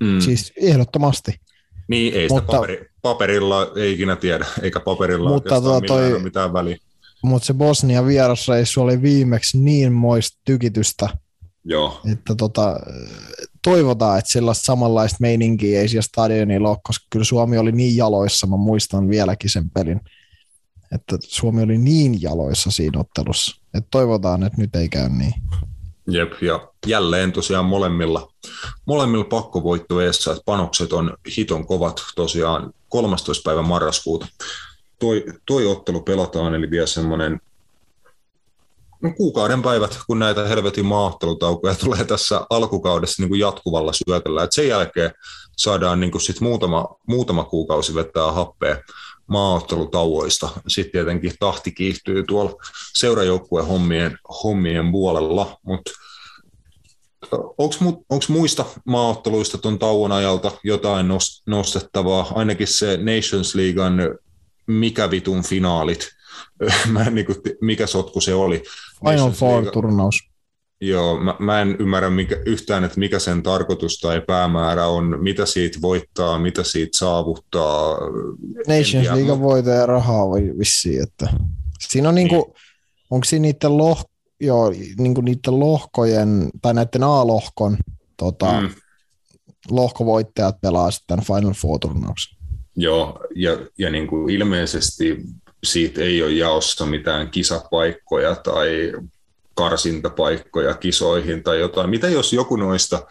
[0.00, 0.20] mm.
[0.20, 1.40] siis ehdottomasti.
[1.88, 6.52] Niin, ei sitä mutta, paperi, paperilla ei ikinä tiedä, eikä paperilla mutta tuo, toi, mitään
[6.52, 6.76] väliä.
[7.22, 11.08] Mutta se Bosnia vierasreissu oli viimeksi niin moista tykitystä,
[11.64, 12.00] Joo.
[12.12, 12.80] Että tota,
[13.64, 18.46] toivotaan, että sellaista samanlaista meininkiä ei siellä stadionilla ole, koska kyllä Suomi oli niin jaloissa,
[18.46, 20.00] mä muistan vieläkin sen pelin,
[20.94, 25.34] että Suomi oli niin jaloissa siinä ottelussa, että toivotaan, että nyt ei käy niin.
[26.11, 28.32] Jep, ja jälleen tosiaan molemmilla,
[28.87, 33.42] molemmilla pakkovoitto eessä, että panokset on hiton kovat tosiaan 13.
[33.45, 34.26] päivä marraskuuta.
[34.99, 37.41] Toi, toi ottelu pelataan, eli vielä semmoinen
[39.16, 44.42] kuukauden päivät, kun näitä helvetin maaottelutaukoja tulee tässä alkukaudessa niin kuin jatkuvalla syötöllä.
[44.42, 45.12] Et sen jälkeen
[45.57, 48.76] saadaan niin kuin sit muutama, muutama kuukausi vettää happea
[49.26, 50.49] maaottelutauoista.
[50.68, 52.53] Sitten tietenkin tahti kiihtyy tuolla
[52.95, 55.57] seurajoukkueen hommien, hommien puolella,
[57.58, 61.07] Onko muista maaotteluista tuon tauon ajalta jotain
[61.46, 62.33] nostettavaa?
[62.34, 63.95] Ainakin se Nations Leaguean
[64.66, 66.08] mikä vitun finaalit–
[66.92, 68.63] mä en, niin kuin, mikä sotku se oli.
[69.04, 70.33] Final Four-turnaus.
[70.80, 75.46] Joo, mä, mä en ymmärrä mikä, yhtään, että mikä sen tarkoitus tai päämäärä on, mitä
[75.46, 77.99] siitä voittaa, mitä siitä saavuttaa.
[78.68, 81.29] Nations League voittaa rahaa vai vissiin, että
[81.88, 82.54] siinä on niinku, niin.
[83.11, 84.04] onko siinä niiden, loh,
[84.41, 87.76] joo, niinku niiden lohkojen, tai näiden A-lohkon
[88.17, 88.68] tota, mm.
[89.71, 92.38] lohkovoittajat pelaa sitten Final Four-turnauksen.
[92.76, 95.25] Joo, ja, ja niin kuin ilmeisesti
[95.64, 98.93] siitä ei ole jaossa mitään kisapaikkoja tai
[99.55, 101.91] karsintapaikkoja kisoihin tai jotain.
[101.91, 103.07] Mitä jos joku noista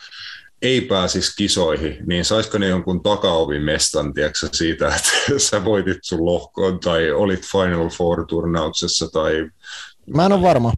[0.61, 5.11] ei pääsisi kisoihin, niin saisiko ne jonkun takaovimestan, tiedätkö, siitä, että
[5.49, 9.49] sä voitit sun lohkoon tai olit Final Four-turnauksessa tai...
[10.15, 10.73] Mä en ole varma,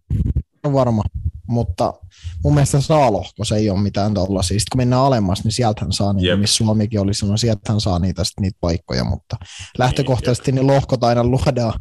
[0.66, 1.02] en varma,
[1.48, 1.94] mutta
[2.44, 2.78] mun mielestä
[3.12, 4.44] lohko, se ei ole mitään tuolla.
[4.44, 6.40] Siis kun mennään alemmas, niin sieltähän saa niitä, yep.
[6.40, 9.38] missä Suomikin oli silloin, sieltähän saa niitä, sit, niitä paikkoja, mutta
[9.78, 11.80] lähtökohtaisesti niin, ne lohkot aina luodaan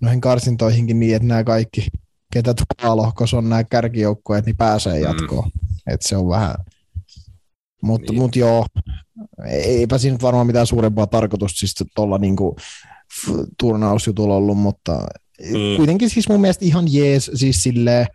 [0.00, 1.86] noihin karsintoihinkin niin, että nämä kaikki
[2.32, 5.02] ketä tuolla on nämä kärkijoukkueet, niin pääsee mm.
[5.02, 5.44] jatkoon.
[5.44, 5.92] Mm.
[5.94, 6.54] Et se on vähän,
[7.82, 8.22] mutta niin.
[8.22, 8.66] mut joo,
[9.48, 12.56] eipä siinä varmaan mitään suurempaa tarkoitusta siis tuolla niinku
[13.60, 15.06] turnausjutulla ollut, mutta
[15.40, 15.76] mm.
[15.76, 18.06] kuitenkin siis mun mielestä ihan jees, siis silleen,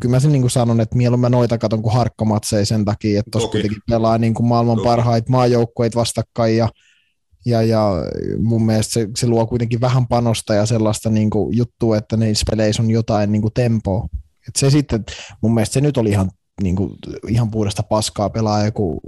[0.00, 3.30] kyllä mä sen niin kuin sanon, että mieluummin noita katon kuin harkkomatseja sen takia, että
[3.30, 4.88] tuossa kuitenkin pelaa niin kuin maailman Toki.
[4.88, 6.68] parhaita maajoukkueita vastakkain ja
[7.46, 7.90] ja, ja
[8.38, 12.44] mun mielestä se, se luo kuitenkin vähän panosta ja sellaista niin kuin juttua, että niissä
[12.50, 14.08] peleissä on jotain niin kuin tempoa.
[14.48, 15.04] Et se sitten,
[15.40, 16.30] mun mielestä se nyt oli ihan,
[16.62, 16.94] niin kuin,
[17.28, 19.00] ihan puhdasta paskaa pelaa joku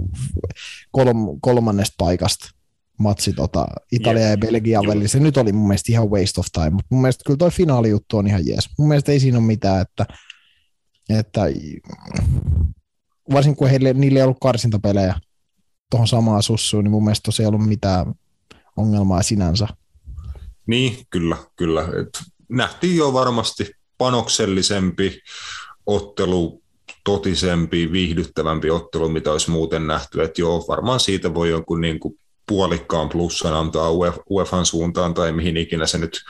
[0.91, 2.49] kolm, kolmannesta paikasta
[2.99, 4.31] matsi tota, Italia yeah.
[4.31, 5.07] ja Belgia välillä.
[5.07, 8.17] Se nyt oli mun mielestä ihan waste of time, mutta mun mielestä kyllä toi finaalijuttu
[8.17, 8.69] on ihan jees.
[8.77, 10.05] Mun mielestä ei siinä ole mitään, että,
[11.09, 11.41] että
[13.33, 15.19] varsinkin kun heille, niille ei ollut karsintapelejä
[15.91, 18.13] tuohon samaan sussuun, niin mun mielestä tosiaan ei ollut mitään
[18.77, 19.67] ongelmaa sinänsä.
[20.67, 21.81] Niin, kyllä, kyllä.
[21.81, 25.21] Et nähtiin jo varmasti panoksellisempi
[25.85, 26.61] ottelu,
[27.03, 30.23] totisempi, viihdyttävämpi ottelu, mitä olisi muuten nähty.
[30.23, 33.91] Että joo, varmaan siitä voi jonkun niin kuin puolikkaan plussan antaa
[34.29, 36.21] UEFan suuntaan tai mihin ikinä se nyt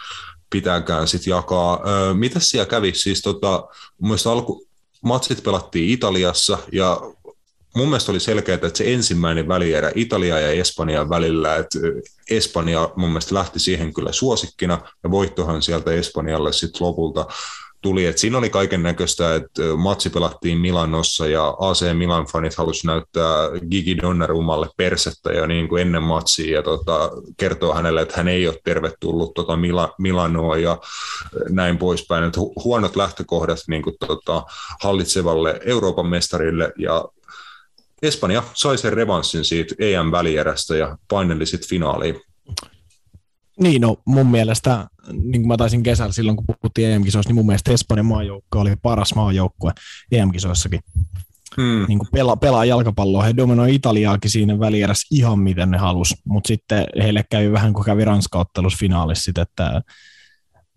[0.49, 1.79] pitääkään sitten jakaa.
[1.87, 2.93] Öö, mitä siellä kävi?
[2.93, 3.67] Siis tota,
[4.01, 4.66] mun alku,
[5.07, 7.01] matsit pelattiin Italiassa ja
[7.75, 11.79] mun mielestä oli selkeää, että se ensimmäinen välierä Italia ja Espanjan välillä, että
[12.29, 17.25] Espanja mun mielestä lähti siihen kyllä suosikkina, ja voittohan sieltä Espanjalle sitten lopulta
[17.87, 22.87] tuli, että siinä oli kaiken näköistä, että matsi pelattiin Milanossa ja AC Milan fanit halusi
[22.87, 28.27] näyttää Gigi Donnarumalle persettä ja niin kuin ennen matsia ja tota, kertoo hänelle, että hän
[28.27, 30.77] ei ole tervetullut tota Mila, Milanoa ja
[31.49, 32.23] näin poispäin.
[32.23, 34.43] Että huonot lähtökohdat niin kuin tota,
[34.81, 37.05] hallitsevalle Euroopan mestarille ja
[38.01, 42.21] Espanja sai sen revanssin siitä EM-välierästä ja paineli sitten finaaliin.
[43.59, 47.45] Niin, no mun mielestä, niin kuin mä taisin kesällä silloin, kun puhuttiin EM-kisoissa, niin mun
[47.45, 49.71] mielestä Espanjan maajoukko oli paras maajoukkue
[50.11, 50.79] EM-kisoissakin.
[51.57, 51.85] Hmm.
[51.87, 53.23] Niin kuin pelaa, pelaa jalkapalloa.
[53.23, 57.85] He dominoi Italiaakin siinä välierässä ihan miten ne halus, mutta sitten heille kävi vähän kuin
[57.85, 59.81] kävi Ranska-ottelussa finaalissa, että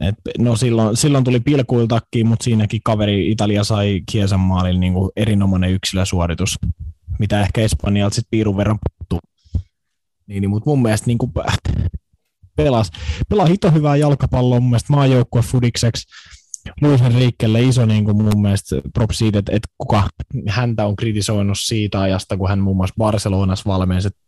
[0.00, 5.10] et, no silloin, silloin tuli pilkuiltakin, mutta siinäkin kaveri Italia sai Kiesan maalilla niin kuin
[5.16, 6.56] erinomainen yksilösuoritus
[7.20, 9.18] mitä ehkä Espanjalta sitten piirun verran puuttuu.
[10.26, 11.32] Niin, niin, mutta mun mielestä niin kuin
[12.56, 12.90] pelas,
[13.28, 16.08] pelaa hito hyvää jalkapalloa mun mielestä maajoukkue Fudikseksi.
[16.80, 20.08] Luis Enriquelle iso niin kuin mun mielestä prop siitä, että, että kuka
[20.48, 24.20] häntä on kritisoinut siitä ajasta, kun hän muun muassa Barcelonassa valmensi, että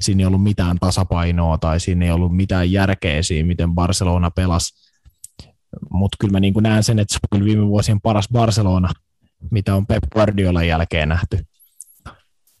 [0.00, 4.90] siinä ei ollut mitään tasapainoa tai siinä ei ollut mitään järkeä siinä, miten Barcelona pelasi.
[5.90, 8.88] Mutta kyllä mä niin kuin näen sen, että se on viime vuosien paras Barcelona,
[9.50, 11.38] mitä on Pep Guardiolan jälkeen nähty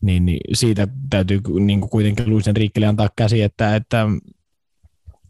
[0.00, 4.06] niin, niin siitä täytyy niin kuin kuitenkin Luis Enriquelle antaa käsi, että, että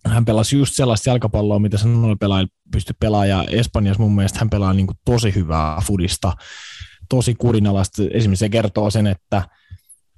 [0.06, 4.50] hän pelasi just sellaista jalkapalloa, mitä sanoi pelaa, pysty pelaamaan, ja Espanjassa mun mielestä hän
[4.50, 6.32] pelaa niin kuin tosi hyvää fudista,
[7.08, 8.02] tosi kurinalasta.
[8.10, 9.48] Esimerkiksi se kertoo sen, että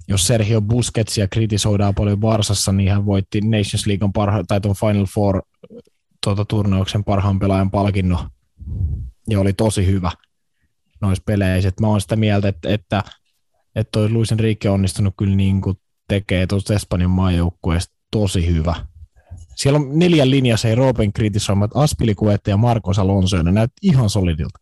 [0.07, 5.05] jos Sergio Busquetsia kritisoidaan paljon Barsassa, niin hän voitti Nations League parha- tai tuon Final
[5.05, 5.41] Four
[6.23, 8.29] tuota, turnauksen parhaan pelaajan palkinnon,
[9.29, 10.11] ja oli tosi hyvä
[11.01, 11.69] noissa peleissä.
[11.69, 13.03] Et mä oon sitä mieltä, että, että
[13.75, 15.77] että toi Luis Enrique on onnistunut kyllä niin kuin
[16.07, 18.75] tekee tuosta Espanjan maajoukkueesta tosi hyvä.
[19.55, 24.09] Siellä on neljän linjassa ei Roopen kritisoimat Aspilikuette ja Marcos Alonso, ja ne näyttää ihan
[24.09, 24.59] solidilta.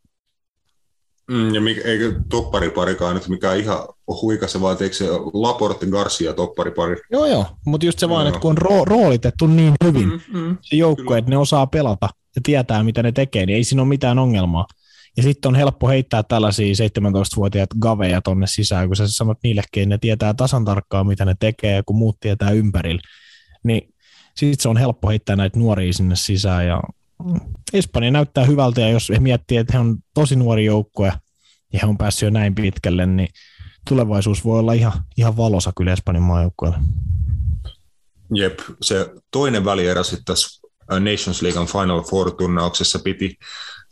[1.32, 3.78] Mm, ja mikä, eikö toppariparikaan nyt mikään ihan
[4.22, 6.96] huikaseva, että eikö se Laporte Garcia topparipari?
[7.12, 10.58] Joo, joo, mutta just se vaan, että kun on ro- roolitettu niin hyvin mm, mm,
[10.62, 13.90] se joukkue, että ne osaa pelata ja tietää, mitä ne tekee, niin ei siinä ole
[13.90, 14.66] mitään ongelmaa.
[15.18, 19.98] Ja sitten on helppo heittää tällaisia 17-vuotiaat gaveja tonne sisään, kun sä sanot niillekin, ne
[19.98, 23.02] tietää tasan tarkkaan, mitä ne tekee, kun muut tietää ympärillä.
[23.64, 23.91] Niin
[24.36, 26.82] sitten se on helppo heittää näitä nuoria sinne sisään ja
[27.74, 31.14] Espanja näyttää hyvältä ja jos miettii, että he on tosi nuori joukkue
[31.74, 33.30] ja he on päässyt jo näin pitkälle, niin
[33.90, 36.78] tulevaisuus voi olla ihan, ihan valosa kyllä Espanjan maajoukkueelle.
[38.36, 43.38] Jep, se toinen välierä sitten tässä Nations League Final Four-turnauksessa piti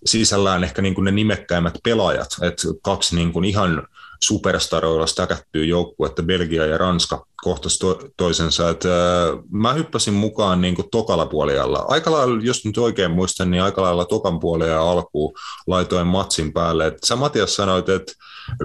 [0.06, 3.88] sisällään ehkä niin kuin ne nimekkäimmät pelaajat, että kaksi niin kuin ihan
[4.24, 8.70] superstaroilla stäkättyä joukkuetta, Belgia ja Ranska kohtas to- toisensa.
[8.70, 8.92] Et, äh,
[9.52, 11.86] mä hyppäsin mukaan niin kuin tokalla puolella.
[11.88, 15.34] Aika lailla, jos nyt oikein muistan, niin aika lailla tokan puolella alkuun
[15.68, 16.88] laitoin matsin päälle.
[16.88, 18.14] Et sä Matias sanoit, että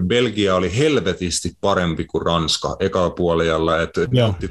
[0.06, 4.00] Belgia oli helvetisti parempi kuin Ranska ekalla puolella, että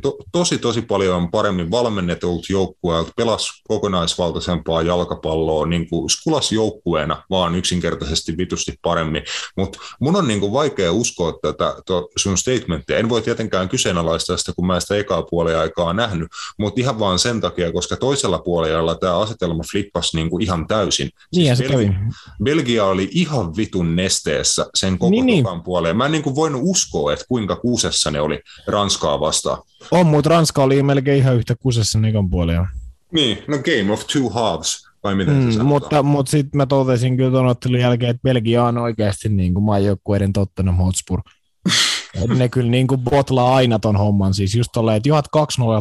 [0.02, 7.56] to, tosi tosi paljon paremmin valmennetulta joukkueelta, pelasi kokonaisvaltaisempaa jalkapalloa niin kuin skulas joukkueena, vaan
[7.56, 9.24] yksinkertaisesti vitusti paremmin.
[9.58, 11.76] Mutta mun on niin kuin vaikea uskoa tätä
[12.18, 12.98] sun statementtia.
[12.98, 16.28] En voi tietenkään kyseenalaistaa sitä, kun mä sitä ekaa puolia aikaa nähnyt,
[16.60, 21.10] mutta ihan vaan sen takia, koska toisella puolella tämä asetelma flippasi niin kuin ihan täysin.
[21.36, 21.94] Niin, siis Belgia,
[22.44, 25.64] Belgia oli ihan vitun nesteessä sen koko niin, niin.
[25.64, 25.98] puoleen.
[25.98, 29.62] Mä en niin kuin voinut uskoa, että kuinka kusessa ne oli Ranskaa vastaan.
[29.92, 32.68] On, mutta Ranska oli melkein ihan yhtä kusessa ekan puolella.
[33.12, 37.18] Niin, no game of two halves, vai miten mm, se Mutta, mutta sitten mä totesin
[37.18, 41.22] kyllä tuon ottelun jälkeen, että Belgia on oikeasti niin kuin maajoukkueiden Tottenham Hotspur.
[42.38, 45.30] ne kyllä niin kuin botlaa aina ton homman, siis just tolleen, että johat 2-0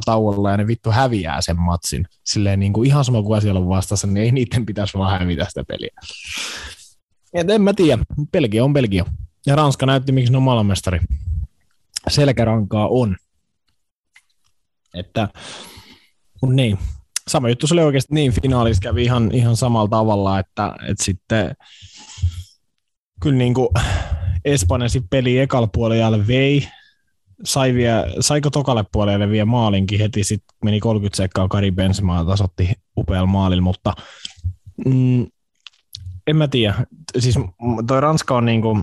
[0.05, 2.07] tauolla ja ne vittu häviää sen matsin.
[2.25, 5.45] Silleen niin kuin ihan sama kuin siellä on vastassa, niin ei niiden pitäisi vaan hävitä
[5.49, 5.95] sitä peliä.
[7.35, 8.03] Et en mä tiedä,
[8.33, 9.05] Belgia on Belgia.
[9.47, 11.01] Ja Ranska näytti, miksi ne on maailmanmestari.
[12.09, 13.17] Selkärankaa on.
[14.95, 15.29] Että,
[16.47, 16.79] niin,
[17.29, 21.57] sama juttu se oli oikeasti niin, finaalissa kävi ihan, ihan samalla tavalla, että, että sitten
[23.21, 23.69] kyllä niin kuin
[24.45, 26.69] Espanja peli ekalla puolella vei,
[27.45, 32.73] sai vielä, saiko tokalle puolelle vielä maalinkin heti, sitten meni 30 sekkaa Kari Benzema tasotti
[32.97, 33.95] upealla maalilla, mutta
[34.87, 35.27] mm,
[36.27, 36.75] en mä tiedä,
[37.19, 37.39] siis
[37.87, 38.79] toi Ranska on niinku,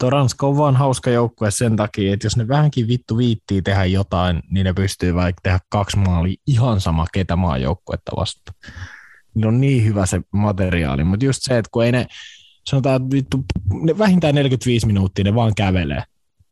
[0.00, 3.84] Tuo Ranska on vaan hauska joukkue sen takia, että jos ne vähänkin vittu viittii tehdä
[3.84, 8.52] jotain, niin ne pystyy vaikka tehdä kaksi maalia ihan sama ketä maajoukkuetta vasta.
[9.34, 12.06] Niin on niin hyvä se materiaali, mutta just se, että kun ei ne,
[12.64, 13.44] sanotaan, että vittu,
[13.82, 16.02] ne vähintään 45 minuuttia ne vaan kävelee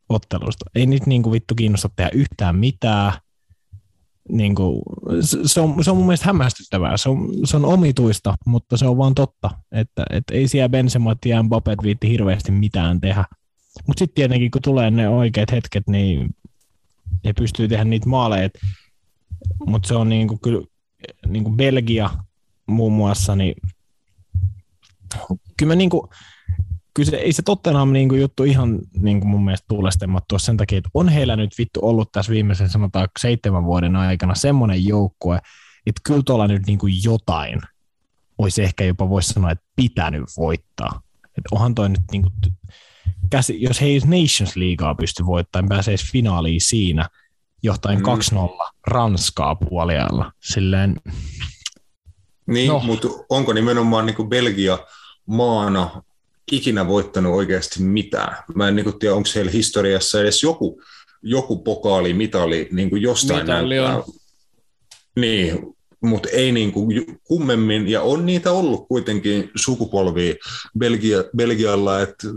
[0.08, 0.64] ottelusta.
[0.74, 3.12] Ei niitä niin kuin vittu kiinnosta tehdä yhtään mitään,
[4.28, 4.82] niin kuin,
[5.44, 6.96] se, on, se on mun mielestä hämmästyttävää.
[6.96, 11.18] Se on, se on omituista, mutta se on vaan totta, että, että ei siellä Benzemat
[11.26, 13.24] ja Mbappet viitti hirveästi mitään tehdä.
[13.86, 16.30] Mutta sitten tietenkin, kun tulee ne oikeat hetket, niin
[17.24, 18.48] he pystyy tehdä niitä maaleja.
[19.66, 20.66] Mutta se on niin kuin, kyllä
[21.26, 22.10] niin kuin Belgia
[22.66, 23.54] muun muassa, niin
[25.56, 26.08] kyllä mä niin kuin,
[26.94, 30.56] kyllä se, ei se Tottenham niin kuin juttu ihan niin kuin mun mielestä tuulestemmattua sen
[30.56, 35.38] takia, että on heillä nyt vittu ollut tässä viimeisen sanotaan seitsemän vuoden aikana semmoinen joukkue,
[35.86, 37.60] että kyllä tuolla nyt niin kuin jotain
[38.38, 41.00] olisi ehkä jopa voisi sanoa, että pitänyt voittaa.
[41.24, 42.32] Että onhan toi nyt niin kuin,
[43.30, 47.08] käsi, jos he ei Nations Leaguea pysty voittamaan, pääsee finaaliin siinä,
[47.62, 48.04] johtain mm.
[48.04, 50.32] 2-0 Ranskaa puolella.
[50.42, 51.00] Silleen,
[52.46, 52.80] niin, no.
[52.80, 54.78] mutta onko nimenomaan niin kuin Belgia
[55.26, 56.02] maana
[56.52, 58.36] ikinä voittanut oikeasti mitään.
[58.54, 60.82] Mä en niin tiedä, onko siellä historiassa edes joku,
[61.22, 63.96] joku pokaali, mitali niin kuin jostain Mitali näyttää.
[63.96, 64.04] On.
[65.16, 70.34] Niin, mutta ei niin kuin kummemmin, ja on niitä ollut kuitenkin sukupolvia
[70.78, 72.28] Belgia, Belgialla, että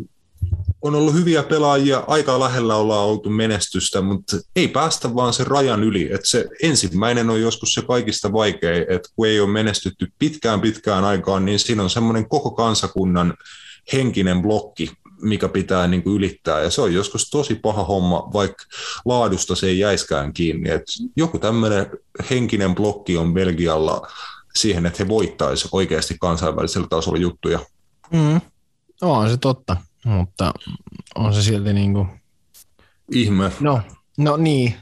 [0.81, 5.83] on ollut hyviä pelaajia, aika lähellä ollaan oltu menestystä, mutta ei päästä vaan sen rajan
[5.83, 6.03] yli.
[6.03, 11.03] Että se ensimmäinen on joskus se kaikista vaikein, että kun ei ole menestytty pitkään pitkään
[11.03, 13.33] aikaan, niin siinä on semmoinen koko kansakunnan
[13.93, 14.91] henkinen blokki,
[15.21, 18.63] mikä pitää niin kuin ylittää, ja se on joskus tosi paha homma, vaikka
[19.05, 20.69] laadusta se ei jäiskään kiinni.
[20.69, 20.83] Et
[21.15, 21.87] joku tämmöinen
[22.29, 24.07] henkinen blokki on Belgialla
[24.55, 27.59] siihen, että he voittaisi oikeasti kansainvälisellä tasolla juttuja.
[28.11, 28.41] Mm.
[29.01, 30.53] On se totta, mutta
[31.15, 32.07] on se silti niin kuin...
[33.11, 33.51] Ihme.
[33.59, 33.81] No,
[34.17, 34.75] no niin,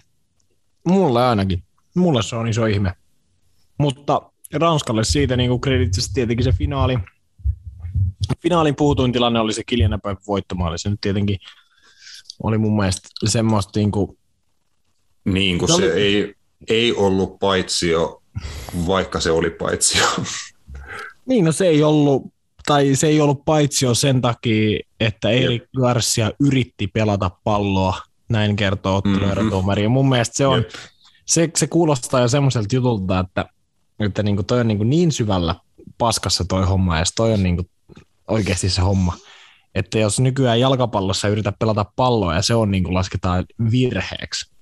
[0.87, 1.63] mulle ainakin.
[1.95, 2.93] Mulle se on iso ihme.
[3.77, 4.21] Mutta
[4.53, 6.97] Ranskalle siitä niin kreditisesti tietenkin se finaali,
[8.43, 10.79] finaalin puhutuin tilanne oli se Kiljan voittomaali.
[10.79, 11.37] Se nyt tietenkin
[12.43, 14.17] oli mun mielestä semmoista niin kuin...
[15.25, 16.01] Niin kuin se, se oli...
[16.01, 16.35] ei,
[16.69, 18.21] ei ollut paitsio,
[18.87, 20.05] vaikka se oli paitsio.
[21.25, 22.23] Niin, no se ei ollut,
[22.65, 28.95] tai se ei ollut paitsio sen takia, että Erik Garcia yritti pelata palloa, näin kertoo
[28.95, 29.81] otteluerotuomari.
[29.81, 29.93] Mm-hmm.
[29.93, 30.65] mun mielestä se on,
[31.25, 33.45] se, se kuulostaa jo semmoiselta jutulta, että,
[33.99, 35.55] että niin kuin toi on niin, kuin niin syvällä
[35.97, 37.69] paskassa toi homma, ja toi on niin kuin
[38.27, 39.17] oikeasti se homma.
[39.75, 44.55] Että jos nykyään jalkapallossa yritä pelata palloa ja se on niin kuin lasketaan virheeksi,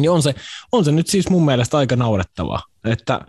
[0.00, 0.34] niin on se,
[0.72, 2.62] on se nyt siis mun mielestä aika naurettavaa.
[2.84, 3.20] Että,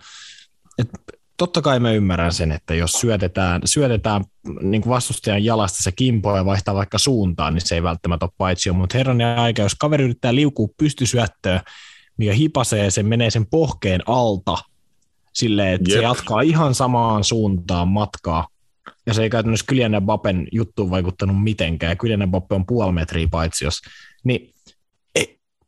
[0.78, 0.90] et
[1.38, 4.24] totta kai mä ymmärrän sen, että jos syötetään, syötetään
[4.62, 8.72] niin vastustajan jalasta se kimpo ja vaihtaa vaikka suuntaan, niin se ei välttämättä ole paitsi
[8.72, 11.62] mutta herran ja aika, jos kaveri yrittää liukua pystysyöttöön,
[12.18, 14.58] mikä hipasee sen, menee sen pohkeen alta,
[15.34, 16.00] silleen, että Jep.
[16.00, 18.48] se jatkaa ihan samaan suuntaan matkaa,
[19.06, 21.98] ja se ei käytännössä Kylian Bappen juttuun vaikuttanut mitenkään.
[21.98, 23.82] Kylian Bappe on puoli metriä paitsi jos.
[24.24, 24.54] Niin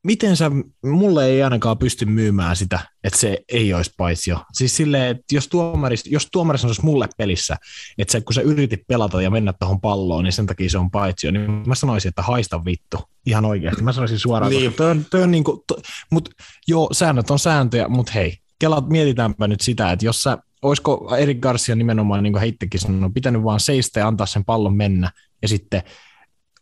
[0.04, 0.52] miten sä,
[0.84, 4.40] mulle ei ainakaan pysty myymään sitä, että se ei olisi paitsio.
[4.54, 7.58] Siis silleen, että jos tuomari, jos tuomari sanoisi mulle pelissä,
[7.98, 10.92] että se, kun sä yritit pelata ja mennä tuohon palloon, niin sen takia se on
[10.92, 12.98] paitsio, niin mä sanoisin, että haista vittu.
[13.26, 13.84] Ihan oikeasti.
[13.84, 14.74] Mä sanoisin suoraan, niin.
[14.74, 15.78] toi on, toi on niin kuin, to,
[16.12, 16.30] mut,
[16.68, 21.40] joo, säännöt on sääntöjä, mutta hei, kelat, mietitäänpä nyt sitä, että jos sä, olisiko Erik
[21.40, 25.12] Garcia nimenomaan, niin kuin heittekin sanoi, pitänyt vaan seistä ja antaa sen pallon mennä,
[25.42, 25.84] ja sitten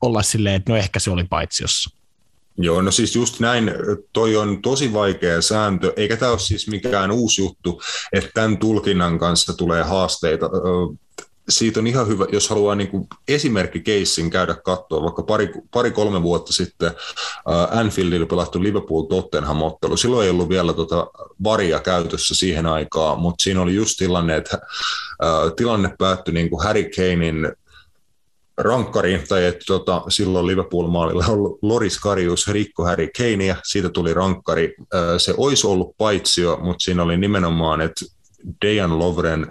[0.01, 1.97] olla silleen, että no ehkä se oli paitsiossa.
[2.57, 3.71] Joo, no siis just näin,
[4.13, 7.81] toi on tosi vaikea sääntö, eikä tämä ole siis mikään uusi juttu,
[8.13, 10.49] että tämän tulkinnan kanssa tulee haasteita.
[11.49, 16.23] Siitä on ihan hyvä, jos haluaa niin kuin esimerkkikeissin käydä katsoa, vaikka pari, pari kolme
[16.23, 16.91] vuotta sitten
[17.71, 19.97] Anfieldilla pelattu Liverpool-Tottenham-ottelu.
[19.97, 21.07] Silloin ei ollut vielä tota
[21.43, 24.59] varia käytössä siihen aikaan, mutta siinä oli just tilanne, että
[25.55, 27.51] tilanne päättyi niin kuin Harry Kanein
[28.57, 31.25] rankkari, tai että tota, silloin Liverpool-maalilla
[31.61, 34.75] Loris Karius rikko Harry Kane, ja siitä tuli rankkari.
[35.17, 38.05] Se olisi ollut paitsio, mutta siinä oli nimenomaan, että
[38.65, 39.47] Dejan Lovren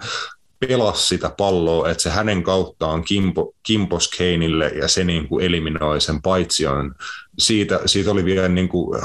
[0.67, 6.01] pelasi sitä palloa, että se hänen kauttaan kimpo, kimpos Keinille ja se niin kuin eliminoi
[6.01, 6.95] sen paitsion.
[7.39, 9.01] Siitä, siitä oli vielä niin kuin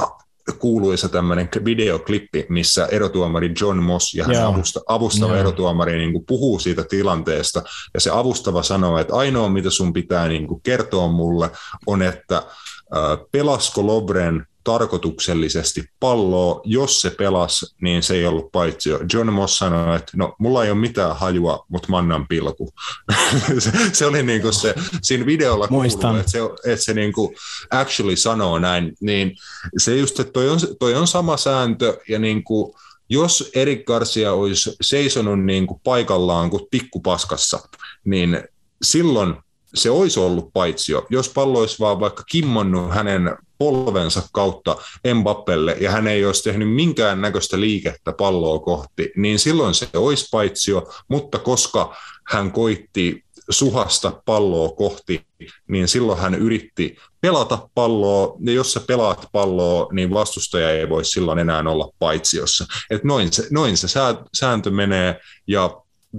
[0.59, 5.41] kuuluisa tämmöinen videoklippi, missä erotuomari John Moss ja hänen avusta, avustava yeah.
[5.41, 7.63] erotuomari niin kuin puhuu siitä tilanteesta,
[7.95, 11.51] ja se avustava sanoo, että ainoa mitä sun pitää niin kuin kertoa mulle
[11.87, 16.61] on, että äh, pelasko Lobren tarkoituksellisesti palloa.
[16.65, 18.91] Jos se pelas, niin se ei ollut paitsi.
[19.13, 22.73] John Moss sanoi, että no, mulla ei ole mitään hajua, mutta mannan pilku.
[23.59, 26.39] se, se, oli niin kuin se, siinä videolla kuuluu, että se,
[26.73, 27.37] että se niin kuin
[27.71, 28.93] actually sanoo näin.
[29.01, 29.37] Niin
[29.79, 32.75] se just, että toi on, toi on sama sääntö ja niin kuin,
[33.09, 37.69] jos Erik Garcia olisi seisonut niin kuin paikallaan kuin pikkupaskassa,
[38.05, 38.43] niin
[38.83, 39.35] silloin
[39.77, 44.77] se olisi ollut paitsio, jos pallo olisi vaan vaikka kimmonnut hänen polvensa kautta
[45.15, 50.29] Mbappelle ja hän ei olisi tehnyt minkään näköistä liikettä palloa kohti, niin silloin se olisi
[50.31, 51.97] paitsio, mutta koska
[52.29, 55.27] hän koitti suhasta palloa kohti,
[55.69, 61.05] niin silloin hän yritti pelata palloa, ja jos sä pelaat palloa, niin vastustaja ei voi
[61.05, 62.67] silloin enää olla paitsiossa.
[62.91, 63.89] Et noin, se, noin se
[64.35, 65.71] sääntö menee, ja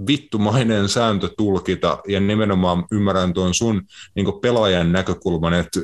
[0.06, 3.82] vittumainen sääntö tulkita, ja nimenomaan ymmärrän tuon sun
[4.14, 5.80] niin pelaajan näkökulman, että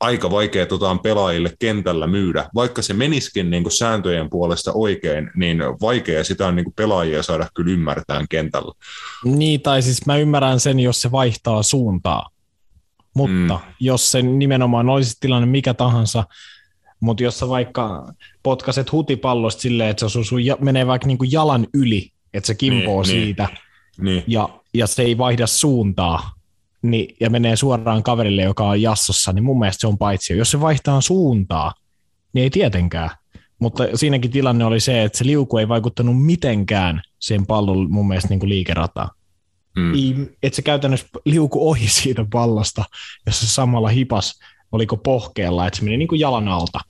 [0.00, 2.48] aika vaikea tota on pelaajille kentällä myydä.
[2.54, 7.72] Vaikka se meniskin niin sääntöjen puolesta oikein, niin vaikea sitä on niin pelaajia saada kyllä
[7.72, 8.72] ymmärtää kentällä.
[9.24, 12.28] Niin, tai siis mä ymmärrän sen, jos se vaihtaa suuntaa.
[13.14, 13.74] Mutta mm.
[13.80, 16.24] jos se nimenomaan olisi tilanne mikä tahansa,
[17.00, 18.12] mutta jos sä vaikka
[18.42, 23.14] potkaset hutipallosta silleen, että se sun, menee vaikka niin jalan yli, että se kimpoo niin,
[23.14, 23.24] niin.
[23.24, 23.48] siitä,
[24.00, 24.24] niin.
[24.26, 26.30] Ja, ja se ei vaihda suuntaa,
[26.82, 30.36] niin, ja menee suoraan kaverille, joka on jassossa, niin mun mielestä se on paitsi.
[30.36, 31.74] Jos se vaihtaa suuntaa,
[32.32, 33.10] niin ei tietenkään.
[33.58, 38.28] Mutta siinäkin tilanne oli se, että se liuku ei vaikuttanut mitenkään sen pallon mun mielestä
[38.28, 39.10] niin kuin liikerataan.
[39.76, 40.26] Mm.
[40.42, 42.84] Että se käytännössä liuku ohi siitä pallosta,
[43.26, 44.40] jos se samalla hipas,
[44.72, 46.80] oliko pohkeella, että se meni niin kuin jalan alta.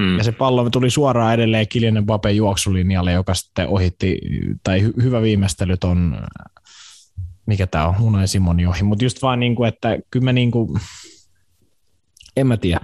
[0.00, 0.18] Mm.
[0.18, 4.18] Ja se pallo tuli suoraan edelleen Kiljanen Bapen juoksulinjalle, joka sitten ohitti,
[4.62, 6.16] tai hy- hyvä viimeistely ton
[7.50, 10.50] mikä tämä on, Unai Simoni ohi, mutta just vaan niin kuin, että kyllä mä niin
[10.50, 10.80] kuin,
[12.36, 12.80] en mä tiedä.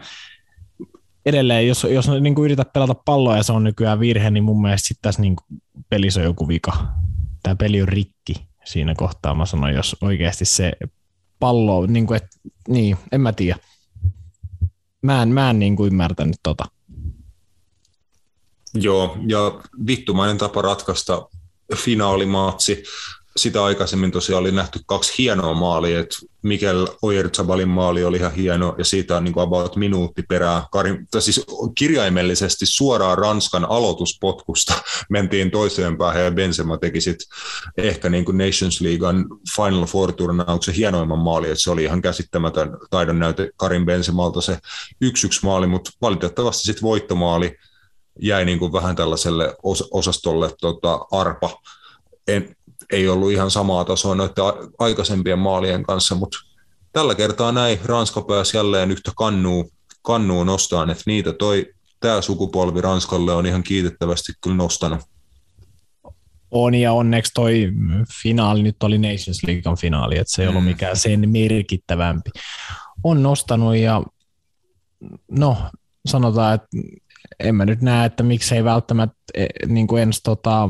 [1.26, 4.62] Edelleen, jos, jos niin kuin yrität pelata palloa ja se on nykyään virhe, niin mun
[4.62, 6.88] mielestä sitten tässä niin kuin pelissä on joku vika.
[7.42, 8.34] Tämä peli on rikki
[8.64, 10.72] siinä kohtaa, mä sanon, jos oikeasti se
[11.38, 12.26] pallo, niin kuin, et,
[12.68, 13.58] niin, en mä tiedä.
[15.02, 16.64] Mä en, mä en niin kuin ymmärtänyt tota.
[18.74, 21.28] Joo, ja vittumainen tapa ratkaista
[21.74, 22.82] finaalimaatsi.
[23.36, 28.74] Sitä aikaisemmin tosiaan oli nähty kaksi hienoa maalia, että Mikel Oyerzabalin maali oli ihan hieno,
[28.78, 31.46] ja siitä on niin kuin about minuutti perää, Karim, siis
[31.78, 34.74] kirjaimellisesti suoraan Ranskan aloituspotkusta
[35.10, 37.26] mentiin toiseen päähän, ja Benzema teki sitten
[37.76, 39.26] ehkä niin kuin Nations Leaguean
[39.56, 44.58] Final Four-turnauksen hienoimman maali, että se oli ihan käsittämätön taidon näyte Karim Benzemalta se
[45.00, 47.56] yksi yksi maali, mutta valitettavasti sitten voittomaali
[48.20, 51.62] jäi niin kuin vähän tällaiselle os- osastolle tota, arpa,
[52.28, 52.56] en,
[52.92, 54.34] ei ollut ihan samaa tasoa noiden
[54.78, 56.38] aikaisempien maalien kanssa, mutta
[56.92, 59.70] tällä kertaa näin Ranska pääsi jälleen yhtä kannuu,
[60.02, 61.66] kannuu nostaan, että niitä toi
[62.00, 65.00] tämä sukupolvi Ranskalle on ihan kiitettävästi kyllä nostanut.
[66.50, 67.72] On ja onneksi toi
[68.22, 70.68] finaali nyt oli Nations Leaguean finaali, että se ei ollut mm.
[70.68, 72.30] mikään sen merkittävämpi.
[73.04, 74.02] On nostanut ja
[75.30, 75.56] no
[76.06, 76.66] sanotaan, että
[77.40, 80.68] en mä nyt näe, että miksei välttämättä e, niin kuin ensi tota,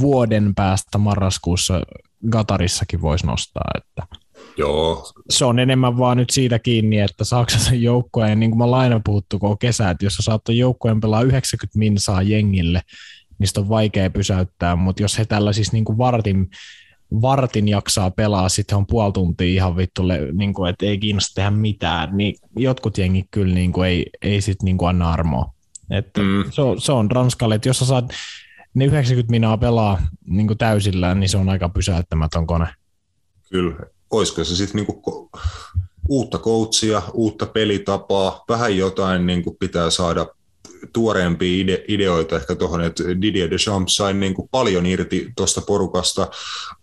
[0.00, 1.82] vuoden päästä marraskuussa
[2.30, 3.70] Gatarissakin voisi nostaa.
[3.74, 4.16] Että
[4.56, 5.12] Joo.
[5.30, 9.00] Se on enemmän vaan nyt siitä kiinni, että saako sen joukkueen, niin kuin mä aina
[9.04, 12.80] puhuttu koko kesä, että jos sä saat joukkueen pelaa 90 minsaa jengille,
[13.38, 16.48] niin on vaikea pysäyttää, mutta jos he tällä siis niin kuin vartin,
[17.22, 21.50] vartin jaksaa pelaa, sitten on puoli tuntia ihan vittulle, niin kuin, että ei kiinnosta tehdä
[21.50, 25.53] mitään, niin jotkut jengit kyllä niin kuin ei, ei sitten niin kuin anna armoa.
[25.90, 26.44] Että mm.
[26.50, 28.04] se, on, se on Ranskalle, että jos sä saat
[28.74, 32.66] ne 90 minaa pelaa niin kuin täysillään, niin se on aika pysäyttämätön kone.
[33.50, 33.76] Kyllä.
[34.10, 35.30] Olisiko se sitten niinku
[36.08, 40.26] uutta coachia, uutta pelitapaa, vähän jotain niinku pitää saada
[40.92, 46.28] tuoreempia ide- ideoita ehkä tuohon, että Didier Deschamps sai niin kuin paljon irti tuosta porukasta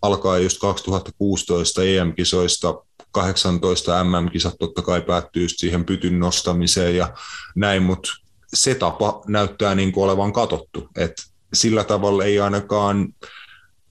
[0.02, 2.74] alkaa just 2016 EM-kisoista,
[3.12, 7.14] 18 MM-kisat totta kai päättyy siihen pytyn nostamiseen ja
[7.54, 8.10] näin, mutta
[8.54, 11.22] se tapa näyttää niin kuin olevan katottu, että
[11.54, 13.14] sillä tavalla ei ainakaan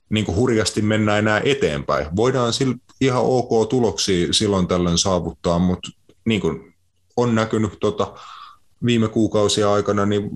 [0.10, 2.08] niin kuin hurjasti mennä enää eteenpäin.
[2.16, 5.90] Voidaan sillä ihan ok tuloksia silloin tällöin saavuttaa, mutta
[6.26, 6.74] niin kuin
[7.18, 8.14] on näkynyt tota,
[8.86, 10.30] viime kuukausia aikana, niin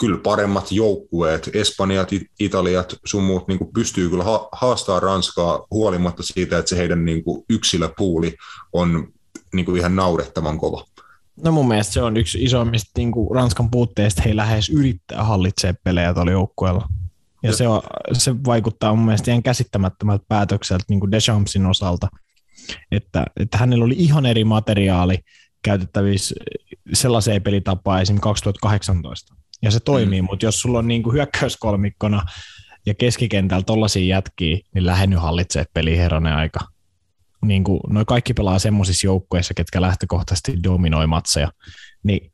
[0.00, 2.08] kyllä paremmat joukkueet, Espanjat,
[2.40, 7.24] Italiat, sun muut niin kuin pystyy kyllä haastaa Ranskaa huolimatta siitä, että se heidän niin
[7.24, 8.36] kuin yksilöpuuli
[8.72, 9.12] on
[9.54, 10.84] niin kuin ihan naurettavan kova.
[11.44, 15.76] No mun mielestä se on yksi isoimmista niin kuin Ranskan puutteista, he lähes yrittää hallitsemaan
[15.84, 16.88] pelejä tuolla joukkueella.
[17.42, 22.08] Ja se, on, se vaikuttaa mun mielestä ihan käsittämättömältä päätökseltä niin kuin Deschampsin osalta,
[22.92, 25.18] että, että hänellä oli ihan eri materiaali
[25.62, 26.34] käytettävissä
[26.92, 28.20] sellaiseen pelitapaan esim.
[28.20, 29.34] 2018.
[29.62, 30.26] Ja se toimii, mm.
[30.30, 32.22] mutta jos sulla on niin kuin hyökkäyskolmikkona
[32.86, 36.60] ja keskikentällä tollaisia jätkiä, niin lähden nyt hallitsee peli herranen aika.
[37.44, 41.52] Niin kuin, noi kaikki pelaa semmoisissa joukkueissa, ketkä lähtökohtaisesti dominoi matseja.
[42.02, 42.32] Niin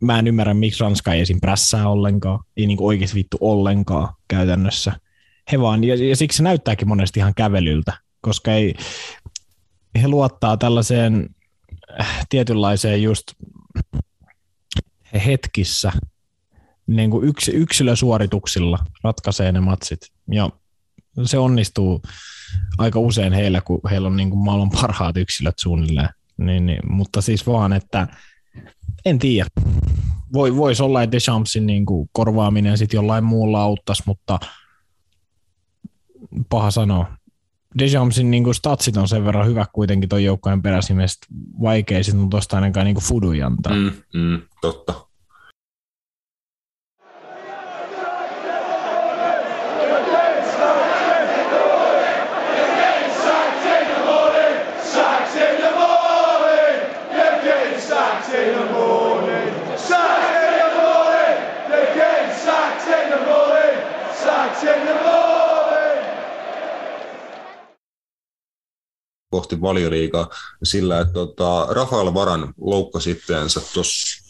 [0.00, 1.40] mä en ymmärrä, miksi Ranska ei esim.
[1.40, 4.92] prässää ollenkaan, ei niin oikeasti vittu ollenkaan käytännössä.
[5.52, 8.74] He vaan, ja, ja siksi se näyttääkin monesti ihan kävelyltä, koska ei,
[10.02, 11.28] he luottaa tällaiseen
[12.00, 13.24] äh, tietynlaiseen just
[15.12, 15.92] he hetkissä
[16.86, 20.00] niin kuin yks, yksilösuorituksilla ratkaisee ne matsit.
[20.30, 20.50] Ja
[21.24, 22.02] se onnistuu
[22.78, 26.08] aika usein heillä, kun heillä on niin kuin maailman parhaat yksilöt suunnilleen.
[26.36, 28.08] Niin, niin, mutta siis vaan, että
[29.04, 29.48] en tiedä.
[30.32, 34.38] Voi, voisi olla, että Deschampsin niin kuin korvaaminen sitten jollain muulla auttaisi, mutta
[36.48, 37.06] paha sanoa.
[37.78, 41.26] Deschampsin niin kuin statsit on sen verran hyvä kuitenkin tuon joukkojen peräsimiestä
[41.62, 43.74] vaikea sitten tuosta ainakaan niin kuin antaa.
[43.74, 45.06] Mm, mm, totta.
[69.30, 70.30] Kohti valioliigaa
[70.62, 74.26] sillä, että tota, Rafael Varan loukkasi itteensä tuossa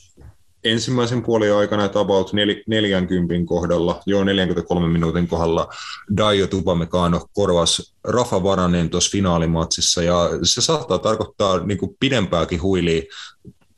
[0.64, 2.32] ensimmäisen puolen aikana, että about
[2.66, 5.68] 40 kohdalla, joo 43 minuutin kohdalla
[6.16, 13.02] Daio Tupamecano korvasi Rafa Varanin tuossa finaalimatsissa, ja se saattaa tarkoittaa niin kuin pidempääkin huiliä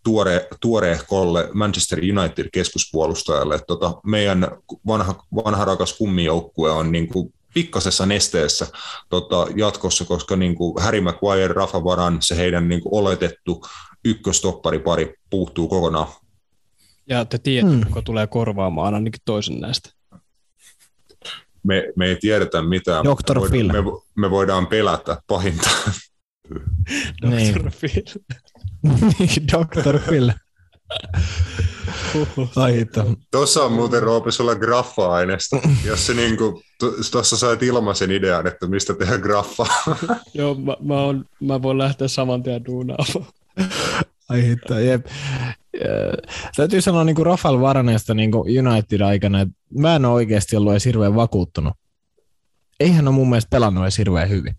[0.03, 3.59] tuore, tuoreehkolle Manchester United keskuspuolustajalle.
[3.66, 4.49] Tota, meidän
[4.86, 8.67] vanha, vanha rakas kummijoukkue on niin kuin pikkasessa nesteessä
[9.09, 13.67] tota, jatkossa, koska niin kuin Harry Maguire, Rafa Varan, se heidän niin kuin oletettu
[14.05, 16.07] ykköstopparipari puuttuu kokonaan.
[17.09, 17.87] Ja te tiedätte, hmm.
[17.87, 19.91] kuka tulee korvaamaan ainakin toisen näistä.
[21.63, 23.05] Me, me ei tiedetä mitään.
[23.05, 23.41] Dr.
[23.41, 23.73] Me, Phil.
[23.73, 23.79] Me,
[24.17, 25.71] me voidaan pelätä pahinta.
[27.23, 27.29] Dr.
[27.29, 27.55] Niin.
[27.81, 28.03] Phil.
[29.53, 29.99] Dr.
[29.99, 30.31] Phil.
[33.31, 36.62] Tuossa on muuten Roope sulla graffa-aineesta, jos se niinku,
[37.10, 39.66] tuossa sait ilmaisen idean, että mistä tehdään graffa.
[40.35, 43.27] Joo, mä, mä, on, mä voin lähteä saman tien duunaamaan.
[44.28, 44.56] Ai
[44.86, 45.06] jep.
[46.56, 50.85] Täytyy sanoa niin kuin Rafael Varaneesta niin United-aikana, että mä en ole oikeasti ollut edes
[50.85, 51.74] hirveän vakuuttunut.
[52.81, 54.55] Eihän ole mun mielestä pelannut edes hirveän hyvin.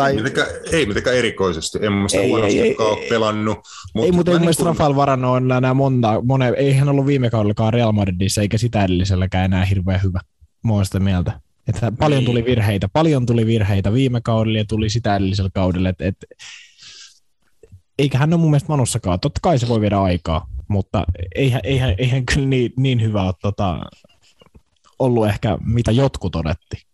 [0.00, 0.10] Tai...
[0.10, 1.78] Ei, mitenkään, ei mitenkään erikoisesti.
[1.82, 3.58] En mä sitä ei, ei, ole pelannut.
[3.94, 4.66] Mutta ei, mutta ei niin kun...
[4.66, 8.84] Rafael Varano on enää monta, mone, ei hän ollut viime kaudellakaan Real Madridissa, eikä sitä
[8.84, 10.20] edelliselläkään enää hirveän hyvä.
[10.64, 11.40] Mä oon sitä mieltä.
[11.68, 12.44] Että paljon tuli niin.
[12.44, 15.88] virheitä, paljon tuli virheitä viime kaudella ja tuli sitä edellisellä kaudella.
[15.88, 16.16] Et, et,
[17.98, 19.20] eikä hän ole mun mielestä Manussakaan.
[19.20, 21.04] Totta kai se voi viedä aikaa, mutta
[21.34, 23.80] eihän, eihän, eihän kyllä niin, niin hyvä ole tota,
[24.98, 26.89] ollut ehkä mitä jotkut odotti.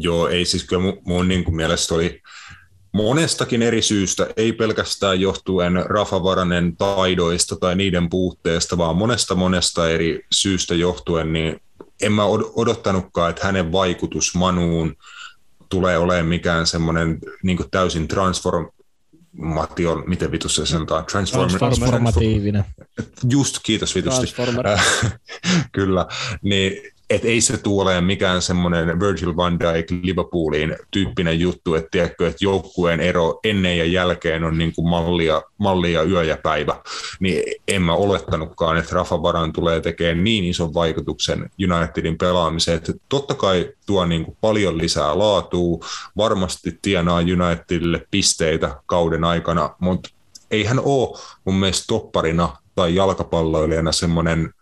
[0.00, 2.22] Joo, ei siis kyllä mun, mun niin kuin mielestä oli
[2.92, 9.90] monestakin eri syystä, ei pelkästään johtuen Rafa Varanen taidoista tai niiden puutteesta, vaan monesta monesta
[9.90, 11.60] eri syystä johtuen, niin
[12.02, 14.96] en mä odottanutkaan, että hänen vaikutus Manuun
[15.68, 18.68] tulee olemaan mikään semmoinen niin täysin transform,
[19.32, 21.04] Matti miten vitussa se sanotaan?
[21.04, 22.64] Transform- Transformatiivinen.
[23.30, 24.34] Just, kiitos vitusti.
[25.72, 26.06] Kyllä,
[26.42, 32.28] niin et ei se tule mikään semmoinen Virgil van Dijk Liverpooliin tyyppinen juttu, että tiedätkö,
[32.28, 36.76] että joukkueen ero ennen ja jälkeen on niin kuin mallia, mallia yö ja päivä,
[37.20, 42.92] niin en mä olettanutkaan, että Rafa Varan tulee tekemään niin ison vaikutuksen Unitedin pelaamiseen, että
[43.08, 45.86] totta kai tuo niin kuin paljon lisää laatua,
[46.16, 50.10] varmasti tienaa Unitedille pisteitä kauden aikana, mutta
[50.50, 54.54] ei hän ole mun mielestä topparina tai jalkapalloilijana semmoinen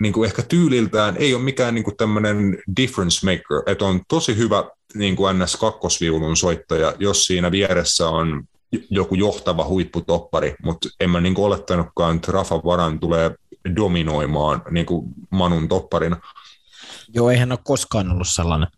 [0.00, 4.36] niin kuin ehkä tyyliltään ei ole mikään niin kuin tämmöinen difference maker, että on tosi
[4.36, 4.64] hyvä
[4.94, 5.56] niin kuin ns.
[5.56, 8.44] kakkosviulun soittaja, jos siinä vieressä on
[8.90, 13.34] joku johtava huipputoppari, mutta en mä niin kuin olettanutkaan, että Rafa Varan tulee
[13.76, 16.16] dominoimaan niin kuin Manun topparina.
[17.14, 18.68] Joo, ei hän ole koskaan ollut sellainen.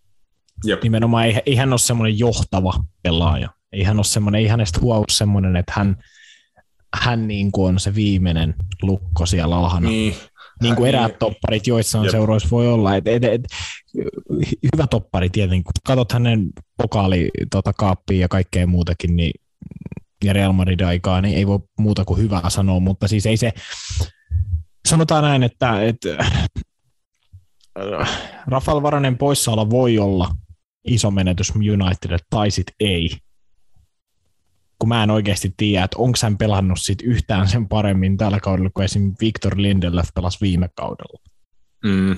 [0.64, 0.82] Jep.
[0.82, 3.48] Nimenomaan ei, ei hän ole semmoinen johtava pelaaja.
[3.72, 6.04] Ei hän ole semmoinen, ei hänestä huomaa semmoinen, että hän,
[6.94, 9.88] hän niin kuin on se viimeinen lukko siellä alhana.
[9.88, 10.14] Niin,
[10.62, 12.96] niin kuin eräät topparit joissain seuroissa voi olla.
[12.96, 13.42] Et, et, et,
[14.74, 19.32] hyvä toppari tietenkin, kun katsot hänen pokaali tota, kaappia ja kaikkea muutakin, niin,
[20.24, 23.52] ja Real Madrid aikaa, niin ei voi muuta kuin hyvää sanoa, mutta siis ei se,
[24.88, 26.08] sanotaan näin, että, että
[28.46, 30.28] Rafael Varanen poissaolo voi olla
[30.84, 33.10] iso menetys Unitedille, tai sit ei
[34.82, 38.70] kun mä en oikeasti tiedä, että onko hän pelannut sit yhtään sen paremmin tällä kaudella
[38.74, 39.14] kuin esim.
[39.20, 41.20] Victor Lindelöf pelasi viime kaudella.
[41.84, 42.16] Mm.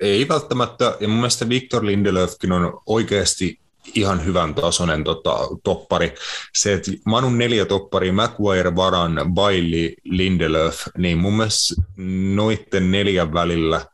[0.00, 3.60] Ei välttämättä, ja mun mielestä Victor Lindelöfkin on oikeasti
[3.94, 6.14] ihan hyvän tasoinen tota, toppari.
[6.54, 11.82] Se, että Manun neljä toppari, Maguire, Varan, Bailey, Lindelöf, niin mun mielestä
[12.34, 13.86] noitten neljän välillä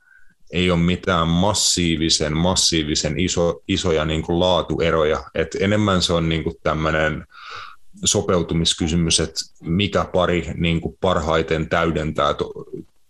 [0.52, 5.24] ei ole mitään massiivisen, massiivisen iso, isoja niin kuin laatueroja.
[5.34, 7.26] Et enemmän se on niin tämmöinen
[8.04, 12.52] sopeutumiskysymys, että mikä pari niin kuin parhaiten täydentää to,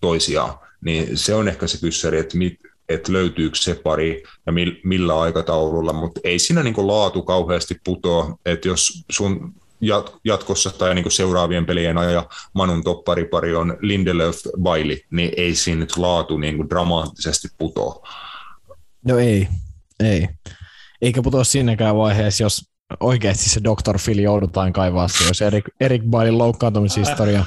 [0.01, 4.52] toisiaan, niin se on ehkä se kysymys, että, mit, että löytyykö se pari ja
[4.85, 9.55] millä aikataululla, mutta ei siinä niin kuin laatu kauheasti putoa, että jos sun
[10.24, 15.81] jatkossa tai niin kuin seuraavien pelien ajan Manun topparipari on Lindelöf Bailey, niin ei siinä
[15.81, 18.09] nyt laatu niin kuin dramaattisesti putoa.
[19.06, 19.48] No ei,
[20.01, 20.28] ei.
[21.02, 23.98] Eikä putoa siinäkään vaiheessa, jos oikeasti se Dr.
[24.05, 27.44] Phil joudutaan kaivaa se, jos Erik, Erik Bailin loukkaantumishistoria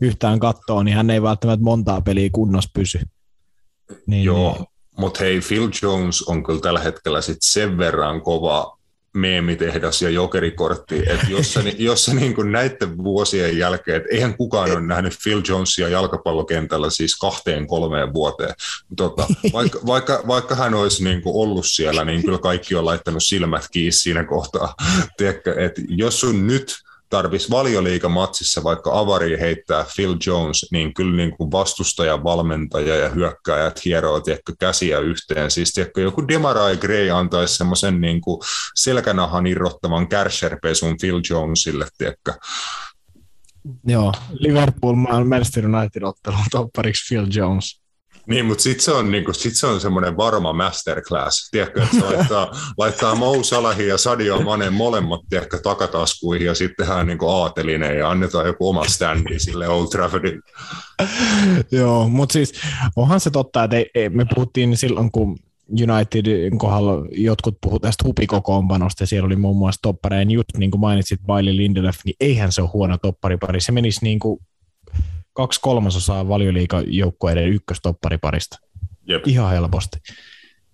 [0.00, 3.00] yhtään katsoo, niin hän ei välttämättä montaa peliä kunnossa pysy.
[4.06, 4.66] Niin, Joo, niin.
[4.98, 8.78] mutta hei, Phil Jones on kyllä tällä hetkellä sit sen verran kova
[9.14, 14.36] meemitehdas ja jokerikortti, että jos se, jos se niin kuin näiden vuosien jälkeen, että eihän
[14.36, 18.54] kukaan ole nähnyt Phil Jonesia jalkapallokentällä siis kahteen kolmeen vuoteen.
[18.96, 23.22] Tota, vaikka, vaikka, vaikka hän olisi niin kuin ollut siellä, niin kyllä kaikki on laittanut
[23.22, 24.74] silmät kiinni siinä kohtaa.
[25.16, 26.74] Tiedätkö, että jos sun nyt
[27.12, 33.84] tarvitsisi valioliikamatsissa vaikka avari heittää Phil Jones, niin kyllä niin kuin vastustaja, valmentaja ja hyökkääjät
[33.84, 35.50] hieroo tiedätkö, käsiä yhteen.
[35.50, 38.40] Siis tiedätkö, joku Demarai Gray antaisi semmoisen niin kuin
[38.74, 42.32] selkänahan irrottavan kärsherpesun Phil Jonesille, tiedätkö.
[43.86, 47.81] Joo, Liverpool Manchester United ottelun toppariksi Phil Jones.
[48.26, 51.48] Niin, mutta sitten se on, niinku, sit se on semmoinen varma masterclass.
[51.50, 56.86] Tiedätkö, että se laittaa, laittaa Mou Salahin ja Sadio Manen molemmat tiedätkö, takataskuihin ja sitten
[56.86, 60.42] tehdään niinku aatelinen ja annetaan joku oma standi sille Old Traffordille.
[61.70, 62.52] Joo, mutta siis
[62.96, 65.38] onhan se totta, että ei, ei, me puhuttiin silloin, kun
[65.70, 70.80] Unitedin kohdalla jotkut puhuivat tästä hupikokoonpanosta ja siellä oli muun muassa toppareja, just niin kuin
[70.80, 73.60] mainitsit Bailey Lindelöf, niin eihän se ole huono topparipari.
[73.60, 74.40] Se menisi niin kuin
[75.32, 78.56] kaksi kolmasosaa valioliikajoukkueiden ykköstoppariparista.
[79.08, 79.26] Jep.
[79.26, 79.98] Ihan helposti.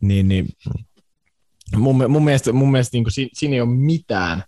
[0.01, 0.49] Niin, niin
[1.77, 4.43] mun, mun mielestä, mun mielestä niin kuin, siinä, ei ole mitään,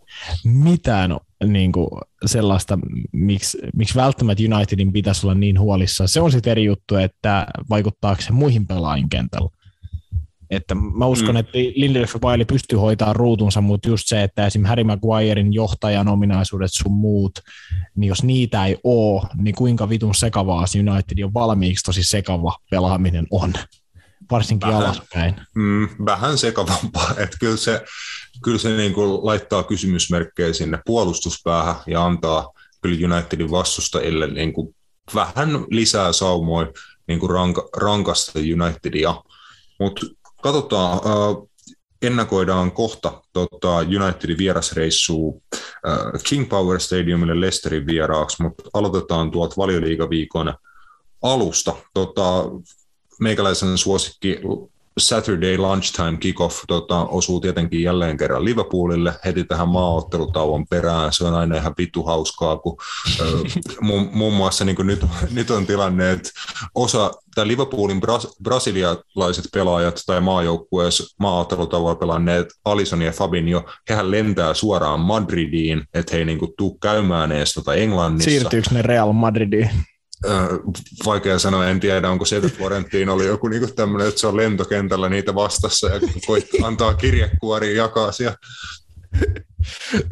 [0.44, 1.88] mitään niin kuin
[2.26, 2.78] sellaista,
[3.12, 6.08] miksi, miksi välttämättä Unitedin pitäisi olla niin huolissaan.
[6.08, 9.50] Se on sitten eri juttu, että vaikuttaako se muihin pelaajien kentällä.
[10.50, 11.36] Että mä uskon, mm.
[11.36, 14.64] että Lindelöf ja Bailey pystyy hoitamaan ruutunsa, mutta just se, että esim.
[14.64, 17.38] Harry Maguirein johtajan ominaisuudet sun muut,
[17.96, 22.56] niin jos niitä ei ole, niin kuinka vitun sekavaa se United on valmiiksi tosi sekava
[22.70, 23.52] pelaaminen on,
[24.30, 25.34] varsinkin vähän, alaspäin.
[25.54, 27.84] Mm, vähän sekavampaa, että kyllä se,
[28.44, 34.74] kyllä se niin kuin laittaa kysymysmerkkejä sinne puolustuspäähän ja antaa kyllä Unitedin vastustajille niin kuin
[35.14, 36.72] vähän lisää saumoja
[37.08, 39.14] niin kuin ranka, rankasta Unitedia.
[39.80, 40.06] Mutta
[40.42, 41.48] katsotaan, äh,
[42.02, 50.54] ennakoidaan kohta tota, Unitedin vierasreissua äh, King Power Stadiumille Leicesterin vieraaksi, mutta aloitetaan tuolta valioliigaviikon
[51.22, 51.76] alusta.
[51.94, 52.44] Tota,
[53.20, 54.40] meikäläisen suosikki
[55.00, 61.12] Saturday lunchtime kickoff tota, osuu tietenkin jälleen kerran Liverpoolille heti tähän maaottelutauon perään.
[61.12, 62.76] Se on aina ihan vittu hauskaa, kun
[63.80, 66.30] muun, muun muassa niin nyt, nyt on tilanne, että
[66.74, 74.54] osa tai Liverpoolin bras, brasilialaiset pelaajat tai maajoukkueessa maaottelutauolla pelanneet Alison ja Fabinho, hehän lentää
[74.54, 78.30] suoraan Madridiin, että he ei niin kuin, tuu käymään edes tota Englannissa.
[78.30, 79.70] Siirtyykö ne Real Madridiin?
[81.06, 84.36] Vaikea sanoa, en tiedä, onko se, että Florentiin oli joku niin tämmöinen, että se on
[84.36, 88.36] lentokentällä niitä vastassa ja voit antaa kirjekuoria jakaa siellä.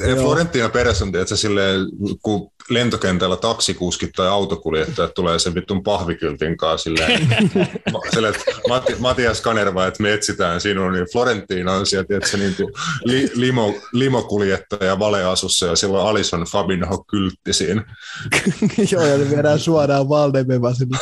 [0.20, 1.80] Florentina perässä on, että silleen,
[2.22, 7.28] kun lentokentällä taksikuskit tai autokuljettajat tulee sen vittun pahvikyltin kanssa silleen,
[8.14, 12.36] silleen että Mati, Matias Kanerva, että me etsitään sinun, niin Florentina on sieltä, että se
[12.36, 12.72] niin kuin
[13.04, 17.96] li, limo, limokuljettaja valeasussa ja silloin Alison Fabinho kyltti siinä.
[18.92, 20.98] Joo, ja ne viedään suoraan Valdemeva sinne.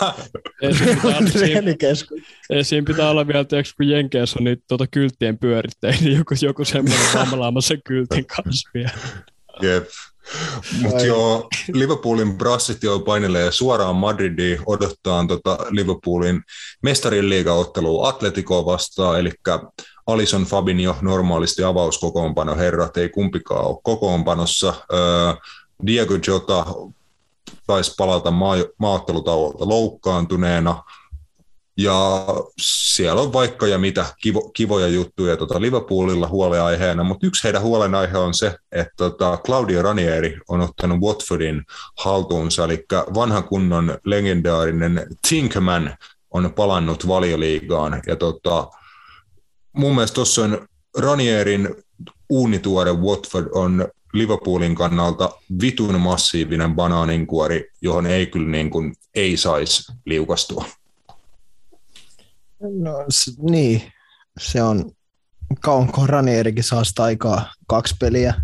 [2.62, 6.64] Siinä pitää olla vielä, että kun Jenkeissä on niitä tuota kylttien pyörittäjiä, niin joku, joku
[6.64, 8.90] semmoinen vammalaamassa kyltin kanssa vielä.
[9.62, 9.88] Jep.
[10.82, 16.42] Mutta joo, Liverpoolin brassit jo painelee suoraan Madridiin odottaa tota Liverpoolin
[16.82, 19.32] mestarin liigaottelua Atleticoa vastaan, eli
[20.06, 24.74] Alison Fabinho normaalisti avauskokoonpano herrat, ei kumpikaan ole kokoonpanossa.
[25.86, 26.66] Diego Jota
[27.66, 30.82] taisi palata maa- maattelutauolta loukkaantuneena.
[31.76, 32.26] Ja
[32.60, 38.18] siellä on vaikka ja mitä kivo, kivoja juttuja tota Liverpoolilla huoleaiheena, mutta yksi heidän huolenaihe
[38.18, 41.62] on se, että tota Claudio Ranieri on ottanut Watfordin
[41.98, 42.84] haltuunsa, eli
[43.14, 45.96] vanha kunnon legendaarinen Tinkman
[46.30, 48.02] on palannut valioliigaan.
[48.06, 48.68] Ja tota,
[49.72, 51.68] mun mielestä tuossa on Ranierin
[52.28, 55.30] uunituore Watford on Liverpoolin kannalta
[55.60, 60.64] vitun massiivinen banaaninkuori, johon ei kyllä niin kuin, ei saisi liukastua.
[62.60, 62.92] No
[63.50, 63.82] niin,
[64.40, 64.90] se on,
[65.60, 68.34] kauanko Ranierikin saa sitä aikaa kaksi peliä.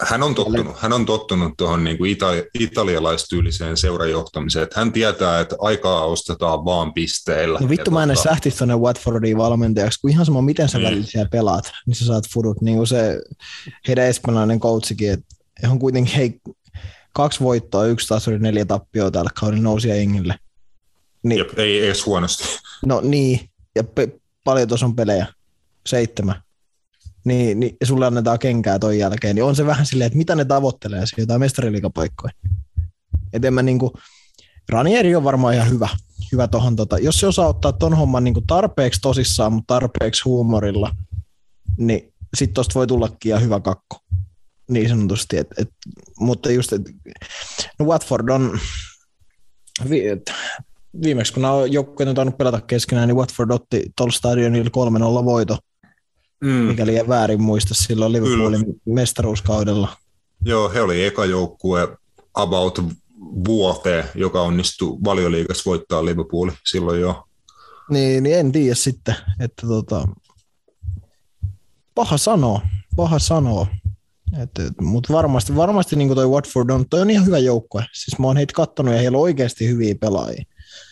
[0.00, 5.40] Hän on tottunut, hän on tottunut tuohon niin kuin itali- italialaistyyliseen seurajohtamiseen, että hän tietää,
[5.40, 7.58] että aikaa ostetaan vaan pisteillä.
[7.60, 8.22] No vittu mä en tota...
[8.22, 10.84] sähtisi tuonne Watfordiin valmentajaksi, kun ihan sama miten sä mm.
[10.84, 13.20] välillä siellä pelaat, niin sä saat fudut, niin kuin se
[13.88, 15.26] heidän espanjalainen coachikin, että
[15.70, 16.40] on kuitenkin hei,
[17.12, 20.34] kaksi voittoa, yksi tasuri, neljä tappioa tällä kaudella nousia Engille.
[21.22, 21.38] Niin.
[21.38, 22.44] Jep, ei edes huonosti.
[22.86, 25.26] No niin, ja pe- paljon tuossa on pelejä,
[25.86, 26.42] seitsemän.
[27.24, 30.44] Niin, niin sulle annetaan kenkää ton jälkeen, niin on se vähän silleen, että mitä ne
[30.44, 32.32] tavoittelee, se jotain mestariliikapaikkoja.
[33.32, 33.92] Et en mä niinku,
[34.68, 35.88] Ranieri on varmaan ihan hyvä,
[36.32, 40.96] hyvä tohon, tota, jos se osaa ottaa ton homman niinku tarpeeksi tosissaan, mutta tarpeeksi huumorilla,
[41.76, 44.00] niin sit tosta voi tullakin ihan hyvä kakko.
[44.70, 45.68] Niin sanotusti, et, et,
[46.20, 46.82] mutta just, et,
[47.78, 48.60] no Watford on,
[51.02, 55.58] viimeksi kun nämä joukkueet on tainnut pelata keskenään, niin Watford otti tuolla stadionilla 3-0 voito,
[56.40, 56.50] mm.
[56.50, 58.78] mikäli en väärin muista silloin Liverpoolin Kyllä.
[58.86, 59.88] mestaruuskaudella.
[60.44, 61.88] Joo, he oli eka joukkue
[62.34, 62.84] about
[63.48, 67.24] vuoteen, joka onnistui valioliigassa voittaa Liverpool silloin jo.
[67.90, 70.08] Niin, niin en tiedä sitten, että tota,
[71.94, 72.60] paha sanoa,
[72.96, 73.66] paha sanoa.
[74.80, 77.84] Mutta varmasti, varmasti niin toi Watford on, toi on ihan hyvä joukkue.
[77.92, 80.44] Siis mä oon heitä kattonut ja heillä on oikeasti hyviä pelaajia.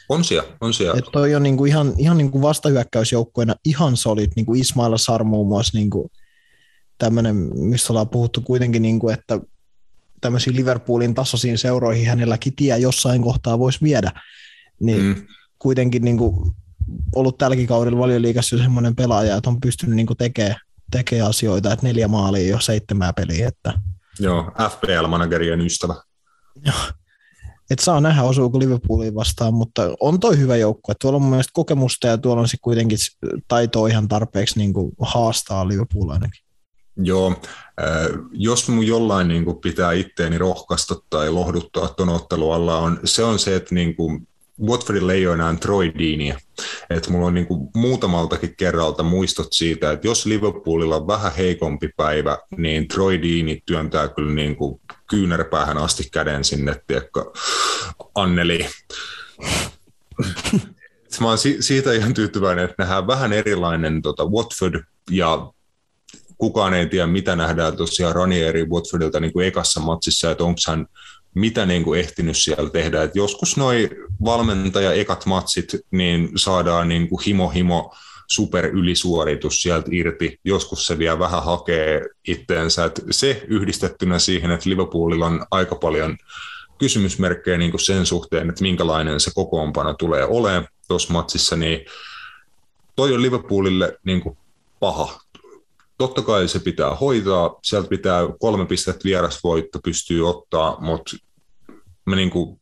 [0.09, 0.99] On siellä, on siellä.
[0.99, 5.49] Että toi on niinku ihan, ihan niinku vastahyökkäysjoukkoina ihan solid, niin kuin Ismail Sar muun
[5.49, 6.11] muassa niinku
[6.99, 9.41] tämmöinen, missä ollaan puhuttu kuitenkin, niinku, että
[10.21, 14.13] tämmöisiin Liverpoolin tasoisiin seuroihin hänelläkin tie jossain kohtaa voisi viedä.
[14.81, 15.27] Niin mm.
[15.59, 16.53] kuitenkin niinku
[17.15, 20.57] ollut tälläkin kaudella valioliikassa semmoinen pelaaja, että on pystynyt niinku tekemään
[20.91, 23.49] tekee asioita, että neljä maalia jo seitsemää peliä.
[23.49, 23.73] Että...
[24.21, 25.95] Joo, FPL-managerien ystävä.
[26.67, 26.75] Joo,
[27.71, 30.93] et saa nähdä osuuko Liverpooliin vastaan, mutta on toi hyvä joukko.
[31.01, 32.99] Tuolla on mun mielestä kokemusta ja tuolla on sitten kuitenkin
[33.49, 36.45] taitoa ihan tarpeeksi niin kuin haastaa Liverpool ainakin.
[36.97, 37.29] Joo,
[37.81, 43.01] äh, jos mun jollain niin kuin pitää itteeni rohkaista tai lohduttaa tuon ottelun alla, on,
[43.05, 44.29] se on se, että niin kuin
[44.67, 46.39] Watfordin leijonaan Troy Deania.
[46.91, 52.39] Et mulla on niinku muutamaltakin kerralta muistot siitä, että jos Liverpoolilla on vähän heikompi päivä,
[52.57, 57.25] niin Troy Deani työntää kyllä niinku kyynärpäähän asti käden sinne, tiedätkö,
[58.15, 58.67] Anneli.
[61.21, 65.53] Mä oon si- siitä ihan tyytyväinen, että nähdään vähän erilainen tota, Watford ja
[66.39, 70.87] kukaan ei tiedä, mitä nähdään tosiaan Ranieri Watfordilta niin kuin ekassa matsissa, että onko hän
[71.35, 73.03] mitä niin kuin ehtinyt siellä tehdä.
[73.03, 73.91] Et joskus noi
[74.25, 77.95] valmentaja ekat matsit, niin saadaan niin kuin himo himo
[78.31, 80.41] super ylisuoritus sieltä irti.
[80.45, 82.85] Joskus se vielä vähän hakee itteensä.
[82.85, 86.17] Et se yhdistettynä siihen, että Liverpoolilla on aika paljon
[86.79, 91.81] kysymysmerkkejä niin kuin sen suhteen, että minkälainen se kokoonpano tulee olemaan tuossa matsissa, niin
[92.97, 94.39] toi on Liverpoolille niin kuin
[94.81, 95.21] paha.
[95.99, 101.17] Totta kai se pitää hoitaa, sieltä pitää kolme pistettä vierasvoitto pystyy ottaa, mutta
[102.05, 102.61] mä, niin kuin,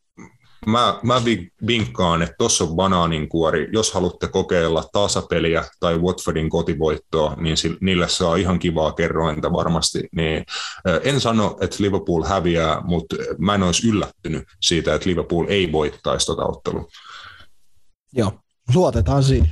[0.65, 1.21] mä, mä
[1.67, 3.69] vinkkaan, että tuossa on banaaninkuori.
[3.73, 10.09] Jos haluatte kokeilla tasapeliä tai Watfordin kotivoittoa, niin niillä saa ihan kivaa kerrointa varmasti.
[10.15, 10.45] Niin,
[11.03, 16.25] en sano, että Liverpool häviää, mutta mä en olisi yllättynyt siitä, että Liverpool ei voittaisi
[16.25, 16.87] tuota ottelua.
[18.13, 18.39] Joo,
[18.75, 19.47] luotetaan siinä.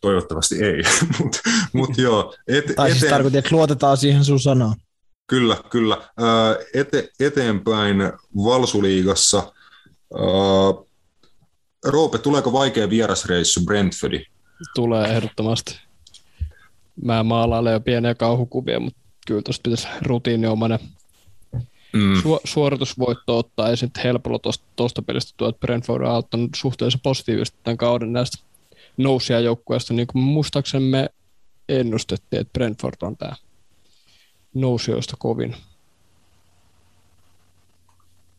[0.00, 0.82] Toivottavasti ei,
[1.18, 1.40] mutta
[1.72, 2.34] mut joo.
[2.48, 3.14] Et, tai siis eteen...
[3.14, 4.76] tarkoitin, että luotetaan siihen sun sanaan.
[5.28, 5.96] Kyllä, kyllä.
[6.74, 7.96] Ete, eteenpäin
[8.44, 9.52] Valsuliigassa.
[11.84, 14.24] Roope, tuleeko vaikea vierasreissu Brentfordi?
[14.74, 15.80] Tulee ehdottomasti.
[17.04, 20.78] Mä maalailen jo pieniä kauhukuvia, mutta kyllä tuosta pitäisi rutiiniomainen
[21.92, 22.14] mm.
[22.14, 23.68] su- suoritusvoitto ottaa.
[23.68, 28.44] Ei sitten helpolla tuosta pelistä tuo, että Brentford on auttanut suhteellisen positiivisesti tämän kauden näistä
[28.96, 29.94] nousia joukkueesta.
[29.94, 31.08] Niin kuin muistaakseni me
[31.68, 33.32] ennustettiin, että Brentford on tämä
[34.60, 35.56] nousijoista kovin.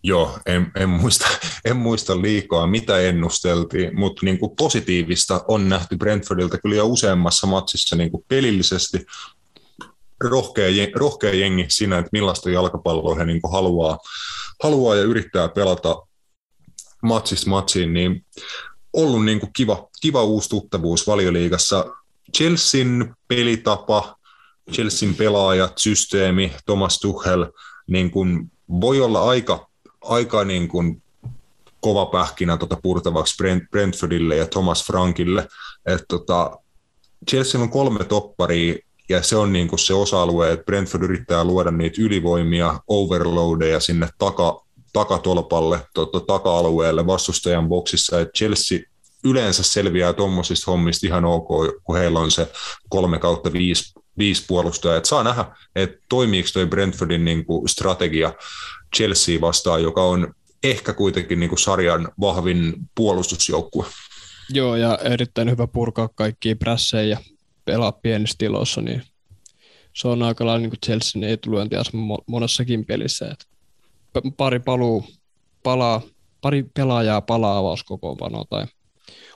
[0.03, 1.27] Joo, en, en, muista,
[1.65, 7.47] en muista liikaa, mitä ennusteltiin, mutta niin kuin positiivista on nähty Brentfordilta kyllä jo useammassa
[7.47, 9.05] matsissa niin kuin pelillisesti.
[10.23, 13.97] Rohkea, rohkea jengi siinä, että millaista jalkapalloa he niin kuin haluaa,
[14.63, 15.95] haluaa ja yrittää pelata
[17.03, 18.25] matsista matsiin, niin
[18.93, 21.85] ollut niin kuin kiva, kiva uusi tuttavuus valioliigassa.
[22.37, 24.18] Chelsean pelitapa,
[24.71, 27.51] Chelsean pelaajat, systeemi, Thomas Tuchel,
[27.87, 28.51] niin kuin
[28.81, 29.67] voi olla aika,
[30.01, 31.01] aika niin kuin
[31.81, 35.47] kova pähkinä tota purtavaksi Brent, Brentfordille ja Thomas Frankille.
[35.85, 36.59] Et tota,
[37.29, 38.75] Chelsea on kolme topparia
[39.09, 44.09] ja se on niin kuin se osa-alue, että Brentford yrittää luoda niitä ylivoimia, overloadeja sinne
[44.17, 44.61] taka,
[44.93, 48.79] takatolpalle, tota, taka-alueelle vastustajan boksissa, että Chelsea
[49.23, 51.47] yleensä selviää tuommoisista hommista ihan ok,
[51.83, 52.51] kun heillä on se
[52.89, 54.97] kolme kautta viisi viisi puolustajaa.
[54.97, 58.33] Et saa nähdä, että toimiiko toi Brentfordin niin kuin strategia
[58.95, 60.33] Chelsea vastaan, joka on
[60.63, 63.85] ehkä kuitenkin niin kuin sarjan vahvin puolustusjoukkue.
[64.49, 67.17] Joo, ja erittäin hyvä purkaa kaikkia prässejä ja
[67.65, 69.03] pelaa pienissä tiloissa, niin
[69.95, 71.81] se on aika lailla niin Chelsean etulyöntiä
[72.27, 73.31] monessakin pelissä.
[73.31, 73.45] Että
[74.37, 75.05] pari paluu,
[75.63, 76.01] palaa,
[76.41, 78.65] pari pelaajaa palaa avauskokoonpanoa tai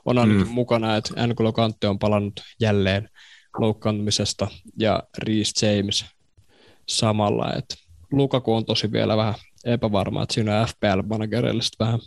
[0.05, 0.47] on mm.
[0.47, 3.09] mukana, että N'Golo Kante on palannut jälleen
[3.57, 4.47] loukkaantumisesta
[4.79, 6.05] ja Reece James
[6.89, 7.53] samalla.
[7.53, 7.65] Et
[8.11, 9.35] Lukaku on tosi vielä vähän
[9.65, 11.99] epävarma, että siinä on FPL-managerille vähän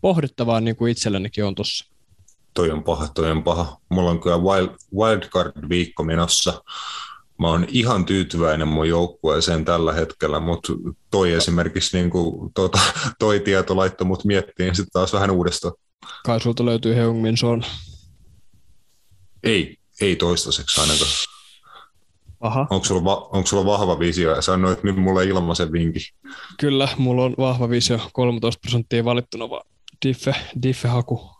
[0.00, 1.92] pohdittavaa, niin kuin itsellenikin on tuossa.
[2.54, 3.76] Toi on paha, toi on paha.
[3.88, 6.62] Mulla on kyllä wild, wildcard-viikko menossa.
[7.38, 10.72] Mä oon ihan tyytyväinen mun joukkueeseen tällä hetkellä, mutta
[11.10, 12.78] toi esimerkiksi niin kuin, tuota,
[13.18, 15.74] toi tieto laittoi mut miettiin sitten taas vähän uudestaan.
[16.24, 17.64] Kai sulta löytyy Heungmin Son.
[19.44, 21.10] Ei, ei toistaiseksi ainakaan.
[22.40, 22.66] Aha.
[22.70, 26.02] Onko sulla, va- onko sulla vahva visio ja sanoit nyt mulle ilmaisen vinkin?
[26.60, 29.66] Kyllä, mulla on vahva visio, 13 prosenttia valittuna vaan
[30.06, 31.30] diffe, diffe-haku.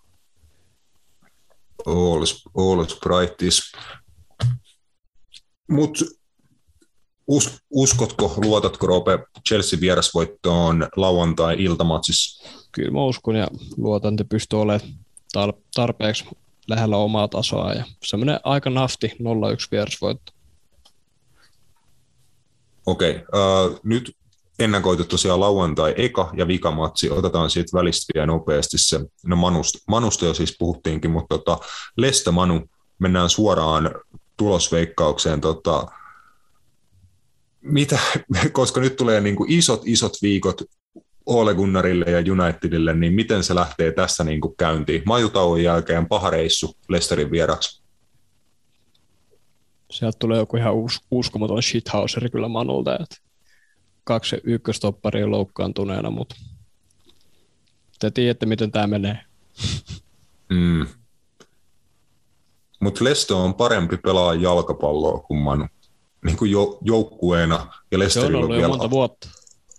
[1.87, 2.24] All,
[2.57, 3.73] all brightis.
[5.70, 5.99] Mut
[7.27, 9.19] us, uskotko, luotatko Roope
[9.49, 12.49] Chelsea vierasvoittoon lauantai-iltamatsissa?
[12.73, 14.93] Kyllä mä uskon ja luotan, että pystyy olemaan
[15.74, 16.24] tarpeeksi
[16.68, 19.12] lähellä omaa tasoa ja semmoinen aika nafti 0-1
[19.70, 20.32] vierasvoitto.
[22.86, 23.66] Okei, okay.
[23.66, 24.16] uh, nyt
[24.59, 27.10] ennakoitu tosiaan lauantai eka ja vikamatsi.
[27.10, 29.01] Otetaan siitä välistä vielä nopeasti se.
[29.26, 31.59] No Manusta, Manusta jo siis puhuttiinkin, mutta tota,
[31.97, 33.90] Lesta Manu, mennään suoraan
[34.36, 35.40] tulosveikkaukseen.
[35.40, 35.86] Tota,
[37.60, 37.98] mitä,
[38.52, 40.62] koska nyt tulee niin kuin isot, isot viikot
[41.27, 45.03] Ole Gunnarille ja Unitedille, niin miten se lähtee tässä niin kuin käyntiin?
[45.07, 47.82] Majutauon jälkeen paha reissu Lesterin vieraksi.
[49.90, 53.16] Sieltä tulee joku ihan us- uskomaton shithauseri kyllä Manulta, että
[54.05, 56.36] kaksi ykköstopparia loukkaantuneena, mutta
[57.98, 59.20] te tiedätte, miten tämä menee.
[60.51, 60.86] Mm.
[62.81, 65.66] Mutta Lesto on parempi pelaa jalkapalloa kuin Manu.
[66.24, 67.73] Niin kuin jo, joukkueena.
[67.90, 68.69] Ja Lesterillä se on ollut vielä...
[68.69, 69.28] monta vuotta.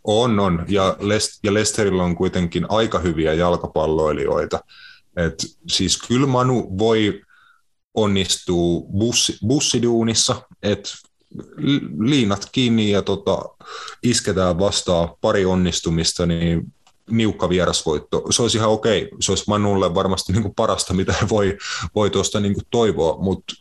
[0.10, 0.66] On, on.
[0.68, 4.60] Ja, Lest- ja Lesterillä on kuitenkin aika hyviä jalkapalloilijoita.
[5.18, 7.22] Et siis kyllä Manu voi
[7.94, 10.90] onnistuu bussi, bussiduunissa, että
[12.00, 13.42] liinat kiinni ja tota,
[14.04, 16.74] isketään vastaan pari onnistumista, niin
[17.10, 18.24] niukka vierasvoitto.
[18.30, 19.10] Se olisi ihan okei.
[19.20, 21.58] Se olisi Manulle varmasti niin kuin parasta, mitä voi,
[21.96, 23.54] voi tuosta niin kuin toivoa, mutta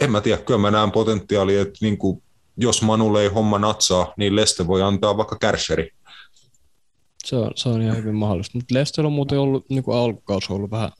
[0.00, 2.22] en mä tiedä, kyllä mä näen potentiaalia, että niin kuin,
[2.60, 5.90] jos Manulle ei homma natsaa, niin Leste voi antaa vaikka kärsheri.
[7.24, 8.58] Se on, se on ihan hyvin mahdollista.
[8.58, 10.90] Mutta Lestellä on muuten ollut niin kuin alkukausi ollut vähän,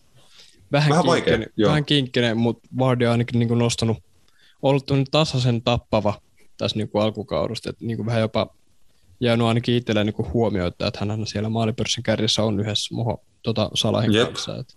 [0.72, 3.98] vähän, vähän kinkkinen, vaikea, vähän kinkkinen, mutta Vardy on ainakin niin kuin nostanut,
[4.62, 6.20] ollut tasaisen tappava
[6.56, 8.54] tässä niin kuin alkukaudesta, että niin kuin vähän jopa
[9.20, 14.14] jäänyt ainakin itselleen niin huomioita, että hän siellä maalipörssin kärjessä on yhdessä muho, tota Salahin
[14.14, 14.26] Jep.
[14.26, 14.56] kanssa.
[14.56, 14.74] Että.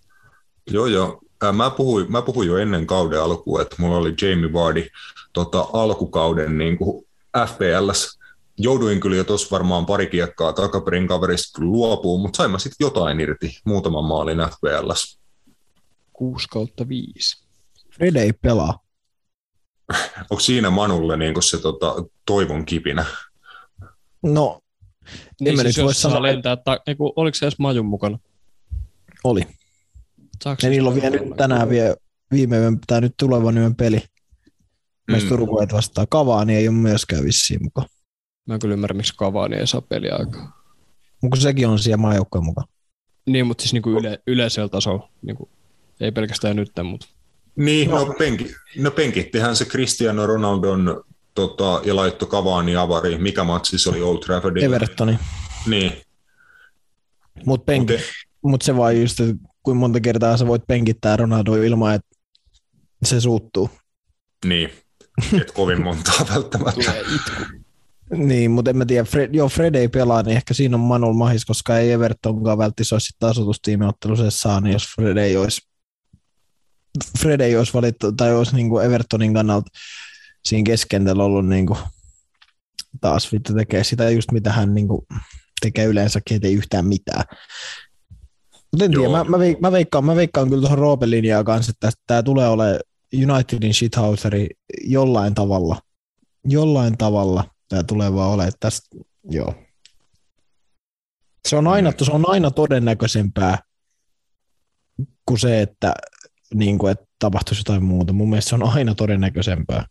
[0.72, 1.22] Joo, joo.
[1.52, 4.88] Mä puhuin, mä puhuin jo ennen kauden alkua, että mulla oli Jamie Vardy
[5.34, 7.06] tota, alkukauden niin kuin
[7.48, 8.20] FPLs.
[8.58, 13.20] Jouduin kyllä jo tuossa varmaan pari kiekkaa takaperin kaverista luopuu, mutta sain mä sitten jotain
[13.20, 15.20] irti, muutaman maalin FPLs.
[16.14, 17.44] 6 kautta 5.
[17.92, 18.80] Fred ei pelaa.
[20.30, 21.96] Onko siinä Manulle niin se tota,
[22.26, 23.06] toivon kipinä?
[24.24, 24.60] No,
[25.42, 28.20] niin siis jos saa lentää, ta- eiku, oliko se edes Majun mukana?
[29.24, 29.48] Oli.
[30.44, 31.96] Saanko ja niillä on vielä nyt tänään vielä
[32.32, 34.02] viime yön, tai nyt tulevan yön peli.
[35.08, 35.38] Meistä mm.
[35.38, 37.88] Turkuet vastaa Kavaani ei ole myöskään vissiin mukaan.
[38.46, 40.64] Mä en kyllä ymmärrä, miksi Kavaani ei saa peliaikaa.
[41.22, 42.68] Mutta sekin on siellä maajoukkojen mukaan.
[43.26, 45.50] Niin, mutta siis niinku yle, yleisellä tasolla, niinku,
[46.00, 47.08] ei pelkästään nyt, mutta...
[47.56, 51.04] Niin, no, penki, no penkittihän se Cristiano Ronaldon
[51.34, 53.18] tota, ja laittoi Cavani avari.
[53.18, 54.76] Mikä matsi se oli Old Traffordilla?
[54.76, 55.20] Evertoni.
[55.68, 55.94] Niin.
[57.46, 57.72] Mutta
[58.42, 62.16] mut se vaan just, että kuinka monta kertaa sä voit penkittää Ronaldo ilman, että
[63.06, 63.70] se suuttuu.
[64.46, 64.70] Niin,
[65.42, 66.94] et kovin montaa välttämättä.
[68.18, 71.14] Niin, mutta en mä tiedä, Fred, joo, Fred ei pelaa, niin ehkä siinä on Manuel
[71.14, 73.20] mahis, koska ei Evertonkaan välttämättä olisi sitten
[74.32, 75.62] saa, niin jos Fred ei olisi,
[77.20, 79.72] Fred ei olisi valittu, tai olisi niin kuin Evertonin kannalta
[80.46, 81.80] siinä keskentällä ollut niin kuin,
[83.02, 85.02] taas vittu tekee sitä just mitä hän niin kuin,
[85.62, 87.24] tekee yleensäkin, ei yhtään mitään.
[88.74, 91.70] Mutta en tiedä, mä, mä, veik, mä, veikkaan, mä veikkaan kyllä tuohon Roopen linjaan kanssa,
[91.70, 92.80] että tämä tulee olemaan
[93.14, 94.48] Unitedin shithouseri
[94.84, 95.82] jollain tavalla.
[96.46, 98.98] Jollain tavalla tämä tulee vaan olemaan tästä,
[99.30, 99.54] joo.
[101.48, 103.58] Se on aina, se on aina todennäköisempää
[105.26, 105.94] kuin se, että,
[106.54, 108.14] niin kuin, että tapahtuisi jotain muuta.
[108.14, 109.86] Mun mielestä se on aina todennäköisempää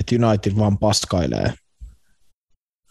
[0.00, 1.54] että United vaan paskailee.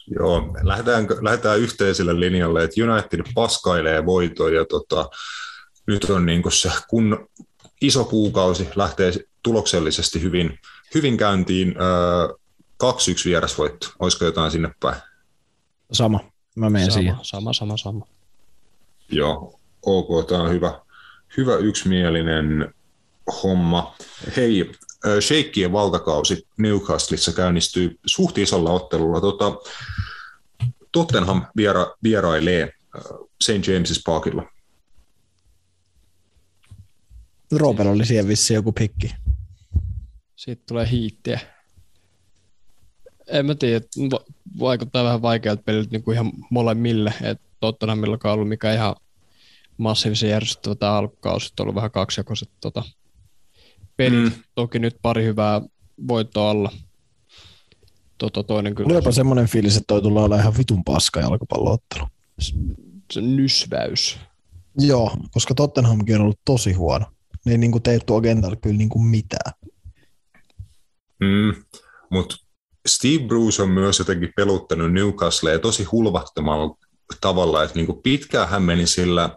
[0.08, 5.10] Joo, lähdetään, lähdetään yhteiselle linjalle, että United paskailee voitoja ja tota,
[5.88, 7.30] nyt on niin se kun
[7.82, 9.14] iso kuukausi lähtee
[9.44, 10.60] tuloksellisesti hyvin,
[10.96, 11.76] hyvin käyntiin.
[11.82, 12.36] Öö,
[12.84, 12.88] 2-1
[13.26, 15.02] vierasvoitto, olisiko jotain sinne päin?
[15.92, 16.20] Sama,
[16.56, 17.16] mä menen sama, siihen.
[17.22, 18.06] Sama, sama, sama.
[19.12, 20.80] Joo, ok, tämä on hyvä,
[21.38, 22.74] hyvä yksimielinen
[23.44, 23.96] homma.
[24.36, 24.72] Hei,
[25.20, 29.22] Sheikkien valtakausi Newcastleissa käynnistyy suht isolla ottelulla.
[29.22, 29.52] Tota,
[30.92, 32.74] Tottenham viera, vierailee
[33.44, 33.50] St.
[33.50, 34.44] James's Parkilla.
[37.52, 39.16] Robert oli siellä vissi joku pikki.
[40.36, 41.40] Sitten tulee hiittiä.
[43.28, 43.86] En mä tiedä,
[44.60, 47.14] vaikuttaa vähän vaikealta peliltä niin kuin ihan molemmille.
[47.22, 48.96] Että Tottenhamilla on ollut mikä ihan
[49.78, 52.84] massiivisen järjestöä tämä alkukausi, on ollut vähän kaksijakoiset tota,
[53.98, 54.24] pelit.
[54.24, 54.32] Mm.
[54.56, 55.62] Toki nyt pari hyvää
[56.08, 56.72] voittoa alla.
[58.18, 58.94] Toto, toinen kyllä.
[58.94, 62.08] Olipa semmoinen fiilis, että toi tulee olla ihan vitun paska jalkapalloottelu.
[63.12, 64.20] Se nysväys.
[64.80, 67.06] Joo, koska Tottenhamkin on ollut tosi huono.
[67.46, 69.54] Ne ei niin tee tuo kentällä kyllä niin kuin mitään.
[71.20, 71.64] Mm,
[72.10, 72.36] mutta
[72.88, 76.78] Steve Bruce on myös jotenkin peluttanut Newcastlea tosi hulvattomalla
[77.22, 79.30] tavalla, että niin pitkään hän meni sillä,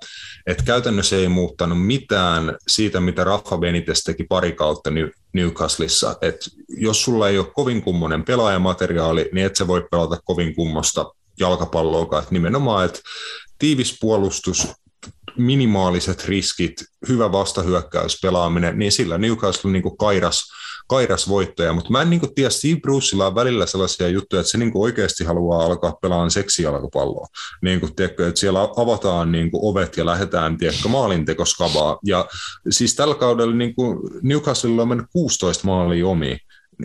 [0.47, 4.91] että käytännössä ei muuttanut mitään siitä, mitä Rafa Benitez teki pari kautta
[5.33, 10.55] Newcastleissa, että jos sulla ei ole kovin kummonen pelaajamateriaali, niin et sä voi pelata kovin
[10.55, 13.01] kummosta jalkapalloa, että nimenomaan, että
[13.59, 14.69] tiivis puolustus,
[15.37, 16.75] minimaaliset riskit,
[17.09, 20.45] hyvä vastahyökkäys pelaaminen, niin sillä Newcastle niin kairas
[20.89, 24.59] kairas voittaja, mutta mä en niin tiedä, Steve Brucella on välillä sellaisia juttuja, että se
[24.59, 27.27] niin oikeasti haluaa alkaa pelaamaan seksijalkapalloa.
[27.63, 31.99] Niin kuin, tiedätkö, että siellä avataan niin kuin ovet ja lähdetään tiedätkö, maalintekoskavaa.
[32.05, 32.29] Ja
[32.71, 36.39] siis tällä kaudella niin kuin Newcastle on mennyt 16 maalia omiin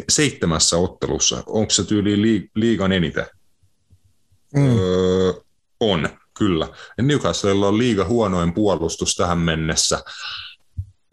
[0.10, 1.44] seitsemässä ottelussa.
[1.46, 3.26] Onko se tyyli liigan eniten?
[4.56, 4.80] Mm.
[4.80, 5.34] Öö,
[5.80, 6.68] on, kyllä.
[7.02, 10.00] Newcastlella on liiga huonoin puolustus tähän mennessä.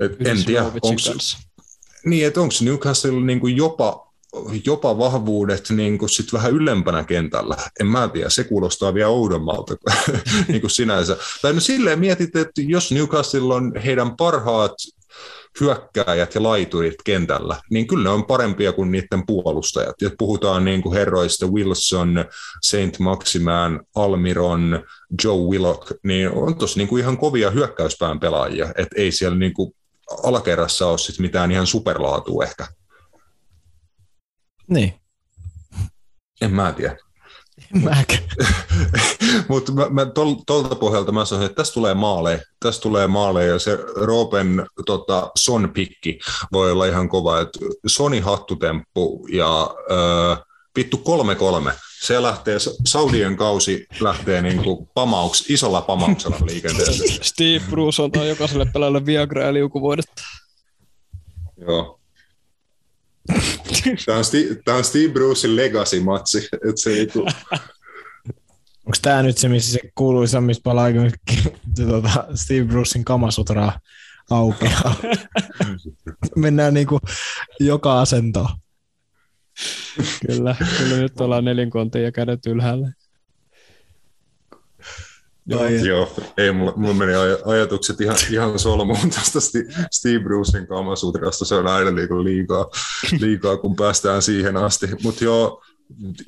[0.01, 1.01] Et en tiedä, onko
[2.05, 4.13] niin, että onko Newcastle niin kuin jopa,
[4.65, 7.57] jopa vahvuudet niin kuin sit vähän ylempänä kentällä.
[7.81, 9.77] En mä tiedä, se kuulostaa vielä oudommalta
[10.49, 11.17] niin kuin sinänsä.
[11.43, 14.75] Tai no silleen mietit, että jos Newcastle on heidän parhaat
[15.61, 20.03] hyökkääjät ja laiturit kentällä, niin kyllä ne on parempia kuin niiden puolustajat.
[20.03, 22.25] Ja puhutaan niin kuin herroista Wilson,
[22.63, 24.85] Saint Maximan, Almiron,
[25.25, 29.55] Joe Willock, niin on tossa niin kuin ihan kovia hyökkäyspään pelaajia, että ei siellä niin
[29.55, 29.73] kuin
[30.23, 32.67] alakerrassa ole sit mitään ihan superlaatua ehkä.
[34.69, 34.95] Niin.
[36.41, 36.97] En mä tiedä.
[39.49, 40.35] Mutta mä, mä tol,
[40.81, 46.19] pohjalta mä sanoin, että tästä tulee maaleja, tästä tulee maaleja ja se Roopen tota, son-pikki
[46.53, 50.39] voi olla ihan kova, että Soni hattutemppu ja äh,
[50.77, 51.03] vittu
[51.71, 51.73] 3-3.
[52.01, 57.25] Se lähtee, Saudien kausi lähtee niin kuin pamauks, isolla pamauksella liikenteeseen.
[57.25, 60.23] Steve Bruce on jokaiselle pelaajalle Viagra ja liukuvoidetta.
[61.57, 62.01] Joo.
[64.07, 66.49] Tämä on, Steve, tämä on Steve Brucein legacy-matsi.
[66.53, 67.19] Että se niinku...
[68.87, 70.89] Onko tämä nyt se, missä se kuuluisa, missä palaa
[71.77, 73.81] tuota, Steve Brucein kamasutraa
[74.31, 74.95] aukeaa?
[76.37, 76.99] Mennään niinku
[77.61, 78.49] joka asentoon.
[80.27, 82.93] Kyllä, kyllä nyt ollaan nelinkontin ja kädet ylhäällä.
[85.47, 89.39] Joo, Joo, ei, mulla, mulla meni aj- ajatukset ihan, ihan solmuun tästä
[89.91, 92.67] Steve Brucein kamasutrasta, se on aina niinku liikaa,
[93.21, 94.87] liikaa, kun päästään siihen asti.
[95.03, 95.63] Mutta joo,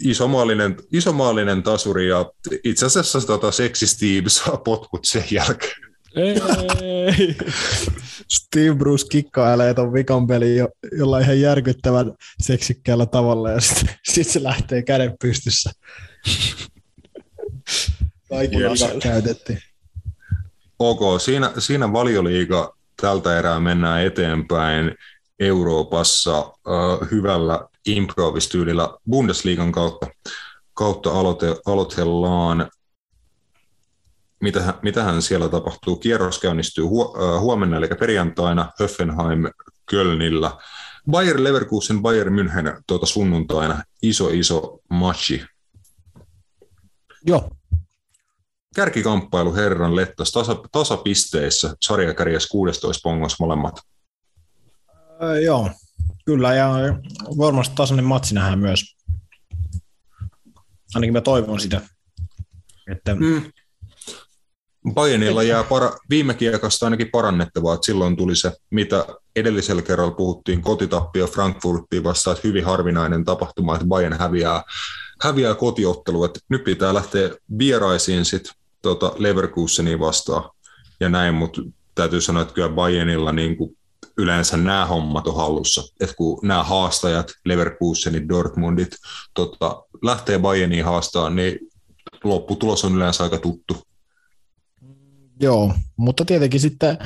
[0.05, 2.33] isomaallinen, isomaallinen tasuri ja
[2.65, 5.82] itse asiassa tota, seksi Steve saa potkut sen jälkeen.
[6.17, 7.37] Ei.
[8.29, 10.69] Steve Bruce kikkailee ton vikan pelin jo,
[10.99, 15.71] jollain ihan järkyttävän seksikkäällä tavalla ja sitten sit se lähtee käden pystyssä.
[18.29, 19.59] Kaikilla käytettiin.
[20.79, 24.95] Ok, siinä, siinä valioliiga tältä erää mennään eteenpäin
[25.41, 30.07] Euroopassa äh, hyvällä improvistyylillä Bundesliigan kautta,
[30.75, 32.71] kautta aloite, aloitellaan.
[34.43, 35.97] Mitähän, mitähän siellä tapahtuu?
[35.97, 39.45] Kierros käynnistyy äh, huomenna, eli perjantaina Höffenheim
[39.91, 40.51] Kölnillä.
[41.11, 43.83] Bayer Leverkusen, Bayern München tuota sunnuntaina.
[44.03, 45.45] Iso, iso matchi.
[47.27, 47.51] Joo,
[48.75, 53.81] Kärkikamppailu Herran Lettas tasa, tasapisteissä, sarjakärjessä 16 pongos molemmat.
[55.23, 55.71] Öö, joo,
[56.25, 56.71] kyllä ja
[57.39, 58.97] varmasti tasainen matsi nähdään myös.
[60.95, 61.81] Ainakin mä toivon sitä.
[62.91, 63.15] Että...
[63.15, 63.53] Mm.
[64.95, 69.07] Bayernilla jää para, viime kiekasta ainakin parannettavaa, että silloin tuli se, mitä
[69.37, 74.63] edellisellä kerralla puhuttiin, kotitappio Frankfurtiin vastaan, että hyvin harvinainen tapahtuma, että Bayern häviää,
[75.23, 80.51] häviää kotiottelu, että nyt pitää lähteä vieraisiin sitten tota Leverkusenia vastaan
[81.01, 81.63] ja näin, mutta
[81.95, 83.77] täytyy sanoa, että kyllä Bayernilla niin kuin
[84.17, 85.83] yleensä nämä hommat on hallussa.
[86.01, 88.97] Että kun nämä haastajat, Leverkusenit, Dortmundit,
[89.35, 91.59] tota, lähtee Bayerniin haastaan, niin
[92.25, 93.77] lopputulos on yleensä aika tuttu.
[95.43, 96.99] Joo, mutta tietenkin sitten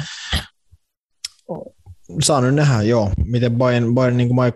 [2.23, 4.53] saa nyt nähdä, joo, miten Bayern, Bayern niin kuin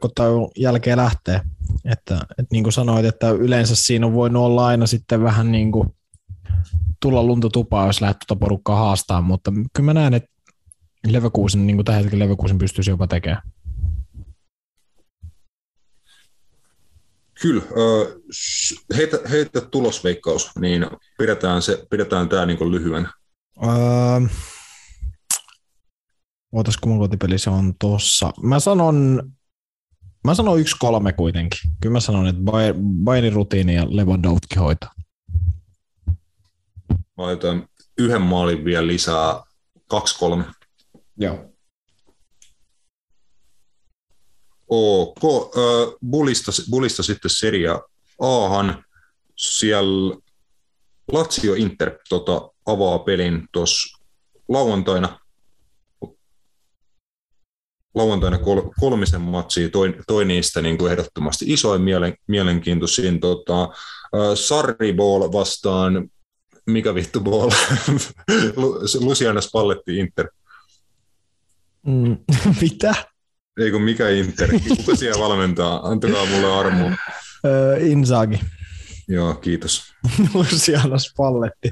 [0.56, 1.40] jälkeen lähtee.
[1.84, 5.72] Että, että niin kuin sanoit, että yleensä siinä on voinut olla aina sitten vähän niin
[5.72, 5.88] kuin
[7.02, 10.30] tulla lunta tupaa, jos lähdet tuota porukkaa haastaa, mutta kyllä mä näen, että
[11.06, 13.42] Leverkusen, niin kuin tällä hetkellä Leverkusen pystyisi jopa tekemään.
[17.42, 17.62] Kyllä.
[18.96, 20.86] Heitä, heitä tulosveikkaus, niin
[21.18, 23.08] pidetään, se, pidetään tämä niin lyhyen.
[23.64, 24.28] Öö,
[26.52, 28.32] Ootas, kun kotipeli se on tossa.
[28.42, 29.32] Mä sanon,
[30.24, 31.70] mä sanon yksi kolme kuitenkin.
[31.80, 32.42] Kyllä mä sanon, että
[33.04, 34.94] Bayernin rutiini ja Lewandowski hoitaa.
[36.88, 37.68] Mä laitan
[37.98, 39.42] yhden maalin vielä lisää,
[39.86, 40.44] kaksi kolme.
[41.16, 41.50] Joo.
[44.68, 45.24] Ok.
[45.24, 47.68] Äh, Bulista, Bulista sitten Serie
[48.18, 48.84] Ahan.
[49.36, 50.16] Siellä
[51.12, 53.98] Lazio Inter tota, avaa pelin tuossa
[54.48, 55.20] lauantaina.
[57.94, 63.20] Lauantaina kol, kolmisen matsia, toi, toi niistä niin kuin ehdottomasti isoin mielen, mielenkiintoisin.
[63.20, 63.68] Tota, äh,
[64.34, 66.10] Sarriball vastaan
[66.66, 67.50] mikä vittu ball?
[69.06, 70.28] Luciana Spalletti Inter.
[71.86, 72.16] Mm,
[72.60, 72.94] mitä?
[73.60, 74.48] Ei kun mikä Inter?
[74.68, 75.88] Kuka siellä valmentaa?
[75.88, 76.90] Antakaa mulle armoa.
[76.90, 78.40] Uh, Inzaghi.
[79.10, 79.94] Joo, kiitos.
[80.34, 81.70] Luciana Spalletti.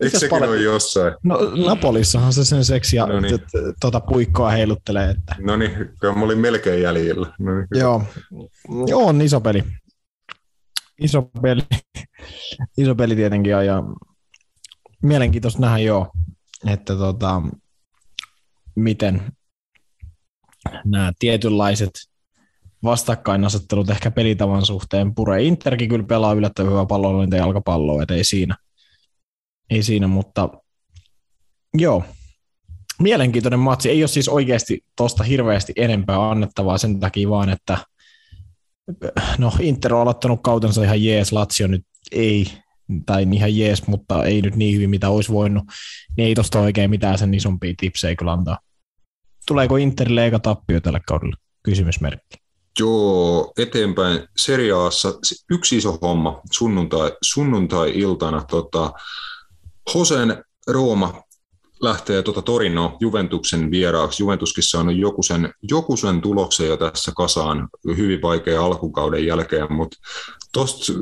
[0.00, 1.14] Eikö sekin ole jossain?
[1.22, 3.38] No Napolissahan se sen seksiä no niin.
[3.80, 5.10] tuota puikkoa heiluttelee.
[5.10, 5.36] Että...
[5.38, 5.72] No niin,
[6.16, 7.34] mä olin melkein jäljellä.
[7.38, 7.66] No niin.
[7.74, 8.02] Joo.
[8.86, 9.64] Joo, on iso peli.
[11.00, 11.62] Iso peli.
[12.78, 13.82] iso peli tietenkin ja
[15.02, 16.10] mielenkiintoista nähdä joo,
[16.66, 17.42] että tota,
[18.76, 19.32] miten
[20.84, 21.90] nämä tietynlaiset
[22.84, 25.42] vastakkainasettelut ehkä pelitavan suhteen puree.
[25.42, 28.56] Interkin kyllä pelaa yllättävän hyvää palloa ja jalkapalloa, että ei siinä,
[29.70, 30.48] ei siinä mutta
[31.74, 32.04] joo,
[32.98, 33.90] mielenkiintoinen matsi.
[33.90, 37.78] Ei ole siis oikeasti tuosta hirveästi enempää annettavaa sen takia vaan, että
[39.38, 42.46] no Inter on aloittanut kautensa ihan jees, Lazio nyt ei,
[43.06, 45.64] tai ihan jees, mutta ei nyt niin hyvin, mitä olisi voinut,
[46.16, 48.58] niin ei tuosta oikein mitään sen isompia tipsejä kyllä antaa.
[49.46, 51.36] Tuleeko Interille eka tappio tällä kaudella?
[51.62, 52.37] Kysymysmerkki.
[52.80, 55.14] Joo, eteenpäin seriaassa
[55.50, 58.44] yksi iso homma sunnuntai, sunnuntai-iltana.
[58.50, 58.92] Tota,
[59.94, 61.22] Hosen Rooma
[61.80, 64.22] lähtee tuota Torino Juventuksen vieraaksi.
[64.22, 69.96] Juventuskin saanut joku sen, joku sen tuloksen jo tässä kasaan hyvin vaikea alkukauden jälkeen, mutta
[70.52, 70.92] tuosta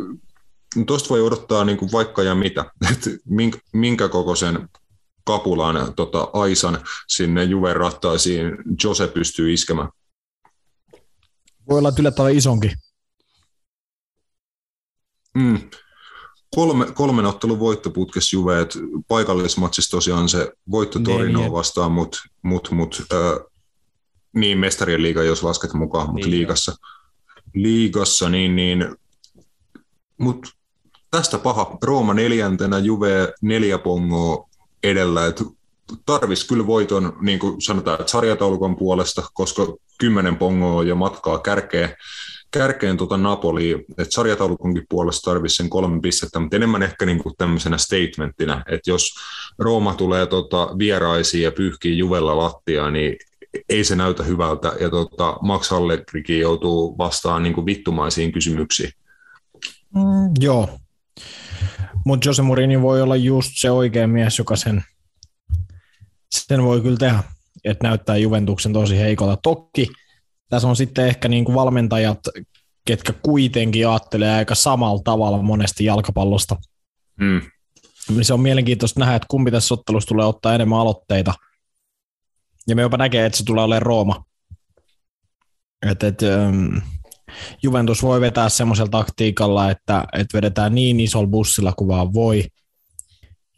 [0.87, 4.69] tost voi odottaa niin kuin vaikka ja mitä, että minkä, minkä kokoisen
[5.25, 6.79] kapulan tota, Aisan
[7.09, 9.89] sinne Juven rattaisiin Jose pystyy iskemään.
[11.69, 12.73] Voi olla yllättävän isonkin.
[15.35, 15.59] Mm.
[16.55, 18.79] Kolme, kolmen ottelun voittoputkessa Juve, että
[19.09, 23.47] paikallismatsissa tosiaan se voitto Torinoa niin, vastaan, mutta mut, mut, äh,
[24.35, 26.77] niin mestarien liiga, jos lasket mukaan, mutta liigassa,
[27.55, 28.97] liigassa, niin, niin
[30.19, 30.57] mut
[31.11, 31.79] tästä paha.
[31.83, 34.49] Rooma neljäntenä, Juve neljä pongoa
[34.83, 35.45] edellä, että
[36.07, 39.67] tarvis kyllä voiton, niin kuin sanotaan, että sarjataulukon puolesta, koska
[39.99, 41.89] kymmenen pongoa jo matkaa kärkeen,
[42.51, 47.35] kärkeen tuota Napoliin, että sarjataulukonkin puolesta tarvitsisi sen kolme pistettä, mutta enemmän ehkä niin kuin
[47.39, 49.15] tämmöisenä statementtina, että jos
[49.59, 53.17] Rooma tulee tota vieraisiin ja pyyhkii Juvella lattia, niin
[53.69, 58.91] ei se näytä hyvältä, ja tota, Max Allegrikin joutuu vastaan niin kuin vittumaisiin kysymyksiin.
[59.95, 60.69] Mm, joo,
[62.05, 64.85] mutta Jose Mourinho voi olla just se oikea mies, joka sen,
[66.31, 67.23] sen voi kyllä tehdä,
[67.65, 69.37] että näyttää Juventuksen tosi heikolta.
[69.43, 69.89] Toki
[70.49, 72.19] tässä on sitten ehkä niin kuin valmentajat,
[72.87, 76.57] ketkä kuitenkin ajattelee aika samalla tavalla monesti jalkapallosta.
[77.21, 77.41] Mm.
[78.23, 81.35] Se on mielenkiintoista nähdä, että kumpi tässä ottelussa tulee ottaa enemmän aloitteita.
[82.69, 84.25] Ja me jopa näkee, että se tulee olemaan Rooma.
[85.91, 86.81] Et, et, um,
[87.63, 92.45] Juventus voi vetää semmoisella taktiikalla, että, että vedetään niin isolla bussilla kuin vaan voi,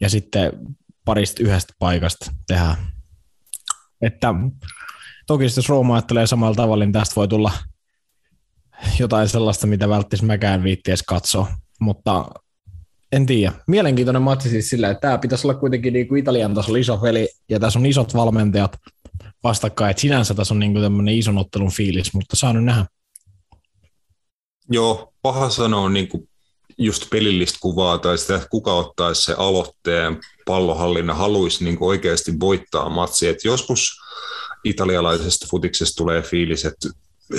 [0.01, 0.51] ja sitten
[1.09, 2.75] parista yhdestä paikasta tehdään.
[4.01, 4.33] Että
[5.27, 7.51] toki jos Rooma ajattelee samalla tavalla, niin tästä voi tulla
[8.99, 11.47] jotain sellaista, mitä välttis mäkään viitties katsoa,
[11.79, 12.25] mutta
[13.11, 13.53] en tiedä.
[13.67, 17.29] Mielenkiintoinen matsi siis sillä, että tämä pitäisi olla kuitenkin niin kuin Italian tasolla iso peli,
[17.49, 18.77] ja tässä on isot valmentajat
[19.43, 22.85] vastakkain, että sinänsä tässä on niin kuin tämmöinen ison ottelun fiilis, mutta saa nyt nähdä.
[24.71, 26.29] Joo, paha sanoa niin kuin
[26.77, 30.17] just pelillistä kuvaa tai sitä, että kuka ottaisi se aloitteen
[30.49, 33.27] pallohallinnan, haluaisi niin oikeasti voittaa matsi.
[33.27, 34.01] Et joskus
[34.63, 36.89] italialaisesta futiksesta tulee fiilis, että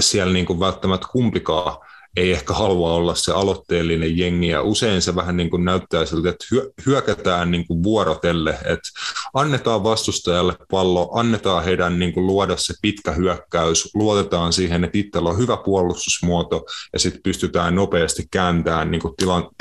[0.01, 1.77] siellä niin välttämättä kumpikaan
[2.17, 6.31] ei ehkä halua olla se aloitteellinen jengi, ja usein se vähän niin kuin näyttää siltä,
[6.31, 6.45] että
[6.87, 8.89] hyökätään niin kuin vuorotelle, että
[9.35, 15.31] annetaan vastustajalle pallo, annetaan heidän niin kuin luoda se pitkä hyökkäys, luotetaan siihen, että itsellä
[15.31, 19.15] on hyvä puolustusmuoto, ja sitten pystytään nopeasti kääntämään niin kuin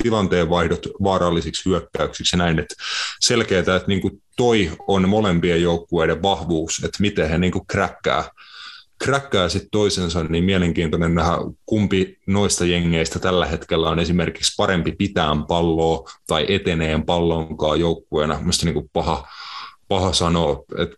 [0.04, 2.76] tilanteen vaihdot vaarallisiksi hyökkäyksiksi, ja näin, että
[3.20, 8.24] selkeää, että niin kuin toi on molempien joukkueiden vahvuus, että miten he niin kuin kräkkää
[9.04, 15.46] kräkkää sitten toisensa, niin mielenkiintoinen nähdä, kumpi noista jengeistä tällä hetkellä on esimerkiksi parempi pitään
[15.46, 18.38] palloa tai eteneen pallonkaan joukkueena.
[18.38, 19.28] Mielestäni niin kuin paha,
[19.88, 20.96] paha sanoa, että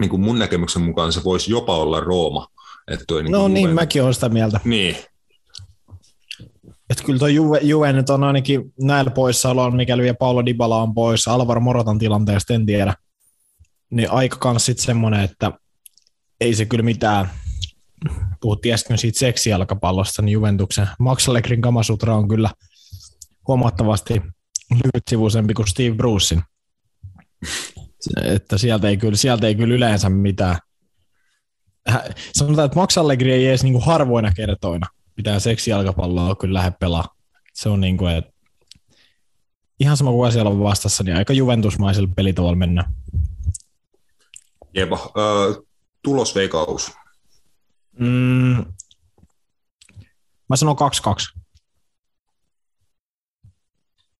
[0.00, 2.46] niin kuin mun näkemyksen mukaan se voisi jopa olla Rooma.
[2.88, 3.74] Että toi niin no niin, Juven...
[3.74, 4.60] mäkin olen sitä mieltä.
[4.64, 4.96] Niin.
[6.90, 10.94] Että kyllä tuo Juve, Juve nyt on ainakin näillä poissaoloilla, mikäli vielä Paulo Dybala on
[10.94, 12.94] pois, Alvaro Morotan tilanteesta en tiedä.
[13.90, 15.52] Niin aika kans sitten semmoinen, että
[16.40, 17.30] ei se kyllä mitään,
[18.40, 22.50] puhuttiin äsken siitä seksijalkapallosta, niin Juventuksen Max Allegrin kamasutra on kyllä
[23.48, 24.22] huomattavasti
[24.70, 26.42] lyhytsivuisempi kuin Steve Brucein.
[28.22, 30.58] Että sieltä ei kyllä, sieltä ei kyllä yleensä mitään.
[32.32, 34.86] Sanotaan, että Max Allegri ei edes niin harvoina kertoina
[35.16, 37.04] mitään seksijalkapalloa kyllä lähde pelaa.
[37.54, 38.32] Se on niin kuin, että
[39.80, 42.94] ihan sama kuin siellä on vastassa, niin aika juventusmaisella pelitavalla mennään.
[44.74, 45.62] Jeba, äh,
[46.06, 46.92] tulosveikaus?
[47.98, 48.64] Mm,
[50.48, 51.40] mä sanon 2-2.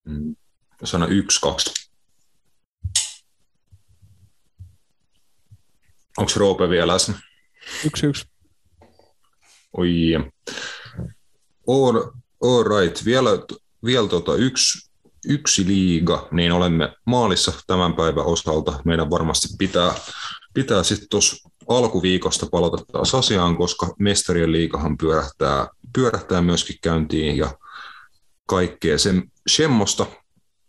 [0.05, 0.37] Mm,
[0.81, 1.13] mä sanon 1-2.
[6.19, 7.21] Onko Roope vielä läsnä?
[7.85, 7.89] 1-1.
[9.77, 10.13] Oi.
[11.69, 11.97] All,
[12.43, 13.05] all right.
[13.05, 13.31] Vielä,
[13.85, 14.91] vielä tota yksi,
[15.29, 18.81] yksi liiga, niin olemme maalissa tämän päivän osalta.
[18.85, 19.95] Meidän varmasti pitää,
[20.55, 27.55] pitää sitten tuossa alkuviikosta palata taas asiaan, koska mestarien liikahan pyörähtää, pyörähtää myöskin käyntiin ja
[28.47, 30.07] kaikkea sen semmoista,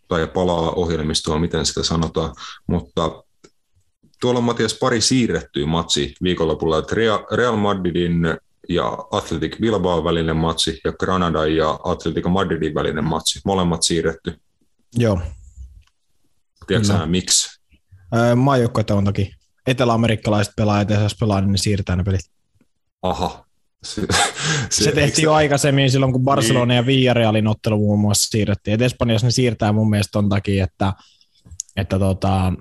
[0.07, 2.36] tai palaa ohjelmistoon, miten sitä sanotaan,
[2.68, 3.24] mutta
[4.22, 6.95] tuolla on Matias pari siirrettyä matsi viikonlopulla, että
[7.32, 8.38] Real Madridin
[8.69, 13.41] ja Athletic Bilbao välinen matsi ja Granada ja Atletico Madridin välinen matsi.
[13.45, 14.40] Molemmat siirretty.
[14.95, 15.22] Joo.
[16.68, 17.06] Tiedätkö no.
[17.06, 17.60] miksi?
[18.36, 19.36] Maajoukkoita on toki.
[19.68, 22.31] Etelä-amerikkalaiset pelaajat, jos pelaa, niin ne siirtää ne pelit.
[23.02, 23.45] Aha.
[23.84, 24.02] Se,
[24.69, 26.76] se, se tehtiin jo aikaisemmin silloin, kun Barcelona niin.
[26.76, 28.73] ja Villarealin ottelu muun muassa siirrettiin.
[28.73, 30.94] Et Espanjassa ne siirtää mun mielestä ton takia, että,
[31.76, 32.53] että tota,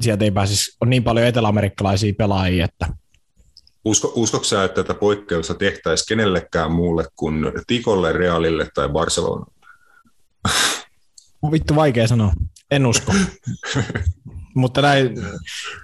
[0.00, 2.88] sieltä ei pääsisi, on niin paljon eteläamerikkalaisia pelaajia, että
[3.86, 9.52] Usko, uskotko sä, että tätä poikkeusta tehtäisiin kenellekään muulle kuin Tikolle, Realille tai Barcelonalle?
[11.42, 12.32] On vittu vaikea sanoa.
[12.70, 13.12] En usko.
[14.56, 15.10] Mutta näin,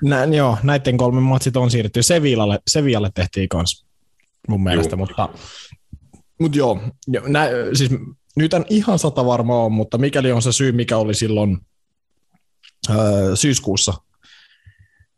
[0.02, 2.02] näin, joo, näiden kolmen matsit on siirretty.
[2.02, 3.86] Sevillalle, Sevillalle tehtiin kanssa
[4.48, 4.98] mun mielestä, Juh.
[4.98, 5.28] mutta,
[6.40, 6.80] mutta joo,
[7.26, 7.90] nä, siis
[8.36, 11.58] nyt en ihan sata varma on, mutta mikäli on se syy, mikä oli silloin
[12.90, 13.94] öö, syyskuussa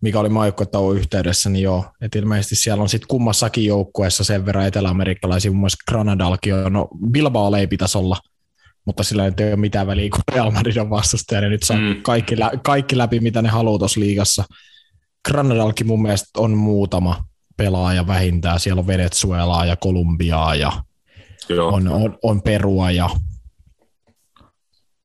[0.04, 4.66] mikä oli maajoukkuetauon yhteydessä, niin joo, että ilmeisesti siellä on sitten kummassakin joukkueessa sen verran
[4.66, 8.16] eteläamerikkalaisia, muun muassa Granadalki on, no Bilbao ei pitäisi olla,
[8.86, 12.02] mutta sillä ei ole mitään väliä, kun Real Madrid on vastustaja, niin nyt saa mm.
[12.02, 14.44] kaikki, lä- kaikki läpi, mitä ne haluaa tuossa liigassa.
[15.28, 17.24] Granadalki mun mielestä on muutama
[17.56, 20.72] pelaaja vähintään, siellä on Venezuelaa ja Kolumbiaa ja
[21.50, 23.10] on, on, on Perua ja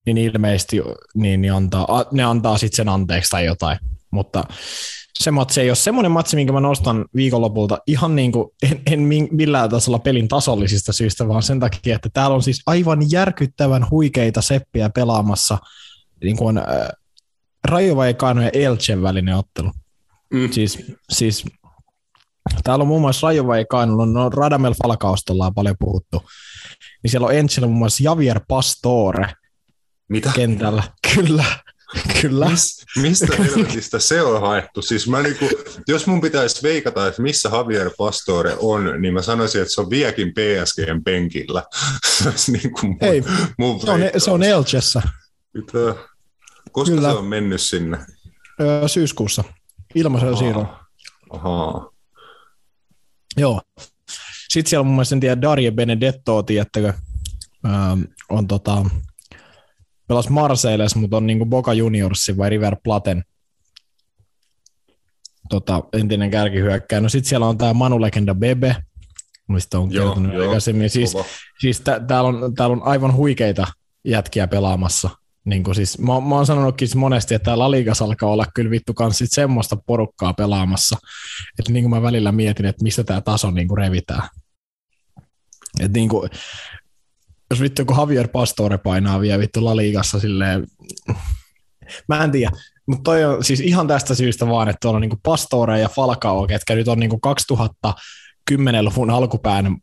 [0.05, 0.81] niin ilmeisesti
[1.15, 3.77] niin, niin antaa, ne antaa sitten sen anteeksi tai jotain
[4.11, 4.43] mutta
[5.19, 8.99] se matsi ei ole semmoinen matsi, minkä mä nostan viikonlopulta ihan niin kuin, en, en
[9.31, 14.41] millään tasolla pelin tasollisista syistä, vaan sen takia, että täällä on siis aivan järkyttävän huikeita
[14.41, 15.57] seppiä pelaamassa
[16.23, 16.65] niin kuin, äh,
[18.43, 19.71] ja Elchen välinen ottelu.
[20.33, 20.51] Mm.
[20.51, 21.45] Siis, siis
[22.63, 26.23] täällä on muun muassa Rayo Vallecano, no Radamel Falcaostolla on paljon puhuttu,
[27.03, 29.33] niin siellä on Elchen muun muassa Javier Pastore
[30.09, 30.31] Mitä?
[30.35, 30.83] kentällä.
[31.15, 31.45] Kyllä.
[32.21, 32.49] Kyllä.
[32.49, 34.81] Mis, mistä helvetistä se on haettu?
[34.81, 35.49] Siis mä niinku,
[35.87, 39.89] jos mun pitäisi veikata, että missä Javier Pastore on, niin mä sanoisin, että se on
[39.89, 41.63] vieläkin PSGn penkillä.
[42.35, 43.23] se niinku mun, Ei,
[43.57, 45.01] mun se, on, se on Elchessä.
[46.71, 47.11] Koska Kyllä.
[47.11, 47.97] se on mennyt sinne?
[48.61, 49.43] Öö, syyskuussa.
[49.95, 50.67] Ilmaisella siirron.
[51.29, 51.89] Ahaa.
[53.37, 53.61] Joo.
[54.49, 56.93] Sitten siellä on mun mielestä, en tiedä, Darje Benedetto, tiedättekö,
[57.65, 57.71] öö,
[58.29, 58.85] on tota,
[60.09, 63.23] pelas Marseilles, mutta on niin Boca Juniorsin vai River Platen
[65.49, 67.01] tota, entinen kärkihyökkäjä.
[67.01, 68.75] No sitten siellä on tämä Manu Legenda Bebe,
[69.47, 70.89] mistä on joo, kertonut joo, aikaisemmin.
[70.89, 71.17] Siis,
[71.59, 73.67] siis tä, täällä, on, täällä on aivan huikeita
[74.05, 75.09] jätkiä pelaamassa.
[75.45, 78.71] Niin kuin siis, mä, mä oon sanonutkin siis monesti, että La Ligas alkaa olla kyllä
[78.71, 80.97] vittu kanssa sit semmoista porukkaa pelaamassa,
[81.59, 84.29] että niin kuin mä välillä mietin, että mistä tämä taso niin kuin revitään.
[85.79, 86.29] Et niin kuin,
[87.49, 90.67] jos vittu kun Javier Pastore painaa vielä vittu La Ligassa silleen,
[92.07, 92.51] mä en tiedä,
[92.87, 96.47] mutta toi on siis ihan tästä syystä vaan, että tuolla on niinku Pastore ja Falcao,
[96.47, 97.19] ketkä nyt on niinku
[98.51, 99.77] 2010-luvun alkupään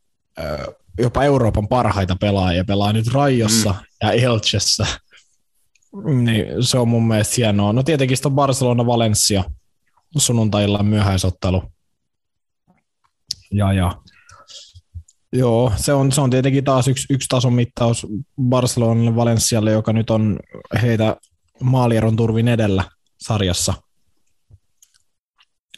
[0.99, 3.79] jopa Euroopan parhaita pelaajia, pelaa nyt Rajossa mm.
[4.03, 4.87] ja Elchessä.
[6.05, 7.73] Niin, se on mun mielestä hienoa.
[7.73, 9.45] No tietenkin on Barcelona Valencia
[10.17, 11.63] sunnuntailla myöhäisottelu.
[13.53, 13.93] Ja, ja
[15.39, 18.07] Joo, se on, se on tietenkin taas yksi, yksi tason mittaus
[18.43, 20.39] Barcelonalle Valencialle, joka nyt on
[20.83, 21.17] heitä
[21.63, 22.85] maalieron turvin edellä
[23.19, 23.75] sarjassa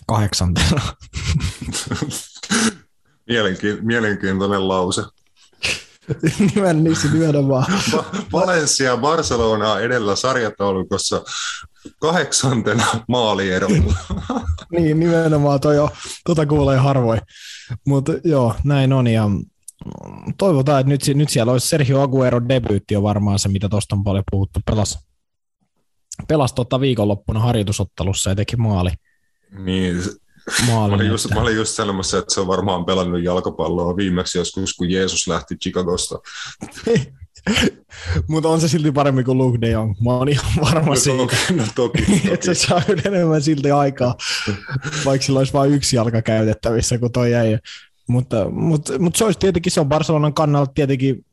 [0.07, 0.81] kahdeksantena.
[3.31, 5.03] Mielenki- mielenkiintoinen lause.
[6.55, 7.67] Nimen niissä nimenomaan.
[8.33, 11.23] Valencia Barcelonaa edellä sarjataulukossa
[12.01, 13.95] kahdeksantena maalierolla.
[14.73, 15.91] niin, nimenomaan toi jo,
[16.25, 17.21] tota kuulee harvoin.
[17.87, 19.25] Mutta joo, näin on ja
[20.39, 24.05] toivotaan, että nyt, nyt siellä olisi Sergio Aguero debyytti on varmaan se, mitä tuosta on
[24.05, 24.61] paljon puhuttu.
[24.67, 24.99] Pelas,
[26.29, 28.91] pelas tota viikonloppuna harjoitusottelussa ja teki maali.
[29.59, 29.97] Niin,
[30.67, 34.39] Maalin, mä, olin just, mä olin just sanomassa, että se on varmaan pelannut jalkapalloa viimeksi
[34.39, 36.19] joskus, kun Jeesus lähti Chicagosta.
[38.29, 39.95] Mutta on se silti parempi kuin Luke de Jong.
[40.05, 41.19] Mä oon ihan varma no, siitä.
[41.57, 42.31] No, toki, toki.
[42.33, 44.15] että se saa enemmän silti aikaa,
[45.05, 47.59] vaikka sillä olisi vain yksi jalka käytettävissä kuin toi jäi.
[48.09, 51.25] Mutta, mutta, mutta se olisi tietenkin, se on Barcelonan kannalta tietenkin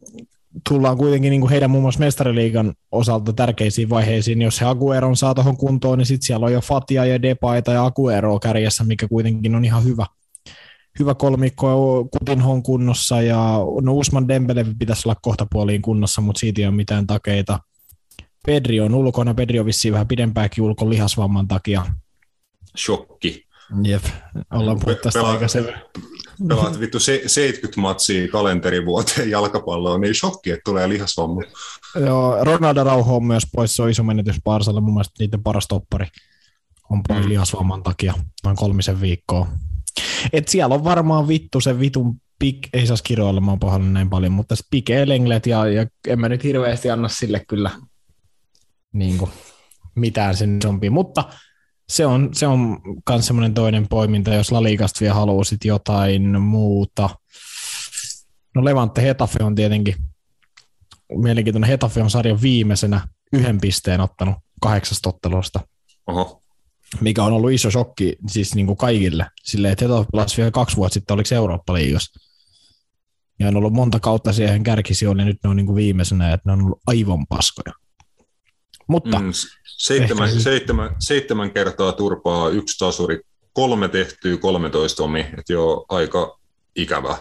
[0.70, 4.42] tullaan kuitenkin niin kuin heidän muun muassa mestariliigan osalta tärkeisiin vaiheisiin.
[4.42, 7.86] Jos he Agueron saa tuohon kuntoon, niin sitten siellä on jo Fatia ja Depaita ja
[7.86, 10.06] Aguero kärjessä, mikä kuitenkin on ihan hyvä,
[11.00, 12.08] hyvä kolmikko.
[12.12, 16.76] Kutinho kunnossa ja no Usman Dembele pitäisi olla kohta puoliin kunnossa, mutta siitä ei ole
[16.76, 17.60] mitään takeita.
[18.46, 21.86] Pedri on ulkona, Pedri on vissiin vähän pidempääkin ulko lihasvamman takia.
[22.78, 23.46] Shokki.
[23.84, 24.04] Jep,
[24.54, 25.74] ollaan puhuttu tästä aikaisemmin
[26.48, 31.42] pelaat vittu 70 matsia kalenterivuoteen jalkapalloon, niin shokki, että tulee lihasvamma.
[32.06, 35.68] Joo, Ronaldo Rauho on myös pois, se on iso menetys Barsalle, mun mielestä niiden paras
[35.68, 36.08] toppari
[36.90, 37.30] on pois mm.
[37.30, 38.14] lihasvamman takia
[38.44, 39.48] noin kolmisen viikkoa.
[40.34, 44.32] Et siellä on varmaan vittu se vitun pik, ei saisi kiroilla, mä oon näin paljon,
[44.32, 47.72] mutta Pike Lenglet ja, ja en mä nyt hirveästi anna sille kyllä
[48.94, 49.32] niin kuin,
[49.96, 51.24] mitään sen isompi, mutta
[51.90, 57.10] se on, se on myös semmoinen toinen poiminta, jos Lalikasta vielä haluaisit jotain muuta.
[58.56, 59.96] No Levante Hetafe on tietenkin
[61.16, 61.70] mielenkiintoinen.
[61.70, 65.60] Hetafe on sarjan viimeisenä yhden pisteen ottanut kahdeksasta ottelusta.
[66.08, 66.42] Oho.
[67.02, 69.28] Mikä on ollut iso shokki siis niin kuin kaikille.
[69.44, 72.20] Silleen, että Hetafe pelasi vielä kaksi vuotta sitten, oliko Eurooppa-liigassa.
[73.40, 76.54] Ja on ollut monta kautta siihen kärkisijoille, nyt ne on niin kuin viimeisenä, että ne
[76.54, 77.74] on ollut aivan paskoja.
[78.88, 79.32] Mutta mm,
[79.78, 80.40] seitsemän, ehkä...
[80.40, 83.20] seitsemän, seitsemän kertaa turpaa, yksi tasuri,
[83.54, 86.40] kolme tehtyä, 13 omi, että joo, aika
[86.76, 87.18] ikävä.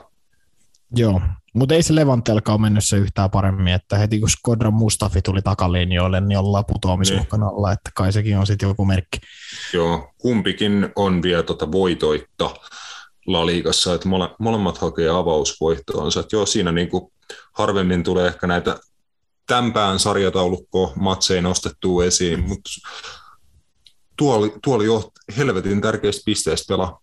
[0.97, 1.21] Joo,
[1.55, 5.43] mutta ei se Levantelka ole mennyt se yhtään paremmin, että heti kun Skodra Mustafi tuli
[5.43, 7.49] takalinjoille, niin ollaan putoamisuhkan niin.
[7.49, 9.19] alla, että kai sekin on sitten joku merkki.
[9.73, 12.51] Joo, kumpikin on vielä tuota voitoitta
[13.27, 16.21] La Ligassa, että mole, molemmat hakee avausvoittoonsa.
[16.21, 17.13] Että joo, siinä niin kuin
[17.53, 18.77] harvemmin tulee ehkä näitä
[19.47, 22.71] tämänpään sarjataulukko matseja nostettu esiin, mutta
[24.17, 27.01] tuoli, tuoli jo helvetin tärkeistä pisteistä pelaa.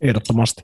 [0.00, 0.62] Ehdottomasti.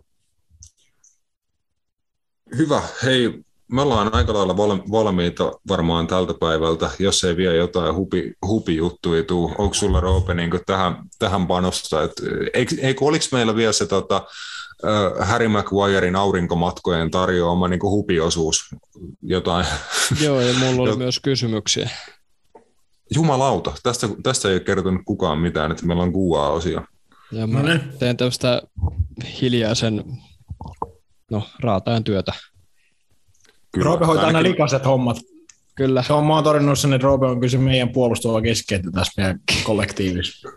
[2.57, 2.83] Hyvä.
[3.03, 4.57] Hei, me ollaan aika lailla
[4.91, 9.55] valmiita varmaan tältä päivältä, jos ei vielä jotain hupi, hupijuttuja tule.
[9.59, 12.03] Onko sulla Roope niin tähän, tähän panosta?
[12.03, 12.13] Et,
[12.55, 14.27] eikö, eikö, oliko meillä vielä se tota,
[15.21, 18.75] Harry Maguirein aurinkomatkojen tarjoama niin hupiosuus
[19.23, 19.67] jotain?
[20.21, 21.91] Joo, ja mulla oli myös kysymyksiä.
[23.15, 26.13] Jumalauta, tästä, tästä ei ole kertonut kukaan mitään, että meillä on
[26.53, 26.83] osia.
[27.33, 28.63] Ja mä no teen tästä
[29.41, 30.05] hiljaisen
[31.31, 32.33] no, raatajan työtä.
[33.73, 34.43] Kyllä, Roope hoitaa ainakin...
[34.43, 35.17] nämä likaset hommat.
[35.77, 36.03] Kyllä.
[36.03, 39.41] Se on, mä oon todennut sen, että Roope on kyllä meidän puolustava keskeyttä tässä meidän
[39.63, 40.49] kollektiivissa.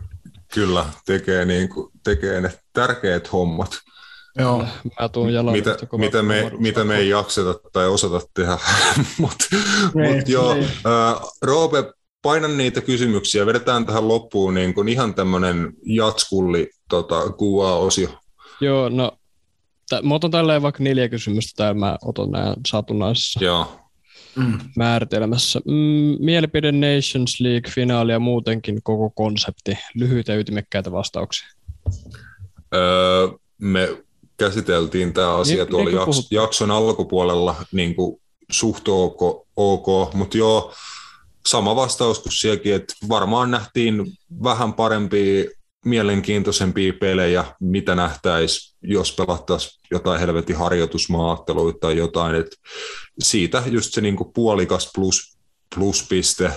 [0.54, 3.70] Kyllä, tekee, niin kuin, tekee ne tärkeät hommat.
[4.38, 4.66] Joo.
[5.00, 8.58] Mä tuun mitä, mitä, me, mitä me ei jakseta tai osata tehdä.
[9.18, 9.44] Mutta
[9.94, 10.68] niin, mut joo, niin.
[10.84, 11.92] Ää, Roope,
[12.22, 13.46] painan niitä kysymyksiä.
[13.46, 18.08] Vedetään tähän loppuun niin kuin ihan tämmöinen jatskulli tota, kuva-osio.
[18.60, 19.18] Joo, no
[19.90, 23.80] t- mä otan tälleen vaikka neljä kysymystä tai mä otan nämä satunnaisessa Joo.
[24.36, 24.58] Mm.
[24.76, 25.60] määritelmässä.
[25.64, 29.78] Mm, mielipide Nations League-finaali ja muutenkin koko konsepti.
[29.94, 31.48] Lyhyitä ja ytimekkäitä vastauksia.
[32.74, 33.28] Öö,
[33.58, 33.88] me
[34.36, 38.20] käsiteltiin tämä asia niin, tuolla niin jaks, jakson alkupuolella niin kuin
[38.50, 40.74] suht ok, ok, mutta joo,
[41.46, 44.06] sama vastaus kuin sielläkin, että varmaan nähtiin
[44.42, 45.44] vähän parempia,
[45.84, 52.56] mielenkiintoisempia pelejä, mitä nähtäisi, jos pelattaisiin jotain helvetin harjoitusmaatteluita tai jotain, että
[53.18, 55.36] siitä just se niin kuin puolikas plus,
[55.74, 56.50] pluspiste,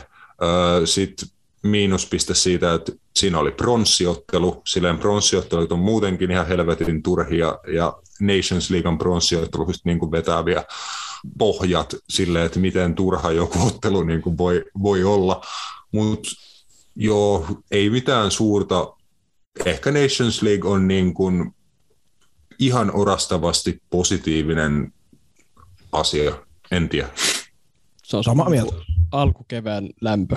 [0.86, 1.28] sitten
[1.64, 8.70] miinuspiste siitä, että siinä oli pronssiottelu, silleen pronssiottelut on muutenkin ihan helvetin turhia, ja Nations
[8.70, 10.66] Leaguean pronssiottelut niin kuin vetää vielä
[11.38, 15.42] pohjat sille, että miten turha joku ottelu niin kuin voi, voi olla,
[15.92, 16.30] mutta
[16.96, 18.94] joo, ei mitään suurta,
[19.66, 21.56] ehkä Nations League on niin kuin
[22.60, 24.94] ihan orastavasti positiivinen
[25.92, 26.36] asia,
[26.72, 27.10] en tiedä.
[28.04, 28.76] Se on sama mieltä.
[29.12, 30.36] Alkukevään lämpö.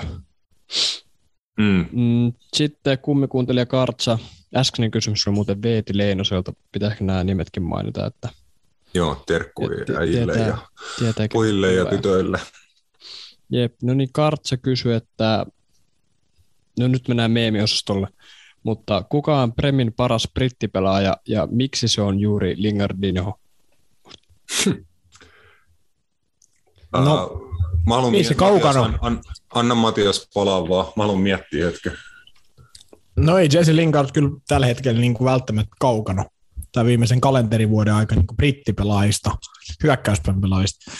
[1.57, 1.85] Mm.
[1.91, 4.19] Mm, sitten kummikuuntelija Kartsa.
[4.55, 6.53] Äskeinen kysymys oli muuten Veeti Leinoselta.
[6.71, 8.05] Pitääkö nämä nimetkin mainita?
[8.05, 8.29] Että
[8.93, 10.57] Joo, terkkuja äijille ja
[11.33, 12.39] pojille ja tytöille.
[13.49, 15.45] Jep, no niin Kartsa kysyi, että
[16.79, 18.07] no nyt mennään meemiosastolle,
[18.63, 23.39] mutta kuka on Premin paras brittipelaaja ja miksi se on juuri Lingardinho?
[26.93, 27.50] no, uh,
[27.87, 28.83] Mä haluan Ei se kaukana.
[28.83, 29.21] An, an,
[29.53, 30.85] anna Matias palaa vaan.
[30.95, 31.93] Mä haluan miettiä hetken.
[33.15, 36.25] No ei Jesse Lingard kyllä tällä hetkellä niin kuin välttämättä kaukana.
[36.71, 39.37] Tai viimeisen kalenterivuoden aikana niin brittipelaajista,
[39.83, 40.91] hyökkäyspelaajista.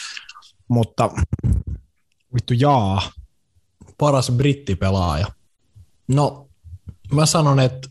[0.68, 1.10] Mutta
[2.36, 3.12] vittu jaa,
[3.98, 5.28] paras brittipelaaja.
[6.08, 6.50] No,
[7.12, 7.90] mä sanon, että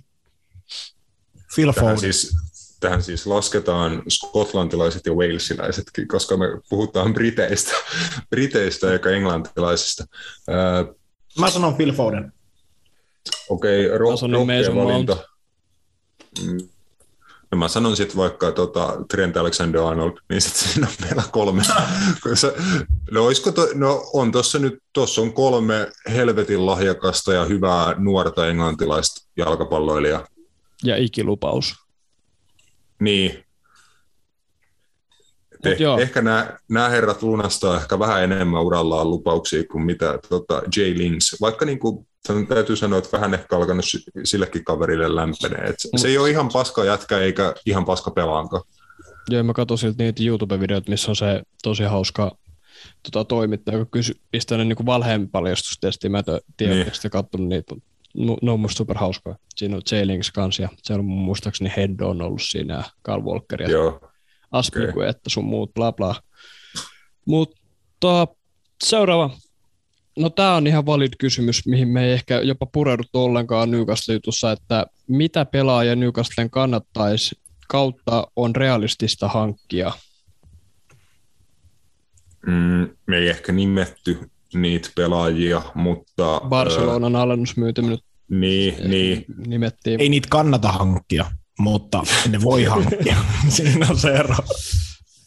[1.55, 1.99] Phil Foden.
[1.99, 2.37] Siis,
[2.81, 7.73] tähän siis lasketaan skotlantilaiset ja walesilaisetkin, koska me puhutaan briteistä,
[8.31, 10.05] briteistä eikä englantilaisista.
[11.39, 12.33] Mä sanon Phil Foden.
[13.49, 15.17] Okei, okay, ro- rohkea valinta.
[16.47, 16.69] Mm.
[17.51, 21.63] No mä sanon sitten vaikka tota, Trent Alexander-Arnold, niin sitten siinä on meillä kolme.
[23.11, 29.29] no, to, no on tuossa nyt, tuossa on kolme helvetin lahjakasta ja hyvää nuorta englantilaista
[29.37, 30.27] jalkapalloilijaa.
[30.85, 31.75] Ja ikilupaus.
[33.01, 33.45] Niin.
[35.65, 40.99] eh, ehkä nämä, nämä herrat lunastaa ehkä vähän enemmän urallaan lupauksia kuin mitä tota, Jay
[40.99, 42.07] Lings, vaikka niin kuin,
[42.49, 43.85] täytyy sanoa, että vähän ehkä alkanut
[44.25, 45.65] sillekin kaverille lämpenee.
[45.67, 48.67] Et se ei ole ihan paska jätkä eikä ihan paska pelaanko.
[49.31, 52.37] Joo, mä katsoin siltä niitä YouTube-videoita, missä on se tosi hauska
[53.03, 56.11] tota, toimittaja, joka kysy, pistää ne niin valheenpaljastustestiä.
[56.11, 56.25] Mä en
[56.57, 57.11] tiedä, niin.
[57.11, 57.81] katsonut niitä, no,
[58.15, 59.37] ne on musta super hauskaa.
[59.57, 63.63] Siinä on J-Links kanssa ja se on muistaakseni Head on ollut siinä ja Carl Walker
[63.63, 64.11] ja Joo.
[64.53, 65.09] Aspiku, okay.
[65.09, 66.15] että sun muut, bla bla.
[67.27, 68.27] Mutta
[68.85, 69.31] seuraava.
[70.19, 74.87] No tämä on ihan valid kysymys, mihin me ei ehkä jopa pureuduttu ollenkaan Newcastle-jutussa, että
[75.07, 79.93] mitä pelaaja Newcastlen kannattaisi kautta on realistista hankkia?
[82.47, 86.41] Mm, me ei ehkä nimetty niitä pelaajia, mutta...
[86.49, 88.01] Barcelonan äh, alennusmyyty nyt
[88.31, 89.25] niin, niin.
[89.47, 90.01] nimettiin.
[90.01, 93.17] Ei niitä kannata hankkia, mutta ne voi hankkia.
[93.49, 94.37] Siinä on se ero.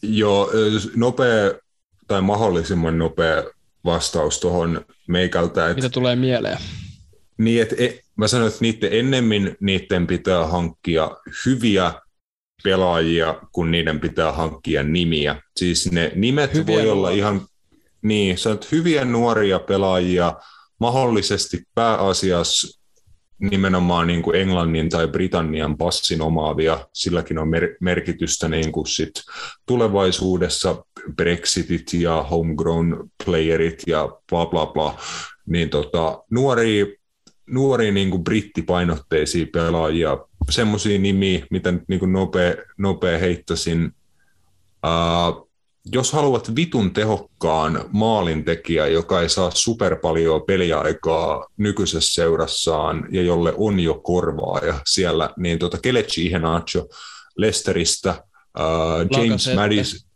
[0.02, 0.50] Joo,
[0.96, 1.52] nopea
[2.08, 3.44] tai mahdollisimman nopea
[3.84, 5.70] vastaus tuohon meikältä.
[5.70, 6.58] Että, Mitä tulee mieleen?
[7.38, 11.10] Niin, että e, mä sanoin, että niiden ennemmin niiden pitää hankkia
[11.46, 11.92] hyviä
[12.64, 15.42] pelaajia, kun niiden pitää hankkia nimiä.
[15.56, 17.46] Siis ne nimet hyviä voi olla ihan,
[18.04, 20.34] niin, sanot, hyviä nuoria pelaajia,
[20.80, 22.80] mahdollisesti pääasiassa
[23.38, 29.14] nimenomaan niin kuin Englannin tai Britannian passin omaavia, silläkin on mer- merkitystä niin kuin sit
[29.66, 30.84] tulevaisuudessa
[31.16, 34.98] Brexitit ja homegrown playerit ja bla bla bla,
[35.46, 36.86] niin tota, nuoria,
[37.46, 40.18] nuoria niin kuin brittipainotteisia pelaajia
[40.50, 43.92] semmoisia nimiä, mitä nyt niin nopea, nopea heittäisin.
[44.86, 45.50] Uh,
[45.92, 53.54] jos haluat vitun tehokkaan maalintekijä, joka ei saa super paljon peliaikaa nykyisessä seurassaan ja jolle
[53.56, 56.86] on jo korvaaja siellä, niin tuota Kelechi Ihenacho
[57.36, 58.24] Lesteristä,
[58.58, 60.06] uh, James, Madis,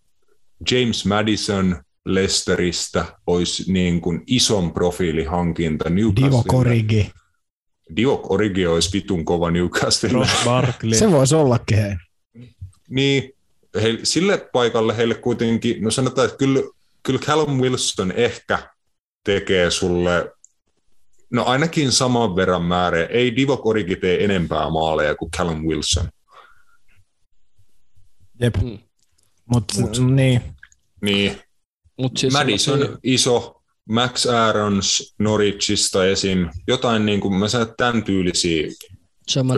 [0.71, 6.27] James Madison Lesteristä olisi niin kuin ison profiilihankinta Newcastle.
[6.27, 7.11] Divo Korigi.
[7.97, 10.27] Diok Origi olisi vitun kova Newcastle.
[10.93, 11.95] Se voisi ollakin hei.
[12.89, 13.33] Niin,
[13.75, 16.61] he, sille paikalle heille kuitenkin, no sanotaan, että kyllä,
[17.03, 18.59] kyllä Callum Wilson ehkä
[19.25, 20.33] tekee sulle
[21.31, 23.05] no ainakin saman verran määrä.
[23.05, 26.09] Ei Divo Origi tee enempää maaleja kuin Callum Wilson.
[28.41, 28.57] Jep.
[28.57, 28.79] Mm.
[29.45, 30.43] Mut, Mut, niin.
[31.03, 31.41] Niin.
[31.99, 32.89] Mut siis Madison, se...
[33.03, 36.49] iso, Max Aarons Norwichista esim.
[36.67, 38.69] Jotain niin kuin mä sanon, tämän tyylisiä.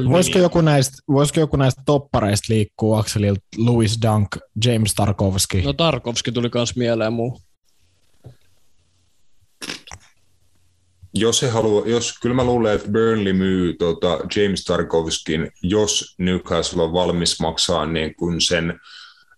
[0.08, 5.62] Voisiko joku, näistä, voisiko joku näistä toppareista liikkua Akselilta Louis Dunk, James Tarkovski?
[5.62, 7.40] No Tarkovski tuli myös mieleen muu.
[11.14, 16.82] Jos he haluaa, jos, kyllä mä luulen, että Burnley myy tota James Tarkovskin, jos Newcastle
[16.82, 18.80] on valmis maksaa niin kuin sen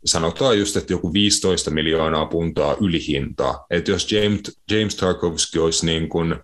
[0.04, 3.66] sanotaan just, että joku 15 miljoonaa puntaa ylihintaa.
[3.70, 4.40] Että jos James,
[4.70, 6.34] James Tarkovski olisi niin kuin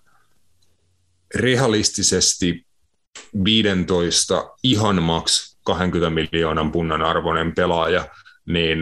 [1.35, 2.66] realistisesti
[3.45, 8.09] 15 ihan maks 20 miljoonan punnan arvoinen pelaaja,
[8.47, 8.78] niin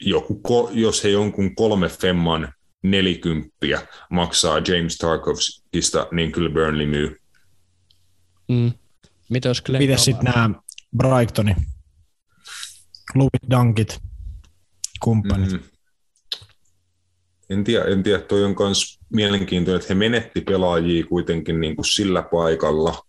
[0.00, 0.40] joku,
[0.72, 7.20] jos he jonkun kolme femman nelikymppiä maksaa James Tarkovskista, niin kyllä Burnley myy.
[8.48, 8.72] Mm.
[9.30, 10.50] Mitä jos Miten sitten nämä
[10.96, 11.56] Brightoni?
[13.14, 14.00] Louis Dunkit,
[15.00, 15.52] kumppanit.
[15.52, 15.60] Mm.
[17.50, 21.86] En tiedä, en tiedä, toi on myös mielenkiintoinen, että he menetti pelaajia kuitenkin niin kuin
[21.86, 23.02] sillä paikalla.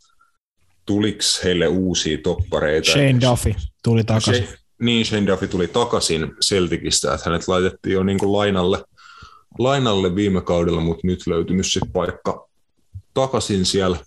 [0.90, 2.92] Tuliko heille uusia toppareita?
[2.92, 4.44] Shane Duffy tuli takaisin.
[4.44, 8.84] Shane, niin, Shane Duffy tuli takaisin Celticistä, että hänet laitettiin jo niin kuin lainalle,
[9.60, 12.48] lainalle viime kaudella, mutta nyt löytynyt se paikka
[13.14, 13.98] takaisin siellä.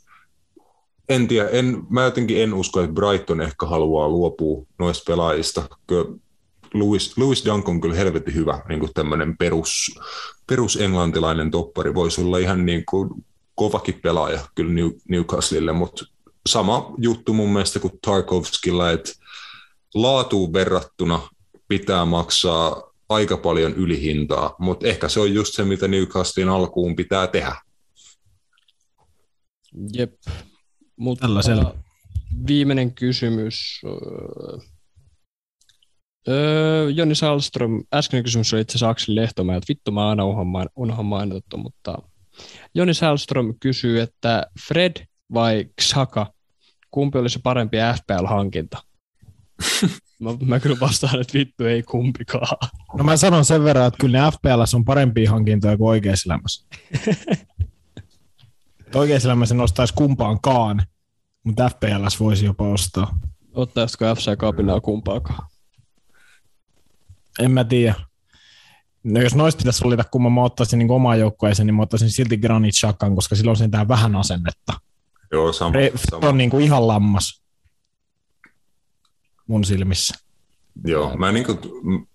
[1.09, 5.69] En tiedä, en, mä jotenkin en usko, että Brighton ehkä haluaa luopua noista pelaajista.
[5.87, 6.05] Kyllä
[6.75, 10.01] Louis, Louis Dunk on kyllä helvetin hyvä niin kuin tämmöinen perus,
[10.47, 11.95] perus englantilainen toppari.
[11.95, 13.11] Voisi olla ihan niin kuin
[13.55, 16.05] kovakin pelaaja kyllä New, Newcastlelle, mutta
[16.49, 19.13] sama juttu mun mielestä kuin Tarkovskilla, että
[19.95, 21.29] laatuun verrattuna
[21.69, 27.27] pitää maksaa aika paljon ylihintaa, mutta ehkä se on just se, mitä Newcastlein alkuun pitää
[27.27, 27.55] tehdä.
[29.95, 30.13] Jep,
[30.97, 31.29] mutta
[32.47, 33.81] viimeinen kysymys.
[36.29, 40.25] Öö, Joni Salström, äskeinen kysymys oli itse asiassa Akseli Lehtomaa, että vittu mä aina
[40.77, 41.99] unohan mainittu, mutta
[42.75, 46.33] Joni Salström kysyy, että Fred vai Xhaka,
[46.91, 48.83] kumpi olisi parempi FPL-hankinta?
[50.23, 52.71] mä, mä kyllä vastaan, että vittu ei kumpikaan.
[52.99, 56.67] No mä sanon sen verran, että kyllä ne FPL on parempia hankintoja kuin oikeassa elämässä.
[58.95, 60.83] oikeassa elämässä nostaisi kumpaankaan,
[61.45, 63.19] mutta FPLS voisi jopa ostaa.
[63.55, 65.49] Ottaisitko FC Kaapinaa kumpaakaan?
[67.39, 67.95] En mä tiedä.
[69.05, 72.37] No jos noista pitäisi valita, kun mä ottaisin niin omaa joukkueeseen, niin mä ottaisin silti
[72.37, 74.73] Granit Chakan, koska silloin on sentään vähän asennetta.
[75.33, 75.73] Joo, sama.
[75.73, 76.29] Re, sama.
[76.29, 77.43] on niin kuin ihan lammas
[79.47, 80.15] mun silmissä.
[80.85, 81.59] Joo, mä, niin kuin,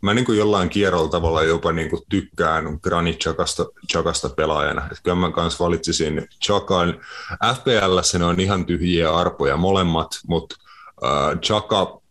[0.02, 4.86] mä niin kuin jollain kierrolla tavalla jopa niin kuin tykkään Granit Chakasta, Chakasta pelaajana.
[4.86, 7.00] Että kyllä mä kanssa valitsisin Chakan.
[7.56, 10.56] FPL ne on ihan tyhjiä arpoja molemmat, mutta
[11.06, 12.02] äh, Chaka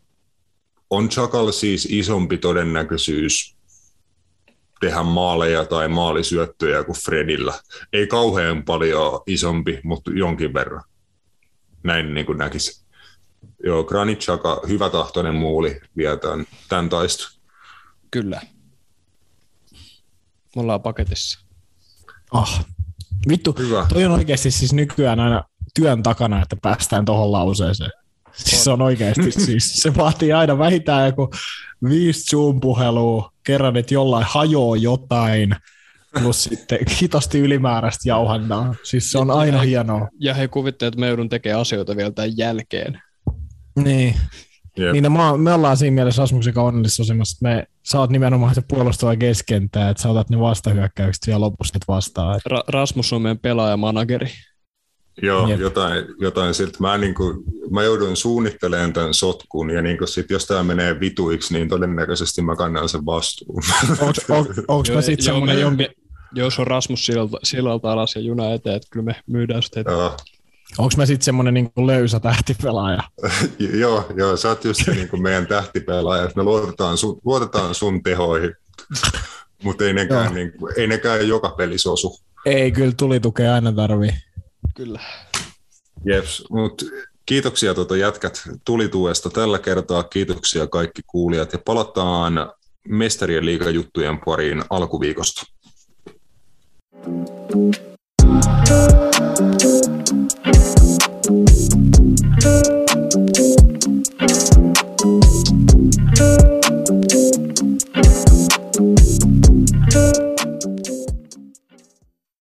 [0.91, 3.57] on Chakalla siis isompi todennäköisyys
[4.81, 7.55] tehdä maaleja tai maalisyöttöjä kuin Fredillä.
[7.93, 10.83] Ei kauhean paljon isompi, mutta jonkin verran.
[11.87, 12.87] Näin niin kuin näkisi.
[13.65, 17.39] Joo, Granit Xhaka, hyvä tahtoinen muuli vie tämän, tämän taistu.
[18.11, 18.41] Kyllä.
[20.57, 21.41] Me ollaan paketissa.
[22.33, 22.61] Oh,
[23.29, 23.87] vittu, hyvä.
[23.93, 25.45] toi on oikeasti siis nykyään aina
[25.75, 27.91] työn takana, että päästään tuohon lauseeseen.
[28.33, 31.31] Siis se on oikeasti, siis se vaatii aina vähintään joku
[31.89, 35.57] viisi Zoom-puhelua, kerran, että jollain hajoaa jotain,
[36.23, 38.75] plus sitten hitosti ylimääräistä jauhantaa.
[38.83, 40.09] Siis se on aina ja, hienoa.
[40.21, 43.03] Ja he kuvittelevat, että me joudun tekemään asioita vielä tämän jälkeen.
[43.77, 44.15] Niin.
[44.79, 44.93] Yep.
[44.93, 48.55] Niin no, me, me ollaan siinä mielessä Asmuksen onnellisessa asemassa, että me, sä oot nimenomaan
[48.55, 52.41] se puolustava keskentää, että sä otat ne vastahyökkäykset ja lopussa vastaan.
[52.53, 54.29] Ra- Rasmus on meidän pelaajamanageri.
[55.23, 55.61] Joo, Jep.
[55.61, 56.79] jotain, jotain siltä.
[56.81, 61.55] Mä, niin kuin, mä joudun suunnittelemaan tämän sotkun, ja niin sit, jos tämä menee vituiksi,
[61.55, 63.63] niin todennäköisesti mä kannan sen vastuun.
[64.69, 65.87] Onko mä sitten semmoinen jonkin...
[66.37, 69.85] Jos on Rasmus sillalta, sillalta alas ja juna eteen, että kyllä me myydään sitä
[70.79, 73.03] Onko mä sitten semmoinen niin löysä tähtipelaaja?
[73.81, 76.31] joo, joo, sä oot just se niin kuin meidän tähtipelaaja.
[76.37, 78.55] Me luotetaan sun, luotetaan sun tehoihin,
[79.63, 82.21] mutta ei nekään, niin kuin, ei nekään joka pelissä osu.
[82.47, 84.13] Ei, kyllä tulitukea aina tarvii.
[84.75, 85.01] Kyllä.
[86.05, 86.85] Jeps, mutta
[87.27, 90.03] kiitoksia tuota jätkät tulituesta tällä kertaa.
[90.03, 92.53] Kiitoksia kaikki kuulijat ja palataan
[92.89, 95.56] mestarien liigajuttujen pariin alkuviikosta.
[97.57, 97.87] Thank